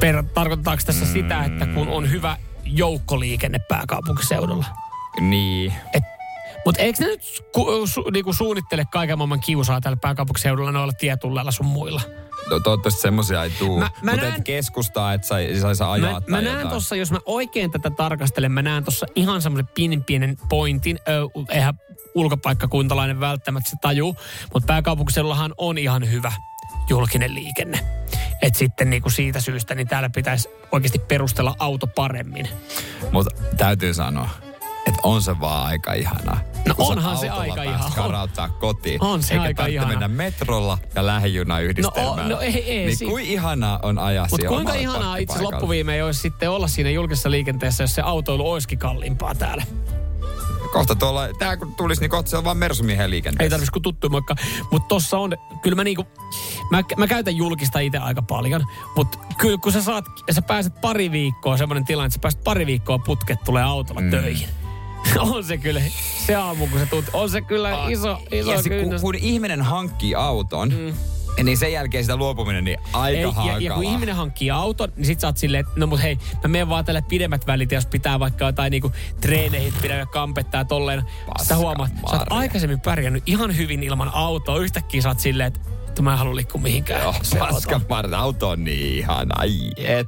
Per, 0.00 0.24
tarkoittaako 0.34 0.82
tässä 0.86 1.04
mm. 1.04 1.12
sitä, 1.12 1.44
että 1.44 1.66
kun 1.66 1.88
on 1.88 2.10
hyvä 2.10 2.36
joukkoliikenne 2.64 3.58
pääkaupunkiseudulla? 3.68 4.64
Niin. 5.20 5.72
Mutta 6.64 6.82
eikö 6.82 7.04
ne 7.04 7.06
nyt 7.06 7.20
ku, 7.52 7.86
su, 7.86 8.10
niinku 8.10 8.32
suunnittele 8.32 8.84
kaiken 8.92 9.18
maailman 9.18 9.40
kiusaa 9.40 9.80
täällä 9.80 9.98
pääkaupunkiseudulla 10.02 10.72
noilla 10.72 10.92
tietulleilla 10.92 11.50
sun 11.50 11.66
muilla? 11.66 12.00
No 12.50 12.60
toivottavasti 12.60 13.00
semmosia 13.00 13.44
ei 13.44 13.50
tuu. 13.50 13.78
Mä- 13.78 13.90
mä 14.02 14.10
Mutta 14.10 14.26
et 14.26 14.44
keskustaa, 14.44 15.14
että 15.14 15.26
sai, 15.26 15.56
saisi 15.60 15.84
ajaa 15.84 16.20
Mä, 16.20 16.20
mä 16.28 16.42
näen 16.42 16.68
tuossa, 16.68 16.96
jos 16.96 17.10
mä 17.10 17.18
oikein 17.26 17.70
tätä 17.70 17.90
tarkastelen, 17.90 18.52
mä 18.52 18.62
näen 18.62 18.84
tuossa 18.84 19.06
ihan 19.14 19.42
semmoisen 19.42 19.68
pienen 19.74 20.04
pienen 20.04 20.36
pointin. 20.48 20.98
Ö, 21.08 21.28
eihän 21.48 21.74
ulkopaikkakuntalainen 22.14 23.20
välttämättä 23.20 23.70
se 23.70 23.76
taju, 23.80 24.16
mutta 24.52 24.66
pääkaupunkiseudullahan 24.66 25.54
on 25.58 25.78
ihan 25.78 26.10
hyvä 26.10 26.32
julkinen 26.88 27.34
liikenne. 27.34 27.80
Et 28.42 28.54
sitten 28.54 28.90
niinku 28.90 29.10
siitä 29.10 29.40
syystä, 29.40 29.74
niin 29.74 29.88
täällä 29.88 30.10
pitäisi 30.10 30.48
oikeasti 30.72 30.98
perustella 30.98 31.54
auto 31.58 31.86
paremmin. 31.86 32.48
Mutta 33.12 33.30
täytyy 33.56 33.94
sanoa, 33.94 34.28
että 34.86 35.00
on 35.02 35.22
se 35.22 35.40
vaan 35.40 35.66
aika 35.66 35.92
ihanaa. 35.92 36.40
No 36.68 36.74
Kun 36.74 36.86
onhan 36.86 37.16
se 37.18 37.28
aika 37.30 37.62
ihanaa. 37.62 37.90
karauttaa 37.94 38.48
kotiin. 38.48 39.02
On 39.04 39.22
se 39.22 39.34
eikä 39.34 39.44
aika 39.44 39.66
ihanaa. 39.66 39.90
mennä 39.90 40.08
metrolla 40.08 40.78
ja 40.94 41.06
lähijuna 41.06 41.60
yhdistelmällä. 41.60 42.22
No, 42.22 42.28
no 42.28 42.40
ei, 42.40 42.62
ei, 42.72 42.86
Niin 42.86 42.96
si- 42.96 43.04
kuin 43.06 43.24
ihanaa 43.24 43.80
on 43.82 43.98
ajaa 43.98 44.26
Mutta 44.30 44.48
kuinka 44.48 44.74
ihanaa 44.74 45.16
itse 45.16 45.42
loppuviimein 45.42 46.04
olisi 46.04 46.20
sitten 46.20 46.50
olla 46.50 46.68
siinä 46.68 46.90
julkisessa 46.90 47.30
liikenteessä, 47.30 47.82
jos 47.82 47.94
se 47.94 48.02
autoilu 48.02 48.50
olisikin 48.50 48.78
kalliimpaa 48.78 49.34
täällä. 49.34 49.64
Kohta 50.74 50.94
tuolla, 50.94 51.28
tää 51.38 51.56
kun 51.56 51.74
tulisi, 51.74 52.00
niin 52.00 52.10
kohta 52.10 52.30
se 52.30 52.36
on 52.36 52.44
vaan 52.44 52.56
mersumiehen 52.56 53.04
Ei 53.04 53.10
liikenteessä. 53.10 53.50
tarvitsisi 53.50 53.72
kuin 53.72 53.82
tuttu 53.82 54.08
moikka. 54.08 54.34
Mutta 54.70 54.88
tossa 54.88 55.18
on, 55.18 55.36
kyllä 55.62 55.76
mä 55.76 55.84
niinku, 55.84 56.06
mä, 56.70 56.82
mä 56.96 57.06
käytän 57.06 57.36
julkista 57.36 57.78
itse 57.78 57.98
aika 57.98 58.22
paljon. 58.22 58.64
Mutta 58.96 59.18
kyllä 59.38 59.58
kun 59.58 59.72
sä 59.72 59.82
saat, 59.82 60.04
sä 60.30 60.42
pääset 60.42 60.80
pari 60.80 61.10
viikkoa, 61.10 61.56
semmoinen 61.56 61.84
tilanne, 61.84 62.06
että 62.06 62.14
sä 62.14 62.20
pääset 62.20 62.44
pari 62.44 62.66
viikkoa 62.66 62.98
putket 62.98 63.38
tulee 63.44 63.62
autolla 63.62 64.00
mm. 64.00 64.10
töihin. 64.10 64.48
on 65.18 65.44
se 65.44 65.58
kyllä, 65.58 65.80
se 66.26 66.34
aamu 66.34 66.66
kun 66.66 66.80
sä 66.80 66.86
tuut, 66.86 67.04
on 67.12 67.30
se 67.30 67.40
kyllä 67.40 67.86
iso, 67.88 68.18
iso 68.32 68.52
ja 68.52 68.62
sit, 68.62 68.72
kun, 68.82 69.00
kun 69.00 69.14
ihminen 69.14 69.62
hankkii 69.62 70.14
auton, 70.14 70.68
mm. 70.68 70.94
Niin 71.42 71.58
sen 71.58 71.72
jälkeen 71.72 72.04
sitä 72.04 72.16
luopuminen, 72.16 72.64
niin 72.64 72.78
aika 72.92 73.16
Ei, 73.16 73.22
ja, 73.22 73.32
hankalaa. 73.32 73.60
ja, 73.60 73.74
kun 73.74 73.84
ihminen 73.84 74.16
hankkii 74.16 74.50
auton, 74.50 74.92
niin 74.96 75.06
sit 75.06 75.20
sä 75.20 75.26
oot 75.26 75.36
silleen, 75.38 75.60
että 75.60 75.72
no 75.76 75.86
mut 75.86 76.02
hei, 76.02 76.18
mä 76.42 76.48
menen 76.48 76.68
vaan 76.68 76.84
tälle 76.84 77.02
pidemmät 77.08 77.46
välit, 77.46 77.72
jos 77.72 77.86
pitää 77.86 78.20
vaikka 78.20 78.44
jotain 78.44 78.70
niinku 78.70 78.92
treeneihin 79.20 79.72
pidä 79.82 79.94
ja 79.94 80.06
kampettaa 80.06 80.60
ja 80.60 80.64
tolleen. 80.64 81.00
Sä 81.00 81.24
Paska 81.38 81.56
huomaat, 81.56 81.90
sä 81.90 81.96
oot 82.02 82.12
marja. 82.12 82.26
aikaisemmin 82.30 82.80
pärjännyt 82.80 83.22
ihan 83.26 83.56
hyvin 83.56 83.82
ilman 83.82 84.10
autoa. 84.14 84.58
Yhtäkkiä 84.58 85.02
sä 85.02 85.08
oot 85.08 85.20
silleen, 85.20 85.46
että 85.86 86.02
mä 86.02 86.12
en 86.12 86.18
halua 86.18 86.36
liikkua 86.36 86.60
mihinkään. 86.60 87.02
Joo, 87.02 87.14
Se 87.22 87.38
paska 87.38 87.74
auto. 87.74 87.86
parta. 87.88 88.18
Auto 88.18 88.48
on 88.48 88.64
niin 88.64 88.98
ihana. 88.98 89.34
Ai 89.38 89.70
et. 89.76 90.06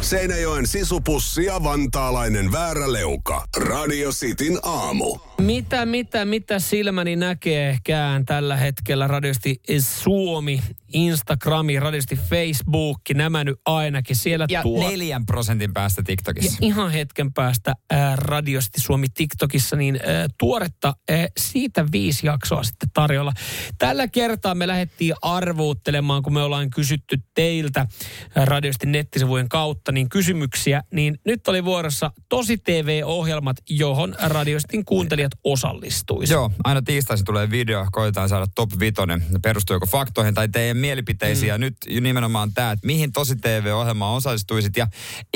Seinäjoen 0.00 0.66
sisupussi 0.66 1.44
ja 1.44 1.64
vantaalainen 1.64 2.52
vääräleuka. 2.52 3.44
Radio 3.56 4.10
Cityn 4.10 4.58
aamu. 4.62 5.18
Mitä, 5.42 5.86
mitä, 5.86 6.24
mitä 6.24 6.58
silmäni 6.58 7.16
näkeekään 7.16 8.24
tällä 8.24 8.56
hetkellä 8.56 9.06
radiosti 9.06 9.60
Suomi, 9.80 10.62
Instagrami, 10.92 11.80
radiosti 11.80 12.16
Facebook, 12.16 13.00
nämä 13.14 13.44
nyt 13.44 13.56
ainakin 13.66 14.16
siellä 14.16 14.46
Ja 14.50 14.62
tuo. 14.62 14.88
neljän 14.90 15.26
prosentin 15.26 15.72
päästä 15.72 16.00
Ja 16.00 16.04
TikTokissa. 16.04 16.58
ihan 16.60 16.90
hetken 16.90 17.32
päästä 17.32 17.74
ää, 17.90 18.16
radiosti 18.16 18.80
Suomi 18.80 19.06
TikTokissa, 19.14 19.76
niin 19.76 20.00
ää, 20.06 20.26
tuoretta 20.38 20.94
ää, 21.10 21.28
siitä 21.38 21.86
viisi 21.92 22.26
jaksoa 22.26 22.62
sitten 22.62 22.88
tarjolla. 22.94 23.32
Tällä 23.78 24.08
kertaa 24.08 24.54
me 24.54 24.66
lähdettiin 24.66 25.14
arvuuttelemaan, 25.22 26.22
kun 26.22 26.32
me 26.32 26.42
ollaan 26.42 26.70
kysytty 26.70 27.16
teiltä 27.34 27.86
ää, 28.34 28.44
radiosti 28.44 28.86
nettisivujen 28.86 29.48
kautta, 29.48 29.92
niin 29.92 30.08
kysymyksiä, 30.08 30.82
niin 30.92 31.18
nyt 31.24 31.48
oli 31.48 31.64
vuorossa 31.64 32.10
Tosi 32.28 32.58
TV-ohjelmat, 32.58 33.56
johon 33.70 34.14
radiostin 34.22 34.84
kuuntelijat 34.84 35.27
osallistuisivat. 35.44 36.38
Joo, 36.40 36.50
aina 36.64 36.82
tiistaisin 36.82 37.26
tulee 37.26 37.50
video, 37.50 37.86
koitetaan 37.92 38.28
saada 38.28 38.46
top 38.54 38.70
vitonen. 38.80 39.24
Ne 39.30 39.38
perustuu 39.42 39.76
joko 39.76 39.86
faktoihin 39.86 40.34
tai 40.34 40.48
teidän 40.48 40.76
mielipiteisiin. 40.76 41.46
Mm. 41.46 41.48
Ja 41.48 41.58
nyt 41.58 41.76
nimenomaan 42.00 42.52
tämä, 42.54 42.70
että 42.72 42.86
mihin 42.86 43.12
tosi 43.12 43.36
TV-ohjelmaan 43.36 44.16
osallistuisit. 44.16 44.76
Ja, 44.76 44.86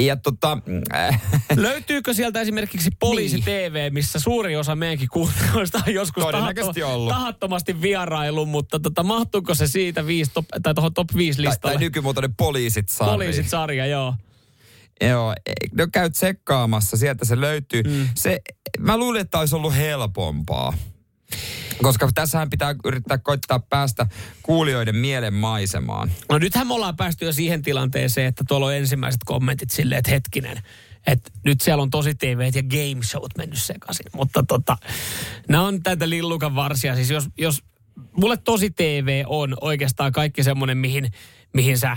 ja 0.01 0.17
tota, 0.17 0.59
äh, 0.95 1.23
Löytyykö 1.57 2.15
sieltä 2.15 2.41
esimerkiksi 2.41 2.91
Poliisi 3.01 3.35
Niin. 3.37 3.45
TV, 3.45 3.93
missä 3.93 4.19
suuri 4.21 4.57
osa 4.57 4.77
meidänkin 4.77 5.09
kuuntelijoista 5.13 5.81
on 5.87 5.95
joskus 5.95 6.25
Todennäköisesti 6.25 6.81
tahatto- 6.81 6.95
ollut. 6.95 7.09
tahattomasti 7.13 7.83
vierailu, 7.83 8.47
mutta 8.47 8.81
tota, 8.81 9.03
mahtuuko 9.03 9.55
se 9.55 9.67
siitä 9.67 10.07
viisi 10.07 10.31
top, 10.35 10.47
tai 10.63 10.75
tuohon 10.75 10.95
top 10.95 11.09
5 11.17 11.37
tai, 11.43 11.47
listalle? 11.51 11.75
tai 11.75 11.81
nykymuotoinen 11.85 12.35
poliisit 12.35 12.89
sarja. 12.89 13.13
Poliisit 13.13 13.49
sarja, 13.49 13.87
joo. 13.87 14.15
Joo, 15.01 15.33
e- 15.47 15.53
no 15.73 15.87
käy 15.93 16.11
tsekkaamassa, 16.11 16.97
sieltä 16.97 17.25
se 17.25 17.41
löytyy. 17.41 17.83
Mm. 17.83 18.09
Se, 18.15 18.41
mä 18.79 18.97
luulin, 18.97 19.21
että 19.21 19.39
olisi 19.39 19.57
ollut 19.57 19.77
helpompaa. 19.77 20.73
Koska 21.83 22.09
tässähän 22.15 22.51
pitää 22.51 22.75
yrittää 22.85 23.19
koittaa 23.19 23.59
päästä 23.59 24.07
kuulijoiden 24.43 24.97
mielen 24.97 25.35
maisemaan. 25.35 26.11
No 26.29 26.39
nythän 26.39 26.67
me 26.67 26.75
ollaan 26.75 26.97
päästy 26.97 27.25
jo 27.25 27.33
siihen 27.33 27.63
tilanteeseen, 27.63 28.27
että 28.27 28.45
tuolla 28.49 28.67
on 28.67 28.75
ensimmäiset 28.75 29.21
kommentit 29.25 29.71
silleen, 29.71 29.99
että 29.99 30.11
hetkinen, 30.11 30.59
että 31.07 31.31
nyt 31.45 31.61
siellä 31.61 31.83
on 31.83 31.91
tosi 31.91 32.15
TV 32.15 32.51
ja 32.55 32.63
game 32.63 33.05
showt 33.05 33.37
mennyt 33.39 33.63
sekaisin. 33.63 34.07
Mutta 34.15 34.43
tota, 34.49 34.77
nämä 35.49 35.67
on 35.67 35.83
tätä 35.83 36.09
lillukan 36.09 36.55
varsia. 36.55 36.95
Siis 36.95 37.11
jos, 37.11 37.29
jos 37.39 37.63
mulle 38.13 38.37
tosi 38.37 38.71
TV 38.71 39.25
on 39.27 39.57
oikeastaan 39.61 40.13
kaikki 40.13 40.45
semmoinen, 40.45 40.79
mihin, 40.79 41.13
mihin 41.55 41.79
sä 41.79 41.97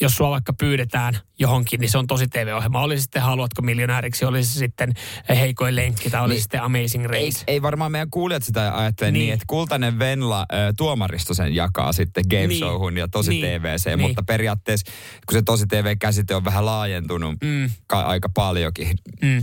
jos 0.00 0.16
sua 0.16 0.30
vaikka 0.30 0.52
pyydetään 0.52 1.14
johonkin, 1.38 1.80
niin 1.80 1.90
se 1.90 1.98
on 1.98 2.06
tosi 2.06 2.26
TV-ohjelma. 2.28 2.80
Oli 2.80 3.00
sitten 3.00 3.22
Haluatko 3.22 3.62
miljonääriksi, 3.62 4.24
oli 4.24 4.44
se 4.44 4.58
sitten 4.58 4.92
Heikoin 5.28 5.76
lenkki 5.76 6.10
tai 6.10 6.22
oli 6.24 6.32
Niin. 6.32 6.42
sitten 6.42 6.62
Amazing 6.62 7.04
Ei, 7.04 7.08
Race. 7.26 7.44
ei 7.46 7.62
varmaan 7.62 7.92
meidän 7.92 8.10
kuulijat 8.10 8.42
sitä 8.42 8.76
ajattele 8.78 9.10
niin, 9.10 9.18
Niin. 9.18 9.26
niin 9.26 9.34
että 9.34 9.44
kultainen 9.48 9.98
Venla 9.98 10.40
äh, 10.40 10.46
tuomaristo 10.76 11.34
sen 11.34 11.54
jakaa 11.54 11.92
sitten 11.92 12.24
game 12.30 12.46
Niin. 12.46 12.58
showhun 12.58 12.96
ja 12.96 13.08
tosi 13.08 13.30
Niin. 13.30 13.60
TVC, 13.60 13.86
Niin. 13.86 14.00
mutta 14.00 14.22
periaatteessa 14.22 14.92
kun 15.26 15.38
se 15.38 15.42
tosi 15.42 15.66
TV-käsite 15.66 16.34
on 16.34 16.44
vähän 16.44 16.66
laajentunut 16.66 17.34
Mm. 17.42 17.70
ka- 17.86 18.00
aika 18.02 18.28
paljonkin, 18.28 18.98
Mm. 19.22 19.42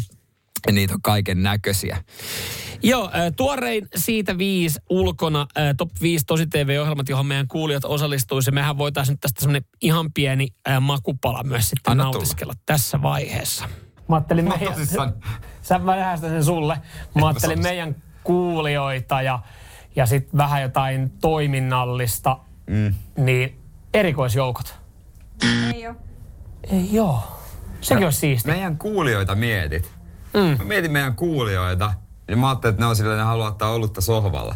Ja 0.68 0.74
niitä 0.74 0.94
on 0.94 1.02
kaiken 1.02 1.44
näköisiä. 1.44 1.98
Joo, 2.84 3.04
äh, 3.04 3.34
tuorein 3.36 3.88
siitä 3.96 4.38
viisi 4.38 4.80
ulkona, 4.90 5.48
äh, 5.58 5.76
top 5.78 5.90
5 6.02 6.26
tosi 6.26 6.48
TV-ohjelmat, 6.48 7.10
johon 7.10 7.26
meidän 7.26 7.48
kuulijat 7.48 7.86
osallistuisi. 7.86 8.52
Mehän 8.52 8.78
voitaisiin 8.78 9.14
nyt 9.14 9.20
tästä 9.20 9.42
semmoinen 9.42 9.64
ihan 9.82 10.14
pieni 10.14 10.48
äh, 10.70 10.82
makupala 10.82 11.44
myös 11.44 11.70
sitten 11.70 11.92
Anna 11.92 12.04
nautiskella 12.04 12.54
tässä 12.66 13.02
vaiheessa. 13.02 13.70
Mä 14.08 14.16
ajattelin 14.16 14.46
Mä 14.46 14.58
meidän, 14.58 14.88
sä, 15.62 15.80
mä 15.80 16.00
lähestän 16.00 16.30
sen 16.30 16.44
sulle. 16.44 16.78
Mä 17.16 17.28
ajattelin 17.28 17.62
meidän 17.62 17.96
kuulijoita 18.24 19.22
ja, 19.22 19.40
ja 19.96 20.06
sitten 20.06 20.38
vähän 20.38 20.62
jotain 20.62 21.12
toiminnallista, 21.22 22.38
mm. 22.68 22.94
niin 23.18 23.60
erikoisjoukot. 23.94 24.76
Ei 25.74 25.88
oo. 25.88 25.96
Ei 26.64 26.94
joo. 26.94 27.24
Sekin 27.82 28.06
olisi 28.06 28.20
siistiä. 28.20 28.54
Meidän 28.54 28.78
kuulijoita 28.78 29.36
mietit. 29.36 29.92
Mm. 30.34 30.58
Mä 30.58 30.64
mietin 30.64 30.92
meidän 30.92 31.16
kuulijoita. 31.16 31.94
Ja 32.28 32.38
mä 32.38 32.50
ajattelin, 32.50 32.74
että 32.74 32.84
ne 32.86 32.90
on 32.90 32.96
sillä, 32.96 33.16
ne 33.18 33.22
haluaa 33.24 33.48
ottaa 33.48 33.72
olutta 33.72 34.02
sohvalla. 34.02 34.56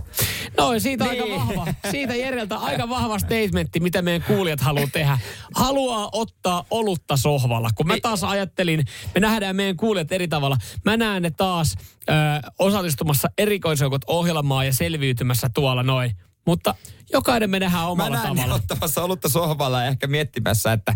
No 0.57 0.79
siitä 0.79 1.03
Niin. 1.05 1.23
aika 1.23 1.35
vahva. 1.39 1.73
Siitä 1.91 2.15
Jereltä 2.15 2.55
aika 2.57 2.89
vahva 2.89 3.19
statementti, 3.19 3.79
mitä 3.79 4.01
meidän 4.01 4.21
kuulijat 4.27 4.61
haluaa 4.61 4.87
tehdä. 4.93 5.19
Haluaa 5.55 6.09
ottaa 6.11 6.65
olutta 6.71 7.17
sohvalla. 7.17 7.69
Kun 7.75 7.87
mä 7.87 7.95
taas 8.01 8.23
ajattelin, 8.23 8.85
me 9.15 9.21
nähdään 9.21 9.55
meidän 9.55 9.77
kuulijat 9.77 10.11
eri 10.11 10.27
tavalla. 10.27 10.57
Mä 10.85 10.97
näen 10.97 11.21
ne 11.23 11.31
taas 11.31 11.75
ö, 12.09 12.13
osallistumassa 12.59 13.27
erikoisjoukot 13.37 14.01
ohjelmaan 14.07 14.65
ja 14.65 14.73
selviytymässä 14.73 15.49
tuolla 15.53 15.83
noin. 15.83 16.11
Mutta 16.45 16.75
jokainen 17.13 17.49
me 17.49 17.59
nähdään 17.59 17.83
Mä 17.83 17.87
omalla 17.89 18.15
näen 18.15 18.29
ne 18.35 18.41
tavalla. 18.41 18.55
ottamassa 18.55 19.03
olutta 19.03 19.29
sohvalla 19.29 19.81
ja 19.81 19.87
ehkä 19.87 20.07
miettimässä, 20.07 20.73
että 20.73 20.93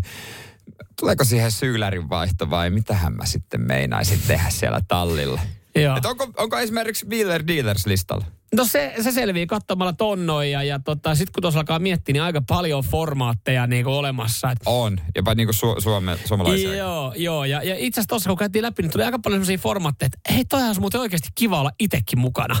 tuleeko 1.00 1.24
siihen 1.24 1.50
syylärin 1.50 2.08
vaihto 2.08 2.50
vai 2.50 2.70
mitähän 2.70 3.12
mä 3.12 3.26
sitten 3.26 3.60
meinaisin 3.60 4.20
tehdä 4.26 4.50
siellä 4.50 4.80
tallilla. 4.88 5.40
Joo. 5.74 5.96
Et 5.96 6.06
onko, 6.06 6.32
onko 6.36 6.58
esimerkiksi 6.58 7.06
Wheeler 7.06 7.46
Dealers 7.46 7.86
listalla? 7.86 8.24
No 8.56 8.64
se, 8.64 8.94
se 9.00 9.12
selvii 9.12 9.46
katsomalla 9.46 9.92
tonnoja 9.92 10.62
ja, 10.62 10.78
tota, 10.78 11.14
sitten 11.14 11.32
kun 11.32 11.42
tuossa 11.42 11.60
alkaa 11.60 11.78
miettiä, 11.78 12.12
niin 12.12 12.22
aika 12.22 12.42
paljon 12.48 12.84
formaatteja 12.84 13.66
niin 13.66 13.84
kuin 13.84 13.94
olemassa. 13.94 14.50
Et 14.50 14.58
On, 14.66 15.00
jopa 15.16 15.34
niinku 15.34 15.52
su- 15.52 15.80
suome, 15.80 16.18
suomalaisia. 16.24 16.74
Joo, 16.74 17.14
joo. 17.16 17.44
Ja, 17.44 17.62
ja 17.62 17.74
itse 17.78 18.00
asiassa 18.00 18.08
tuossa 18.08 18.30
kun 18.30 18.38
käytiin 18.38 18.62
läpi, 18.62 18.82
niin 18.82 18.92
tuli 18.92 19.04
aika 19.04 19.18
paljon 19.18 19.44
sellaisia 19.44 19.62
formaatteja, 19.62 20.06
että 20.06 20.32
hei, 20.34 20.44
toihan 20.44 20.68
olisi 20.68 20.80
muuten 20.80 21.00
oikeasti 21.00 21.28
kiva 21.34 21.60
olla 21.60 21.72
itsekin 21.78 22.18
mukana. 22.18 22.54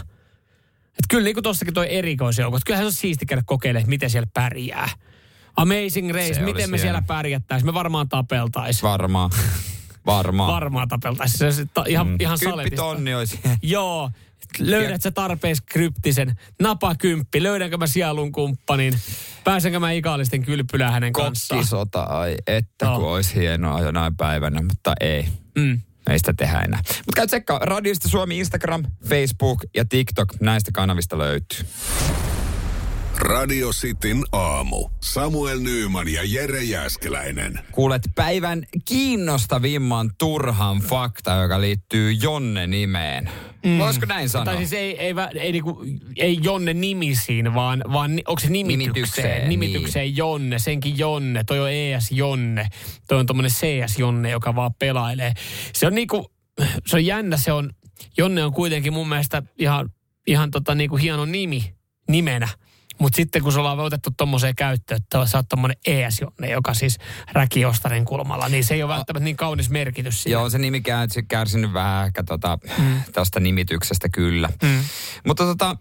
Että 0.86 1.06
kyllä 1.08 1.24
niin 1.24 1.34
kuin 1.34 1.44
tuossakin 1.44 1.74
toi 1.74 1.94
erikoisjoukko, 1.94 2.56
että 2.56 2.66
kyllähän 2.66 2.84
se 2.84 2.86
on 2.86 2.92
siisti 2.92 3.26
käydä 3.26 3.42
kokeilemaan, 3.46 3.80
että 3.80 3.90
miten 3.90 4.10
siellä 4.10 4.28
pärjää. 4.34 4.88
Amazing 5.56 6.10
Race, 6.10 6.34
Se 6.34 6.40
miten 6.40 6.54
olisi 6.54 6.70
me 6.70 6.78
siellä 6.78 6.98
hieno. 6.98 7.06
pärjättäisiin? 7.06 7.68
Me 7.68 7.74
varmaan 7.74 8.08
tapeltaisiin. 8.08 8.82
Varmaan. 8.82 9.30
Varmaan. 10.06 10.52
Varmaan 10.52 10.88
tapeltaisiin. 10.88 11.38
Se, 11.38 11.52
se, 11.52 11.66
ta, 11.74 11.84
ihan, 11.88 12.06
mm. 12.08 12.16
ihan 12.20 12.38
saletista. 12.38 12.82
tonni 12.82 13.14
olisi. 13.14 13.40
Joo. 13.62 14.10
Löydät 14.58 15.02
sä 15.02 15.10
tarpeeksi 15.10 15.62
kryptisen? 15.66 16.36
Napa 16.60 16.94
kymppi. 16.94 17.42
Löydänkö 17.42 17.76
mä 17.76 17.86
sielun 17.86 18.32
kumppanin? 18.32 18.94
Pääsenkö 19.44 19.80
mä 19.80 19.90
ikallisten 19.90 20.42
kylpylään 20.42 20.92
hänen 20.92 21.12
kanssaan? 21.12 21.58
Kokkisota, 21.58 22.02
ai 22.02 22.36
että 22.46 22.86
Joo. 22.86 22.98
kun 22.98 23.08
olisi 23.08 23.34
hienoa 23.34 23.80
jonain 23.80 24.16
päivänä, 24.16 24.62
mutta 24.62 24.92
ei. 25.00 25.28
Mm. 25.58 25.80
Ei 26.10 26.18
sitä 26.18 26.34
tehdä 26.36 26.60
enää. 26.60 26.80
Mutta 26.86 27.12
käy 27.16 27.26
tsekkaa. 27.26 27.58
Radiosta 27.58 28.08
Suomi 28.08 28.38
Instagram, 28.38 28.84
Facebook 29.08 29.64
ja 29.76 29.84
TikTok. 29.84 30.28
Näistä 30.40 30.70
kanavista 30.74 31.18
löytyy. 31.18 31.66
Radio 33.18 33.70
Cityn 33.70 34.24
aamu. 34.32 34.88
Samuel 35.00 35.60
Nyyman 35.60 36.08
ja 36.08 36.20
Jere 36.24 36.62
Jäskeläinen. 36.62 37.58
Kuulet 37.72 38.02
päivän 38.14 38.62
kiinnostavimman 38.84 40.10
turhan 40.18 40.78
fakta, 40.78 41.34
joka 41.34 41.60
liittyy 41.60 42.12
Jonne-nimeen. 42.12 43.30
Mm. 43.64 43.78
Voisiko 43.78 44.06
näin 44.06 44.28
sanoa? 44.28 44.44
Tai 44.44 44.56
siis 44.56 44.72
ei, 44.72 44.98
ei, 44.98 45.12
vä- 45.12 45.38
ei, 45.38 45.52
niinku, 45.52 45.84
ei 46.16 46.38
Jonne 46.42 46.74
nimisiin, 46.74 47.54
vaan, 47.54 47.84
vaan 47.92 48.20
onko 48.26 48.40
se 48.40 48.48
nimitykseen? 48.48 48.94
Nimitykseen, 48.94 49.48
Nimitykseen 49.48 50.04
niin. 50.04 50.16
Jonne, 50.16 50.58
senkin 50.58 50.98
Jonne. 50.98 51.44
Toi 51.44 51.60
on 51.60 51.70
ES 51.70 52.10
Jonne. 52.10 52.68
Toi 53.08 53.18
on 53.18 53.26
tommonen 53.26 53.50
CS 53.50 53.98
Jonne, 53.98 54.30
joka 54.30 54.54
vaan 54.54 54.74
pelailee. 54.78 55.32
Se 55.74 55.86
on 55.86 55.94
niinku, 55.94 56.32
se 56.86 56.96
on 56.96 57.06
jännä, 57.06 57.36
se 57.36 57.52
on, 57.52 57.70
Jonne 58.18 58.44
on 58.44 58.52
kuitenkin 58.52 58.92
mun 58.92 59.08
mielestä 59.08 59.42
ihan, 59.58 59.90
ihan 60.26 60.50
tota 60.50 60.74
niinku 60.74 60.96
hieno 60.96 61.24
nimi, 61.24 61.74
nimenä. 62.08 62.48
Mutta 62.98 63.16
sitten 63.16 63.42
kun 63.42 63.52
se 63.52 63.58
ollaan 63.58 63.80
otettu 63.80 64.10
tommoseen 64.16 64.54
käyttöön, 64.54 65.00
että 65.02 65.26
sä 65.26 65.38
oot 65.38 65.48
tommonen 65.48 65.76
ES 65.86 66.20
Jonne, 66.20 66.50
joka 66.50 66.74
siis 66.74 66.98
räkiostarin 67.32 68.04
kulmalla, 68.04 68.48
niin 68.48 68.64
se 68.64 68.74
ei 68.74 68.82
ole 68.82 68.94
välttämättä 68.94 69.24
niin 69.24 69.36
kaunis 69.36 69.70
merkitys 69.70 70.22
siinä. 70.22 70.38
Joo, 70.38 70.50
se 70.50 70.58
nimi 70.58 70.80
käy- 70.80 71.22
kärsinyt 71.28 71.72
vähän 71.72 72.06
ehkä 72.06 72.22
tota, 72.22 72.58
mm. 72.78 73.02
tästä 73.12 73.40
nimityksestä 73.40 74.08
kyllä. 74.08 74.48
Mm. 74.62 74.80
Mutta 75.26 75.44
tota, 75.44 75.76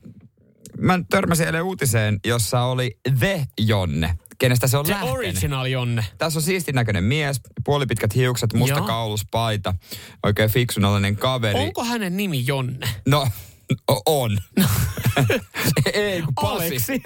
mä 0.77 0.99
törmäsin 1.09 1.45
eilen 1.45 1.63
uutiseen, 1.63 2.19
jossa 2.25 2.61
oli 2.63 2.99
The 3.19 3.47
Jonne, 3.59 4.17
kenestä 4.39 4.67
se 4.67 4.77
on 4.77 4.85
Se 4.85 4.91
lähtenyt. 4.91 5.15
original 5.15 5.65
Jonne. 5.65 6.05
Tässä 6.17 6.39
on 6.39 6.43
siistin 6.43 6.75
näköinen 6.75 7.03
mies, 7.03 7.39
puolipitkät 7.65 8.15
hiukset, 8.15 8.53
musta 8.53 8.77
Joo. 8.77 8.87
kauluspaita, 8.87 9.75
oikein 10.23 10.49
fiksunallinen 10.49 11.15
kaveri. 11.15 11.59
Onko 11.59 11.83
hänen 11.83 12.17
nimi 12.17 12.43
Jonne? 12.47 12.87
No, 13.07 13.27
o- 13.91 14.01
on. 14.23 14.37
Ei, 15.93 16.21
kun 16.21 16.33
Pasi. 16.35 16.65
Aleksi. 16.65 17.01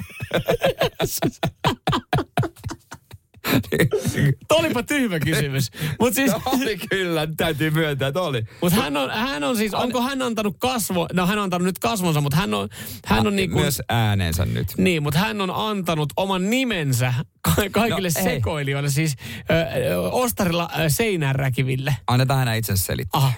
Olipa 4.51 4.83
tyhmä 4.83 5.19
kysymys. 5.19 5.71
Mutta 5.99 6.15
siis, 6.15 6.31
No, 6.31 6.41
oli 6.45 6.77
kyllä, 6.89 7.27
täytyy 7.37 7.71
myöntää, 7.71 8.07
että 8.07 8.21
oli. 8.21 8.43
mut 8.61 8.73
hän, 8.73 8.97
on, 8.97 9.09
hän 9.11 9.43
on 9.43 9.57
siis, 9.57 9.73
onko 9.73 10.01
hän 10.01 10.21
antanut 10.21 10.55
kasvo, 10.59 11.07
no 11.13 11.27
hän 11.27 11.37
on 11.37 11.43
antanut 11.43 11.65
nyt 11.65 11.79
kasvonsa, 11.79 12.21
mutta 12.21 12.37
hän 12.37 12.53
on, 12.53 12.69
hän 13.05 13.27
on 13.27 13.35
niin 13.35 13.51
kuin, 13.51 13.61
Myös 13.61 13.81
äänensä 13.89 14.45
nyt. 14.45 14.67
niin, 14.77 15.03
mutta 15.03 15.19
hän 15.19 15.41
on 15.41 15.51
antanut 15.55 16.13
oman 16.17 16.49
nimensä 16.49 17.13
ka- 17.41 17.55
kaikille 17.71 18.09
No, 18.17 18.23
sekoilijoille, 18.23 18.89
siis 18.89 19.15
ö, 19.51 19.53
ö, 19.53 19.99
Ostarilla 20.11 20.69
ö, 20.79 20.89
seinään 20.89 21.35
räkiville. 21.35 21.95
Annetaan 22.07 22.39
hänen 22.39 22.57
itsensä 22.57 22.85
selittää. 22.85 23.17
Aha. 23.21 23.33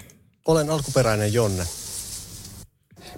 Olen 0.46 0.70
alkuperäinen 0.70 1.32
Jonne. 1.32 1.64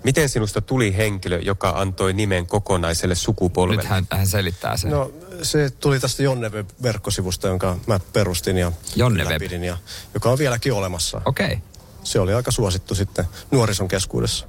Miten 0.05 0.28
sinusta 0.28 0.61
tuli 0.61 0.97
henkilö, 0.97 1.38
joka 1.38 1.70
antoi 1.70 2.12
nimen 2.12 2.47
kokonaiselle 2.47 3.14
sukupolvelle? 3.14 3.82
Nyt 3.82 3.91
hän, 3.91 4.07
hän 4.11 4.26
selittää 4.26 4.76
sen. 4.76 4.91
No 4.91 5.12
se 5.43 5.70
tuli 5.70 6.01
tästä 6.01 6.22
Jonne-verkkosivusta, 6.22 7.49
jonka 7.49 7.78
mä 7.86 8.01
perustin 8.12 8.57
ja 8.57 8.72
Jonne 8.97 9.24
Web. 9.24 9.30
ylläpidin 9.30 9.64
ja 9.64 9.76
joka 10.14 10.30
on 10.30 10.38
vieläkin 10.38 10.72
olemassa. 10.72 11.22
Okei. 11.24 11.47
Okay. 11.47 11.59
Se 12.05 12.20
oli 12.20 12.34
aika 12.34 12.51
suosittu 12.51 12.95
sitten 12.95 13.24
nuorison 13.51 13.88
keskuudessa. 13.88 14.47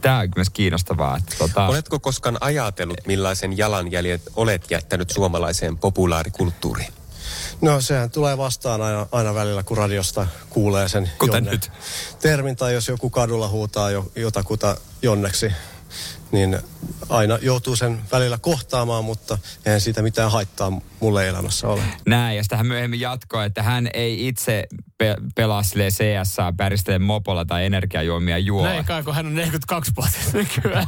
Tämä 0.00 0.18
on 0.18 0.28
myös 0.36 0.50
kiinnostavaa. 0.50 1.16
Että 1.16 1.34
tota, 1.38 1.66
Oletko 1.66 2.00
koskaan 2.00 2.38
ajatellut, 2.40 3.06
millaisen 3.06 3.58
jalanjäljen 3.58 4.20
olet 4.36 4.70
jättänyt 4.70 5.10
suomalaiseen 5.10 5.78
populaarikulttuuriin? 5.78 6.92
No 7.62 7.80
sehän 7.80 8.10
tulee 8.10 8.38
vastaan 8.38 8.82
aina, 8.82 9.06
aina 9.12 9.34
välillä, 9.34 9.62
kun 9.62 9.76
radiosta 9.76 10.26
kuulee 10.50 10.88
sen 10.88 11.10
Kuten 11.18 11.34
jonne 11.34 11.50
nyt. 11.50 11.70
termin. 12.20 12.56
Tai 12.56 12.74
jos 12.74 12.88
joku 12.88 13.10
kadulla 13.10 13.48
huutaa 13.48 13.90
jo, 13.90 14.12
jotakuta 14.16 14.76
jonneksi, 15.02 15.52
niin 16.32 16.58
aina 17.08 17.38
joutuu 17.42 17.76
sen 17.76 18.00
välillä 18.12 18.38
kohtaamaan, 18.38 19.04
mutta 19.04 19.38
eihän 19.66 19.80
siitä 19.80 20.02
mitään 20.02 20.30
haittaa 20.30 20.80
mulle 21.00 21.28
elämässä 21.28 21.68
ole. 21.68 21.82
Näin, 22.06 22.36
ja 22.36 22.42
sitä 22.42 22.56
hän 22.56 22.66
myöhemmin 22.66 23.00
jatkoi, 23.00 23.46
että 23.46 23.62
hän 23.62 23.88
ei 23.94 24.28
itse 24.28 24.66
pe- 24.98 25.16
pelaa 25.34 25.62
silleen 25.62 25.92
CS, 25.92 26.36
päristele 26.56 26.98
mopolla 26.98 27.44
tai 27.44 27.64
energiajuomia 27.66 28.38
juo. 28.38 28.62
Näin 28.64 28.84
kai, 28.84 29.02
kun 29.02 29.14
hän 29.14 29.26
on 29.26 29.34
42 29.34 29.92
vuotta 29.96 30.18
nykyään. 30.38 30.86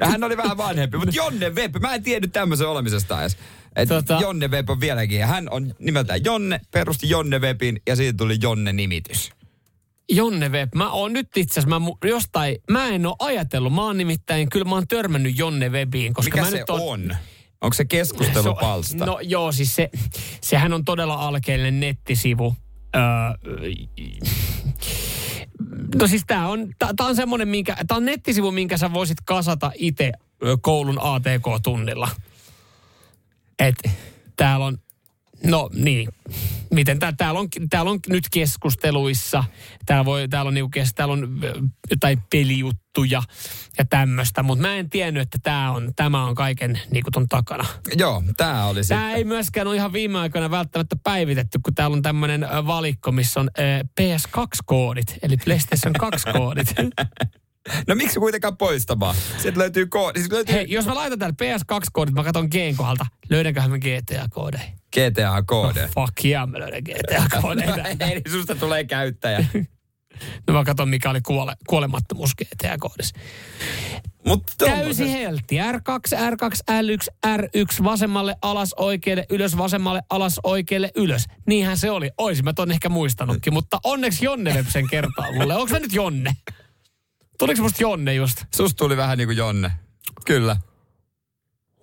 Ja 0.00 0.06
hän 0.06 0.24
oli 0.24 0.36
vähän 0.36 0.56
vanhempi, 0.56 0.96
mutta 0.98 1.14
Jonne 1.16 1.50
Web, 1.50 1.76
mä 1.80 1.94
en 1.94 2.02
tiennyt 2.02 2.32
tämmöisen 2.32 2.68
olemisesta 2.68 3.20
edes. 3.20 3.36
Et 3.76 3.88
Tota- 3.88 4.20
Jonne 4.20 4.48
Web 4.48 4.70
on 4.70 4.80
vieläkin, 4.80 5.20
ja 5.20 5.26
hän 5.26 5.48
on 5.50 5.74
nimeltään 5.78 6.24
Jonne, 6.24 6.60
perusti 6.70 7.08
Jonne 7.08 7.38
Webin, 7.38 7.82
ja 7.86 7.96
siitä 7.96 8.16
tuli 8.16 8.36
Jonne-nimitys. 8.42 9.30
Jonne 10.10 10.48
Web, 10.48 10.74
mä 10.74 10.90
oon 10.90 11.12
nyt 11.12 11.36
itse 11.36 11.60
asiassa, 11.60 11.80
mä 11.80 11.86
jostain, 12.04 12.56
mä 12.70 12.88
en 12.88 13.06
oo 13.06 13.16
ajatellut, 13.18 13.74
mä 13.74 13.82
oon 13.82 13.96
nimittäin, 13.98 14.50
kyllä 14.50 14.64
mä 14.64 14.74
oon 14.74 14.88
törmännyt 14.88 15.38
Jonne 15.38 15.68
Webiin, 15.68 16.14
koska 16.14 16.30
Mikä 16.36 16.44
mä 16.44 16.50
se 16.50 16.58
nyt 16.58 16.70
on? 16.70 17.16
Onko 17.60 17.74
se 17.74 17.84
keskustelupalsta? 17.84 19.06
No 19.06 19.18
joo, 19.22 19.52
siis 19.52 19.74
se, 19.74 19.90
sehän 20.40 20.72
on 20.72 20.84
todella 20.84 21.14
alkeellinen 21.14 21.80
nettisivu. 21.80 22.56
Öö, 22.96 23.02
no 26.00 26.06
siis 26.06 26.24
tää 26.26 26.48
on, 26.48 26.68
tää, 26.78 26.90
tää 26.96 27.06
on 27.06 27.16
semmonen, 27.16 27.48
minkä, 27.48 27.76
tää 27.86 27.96
on 27.96 28.04
nettisivu, 28.04 28.50
minkä 28.50 28.76
sä 28.76 28.92
voisit 28.92 29.18
kasata 29.24 29.72
itse 29.74 30.12
koulun 30.60 30.98
ATK-tunnilla. 31.02 32.08
Et 33.58 33.74
täällä 34.36 34.66
on, 34.66 34.78
no 35.44 35.70
niin, 35.72 36.08
miten 36.70 36.98
tää, 36.98 37.12
täällä 37.12 37.40
on, 37.40 37.48
täällä 37.70 37.90
on 37.90 38.00
nyt 38.08 38.24
keskusteluissa, 38.30 39.44
täällä, 39.86 40.04
voi, 40.04 40.28
täällä 40.28 40.48
on, 40.48 40.54
niinku, 40.54 40.70
täällä 40.94 41.12
on 41.12 41.40
ö, 41.44 41.62
jotain 41.90 42.22
pelijuttuja 42.98 43.22
ja 43.78 43.84
tämmöistä, 43.84 44.42
mutta 44.42 44.62
mä 44.62 44.74
en 44.76 44.90
tiennyt, 44.90 45.22
että 45.22 45.38
tää 45.42 45.72
on, 45.72 45.92
tämä 45.96 46.24
on 46.24 46.34
kaiken 46.34 46.80
niinku 46.90 47.10
ton 47.10 47.28
takana. 47.28 47.64
Joo, 47.96 48.22
tää 48.36 48.66
oli 48.66 48.84
se. 48.84 48.94
Tämä 48.94 49.12
ei 49.12 49.24
myöskään 49.24 49.66
ole 49.66 49.76
ihan 49.76 49.92
viime 49.92 50.18
aikoina 50.18 50.50
välttämättä 50.50 50.96
päivitetty, 51.04 51.58
kun 51.62 51.74
täällä 51.74 51.94
on 51.94 52.02
tämmöinen 52.02 52.46
valikko, 52.66 53.12
missä 53.12 53.40
on 53.40 53.50
ö, 53.58 53.62
PS2-koodit, 54.00 55.18
eli 55.22 55.36
PlayStation 55.44 55.94
2-koodit. 56.02 56.74
No 57.86 57.94
miksi 57.94 58.18
kuitenkaan 58.18 58.56
poistamaan? 58.56 59.16
Sieltä 59.38 59.58
löytyy 59.58 59.86
koodi. 59.86 60.18
Sieltä 60.18 60.34
löytyy 60.34 60.54
Hei, 60.54 60.66
jos 60.68 60.86
mä 60.86 60.94
laitan 60.94 61.18
täällä 61.18 61.36
PS2-koodit, 61.42 62.14
mä 62.14 62.24
katson 62.24 62.48
Gen 62.50 62.76
kohdalta, 62.76 63.06
löydänköhän 63.30 63.70
mä 63.70 63.76
GTA-koodeja? 63.76 64.62
GTA-koode. 64.96 65.88
Fuck 65.94 66.24
yeah, 66.24 66.48
mä 66.48 66.58
löydän 66.58 66.82
GTA-koodeja. 66.88 67.84
Eli 68.12 68.22
susta 68.30 68.54
tulee 68.54 68.84
käyttäjä. 68.84 69.46
No 70.46 70.54
mä 70.54 70.64
katson, 70.64 70.88
mikä 70.88 71.10
oli 71.10 71.20
kuole, 71.20 71.56
kuolemattomuus 71.66 72.30
GTA-koodissa. 72.42 73.18
Täysi 74.58 75.12
heltti. 75.12 75.56
R2, 75.56 76.18
R2, 76.18 76.54
L1, 76.70 77.36
R1, 77.36 77.84
vasemmalle 77.84 78.36
alas 78.42 78.74
oikealle 78.76 79.26
ylös, 79.30 79.56
vasemmalle 79.56 80.02
alas 80.10 80.40
oikealle 80.42 80.90
ylös. 80.96 81.24
Niinhän 81.46 81.78
se 81.78 81.90
oli. 81.90 82.10
Oisin 82.18 82.44
mä 82.44 82.52
ton 82.52 82.70
ehkä 82.70 82.88
muistanutkin, 82.88 83.52
mutta 83.52 83.80
onneksi 83.84 84.24
Jonne 84.24 84.54
Web 84.54 84.66
sen 84.68 84.88
kertaa 84.88 85.32
mulle. 85.32 85.54
Onko 85.54 85.72
mä 85.72 85.78
nyt 85.78 85.92
Jonne? 85.92 86.36
Tuliko 87.38 87.62
musta 87.62 87.82
Jonne 87.82 88.14
just? 88.14 88.44
Susta 88.54 88.76
tuli 88.76 88.96
vähän 88.96 89.18
niin 89.18 89.28
kuin 89.28 89.36
Jonne. 89.36 89.72
Kyllä. 90.26 90.56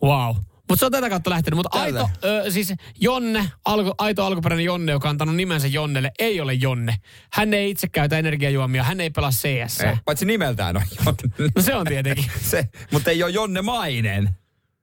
Wow. 0.04 0.36
Mutta 0.70 0.80
se 0.80 0.86
on 0.86 0.92
tätä 0.92 1.10
kautta 1.10 1.30
lähtenyt. 1.30 1.58
Mutta 1.58 1.80
aito, 1.80 2.10
ö, 2.24 2.52
siis 2.52 2.74
Jonne, 3.02 3.52
alku, 3.66 3.94
aito 3.98 4.26
alkuperäinen 4.26 4.66
Jonne, 4.66 4.92
joka 4.92 5.08
on 5.08 5.12
antanut 5.12 5.36
nimensä 5.36 5.68
Jonnelle, 5.68 6.12
ei 6.20 6.42
ole 6.42 6.54
Jonne. 6.54 6.96
Hän 7.34 7.54
ei 7.54 7.70
itse 7.70 7.88
käytä 7.88 8.18
energiajuomia, 8.18 8.84
hän 8.84 9.02
ei 9.02 9.10
pelaa 9.10 9.32
CS. 9.32 9.82
Ei, 9.82 9.94
paitsi 10.06 10.26
nimeltään 10.26 10.78
on 10.78 10.84
Jonne. 11.06 11.52
No 11.56 11.62
se 11.62 11.76
on 11.76 11.88
tietenkin. 11.88 12.26
se, 12.52 12.70
mutta 12.92 13.12
ei 13.12 13.24
ole 13.24 13.32
Jonne 13.32 13.62
Mainen. 13.62 14.30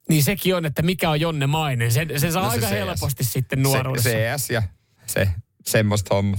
Niin 0.08 0.22
sekin 0.22 0.56
on, 0.56 0.64
että 0.66 0.82
mikä 0.82 1.10
on 1.10 1.20
Jonne 1.20 1.46
Mainen. 1.46 1.92
Se, 1.92 2.06
se 2.16 2.30
saa 2.30 2.42
No 2.44 2.50
se 2.50 2.54
aika 2.54 2.66
CS. 2.66 2.72
helposti 2.72 3.24
sitten 3.24 3.62
nuoruudessa. 3.62 4.10
Se, 4.10 4.34
CS 4.36 4.50
ja 4.50 4.62
se, 5.06 5.28
semmoista 5.66 6.14
homma. 6.14 6.36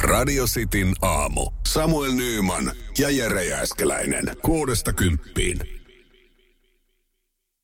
Radio 0.00 0.46
Cityn 0.46 0.94
aamu. 1.02 1.50
Samuel 1.66 2.12
Nyyman 2.12 2.72
ja 2.98 3.10
Jere 3.10 3.44
Jääskeläinen. 3.44 4.24
Kuudesta 4.42 4.92
kymppiin. 4.92 5.77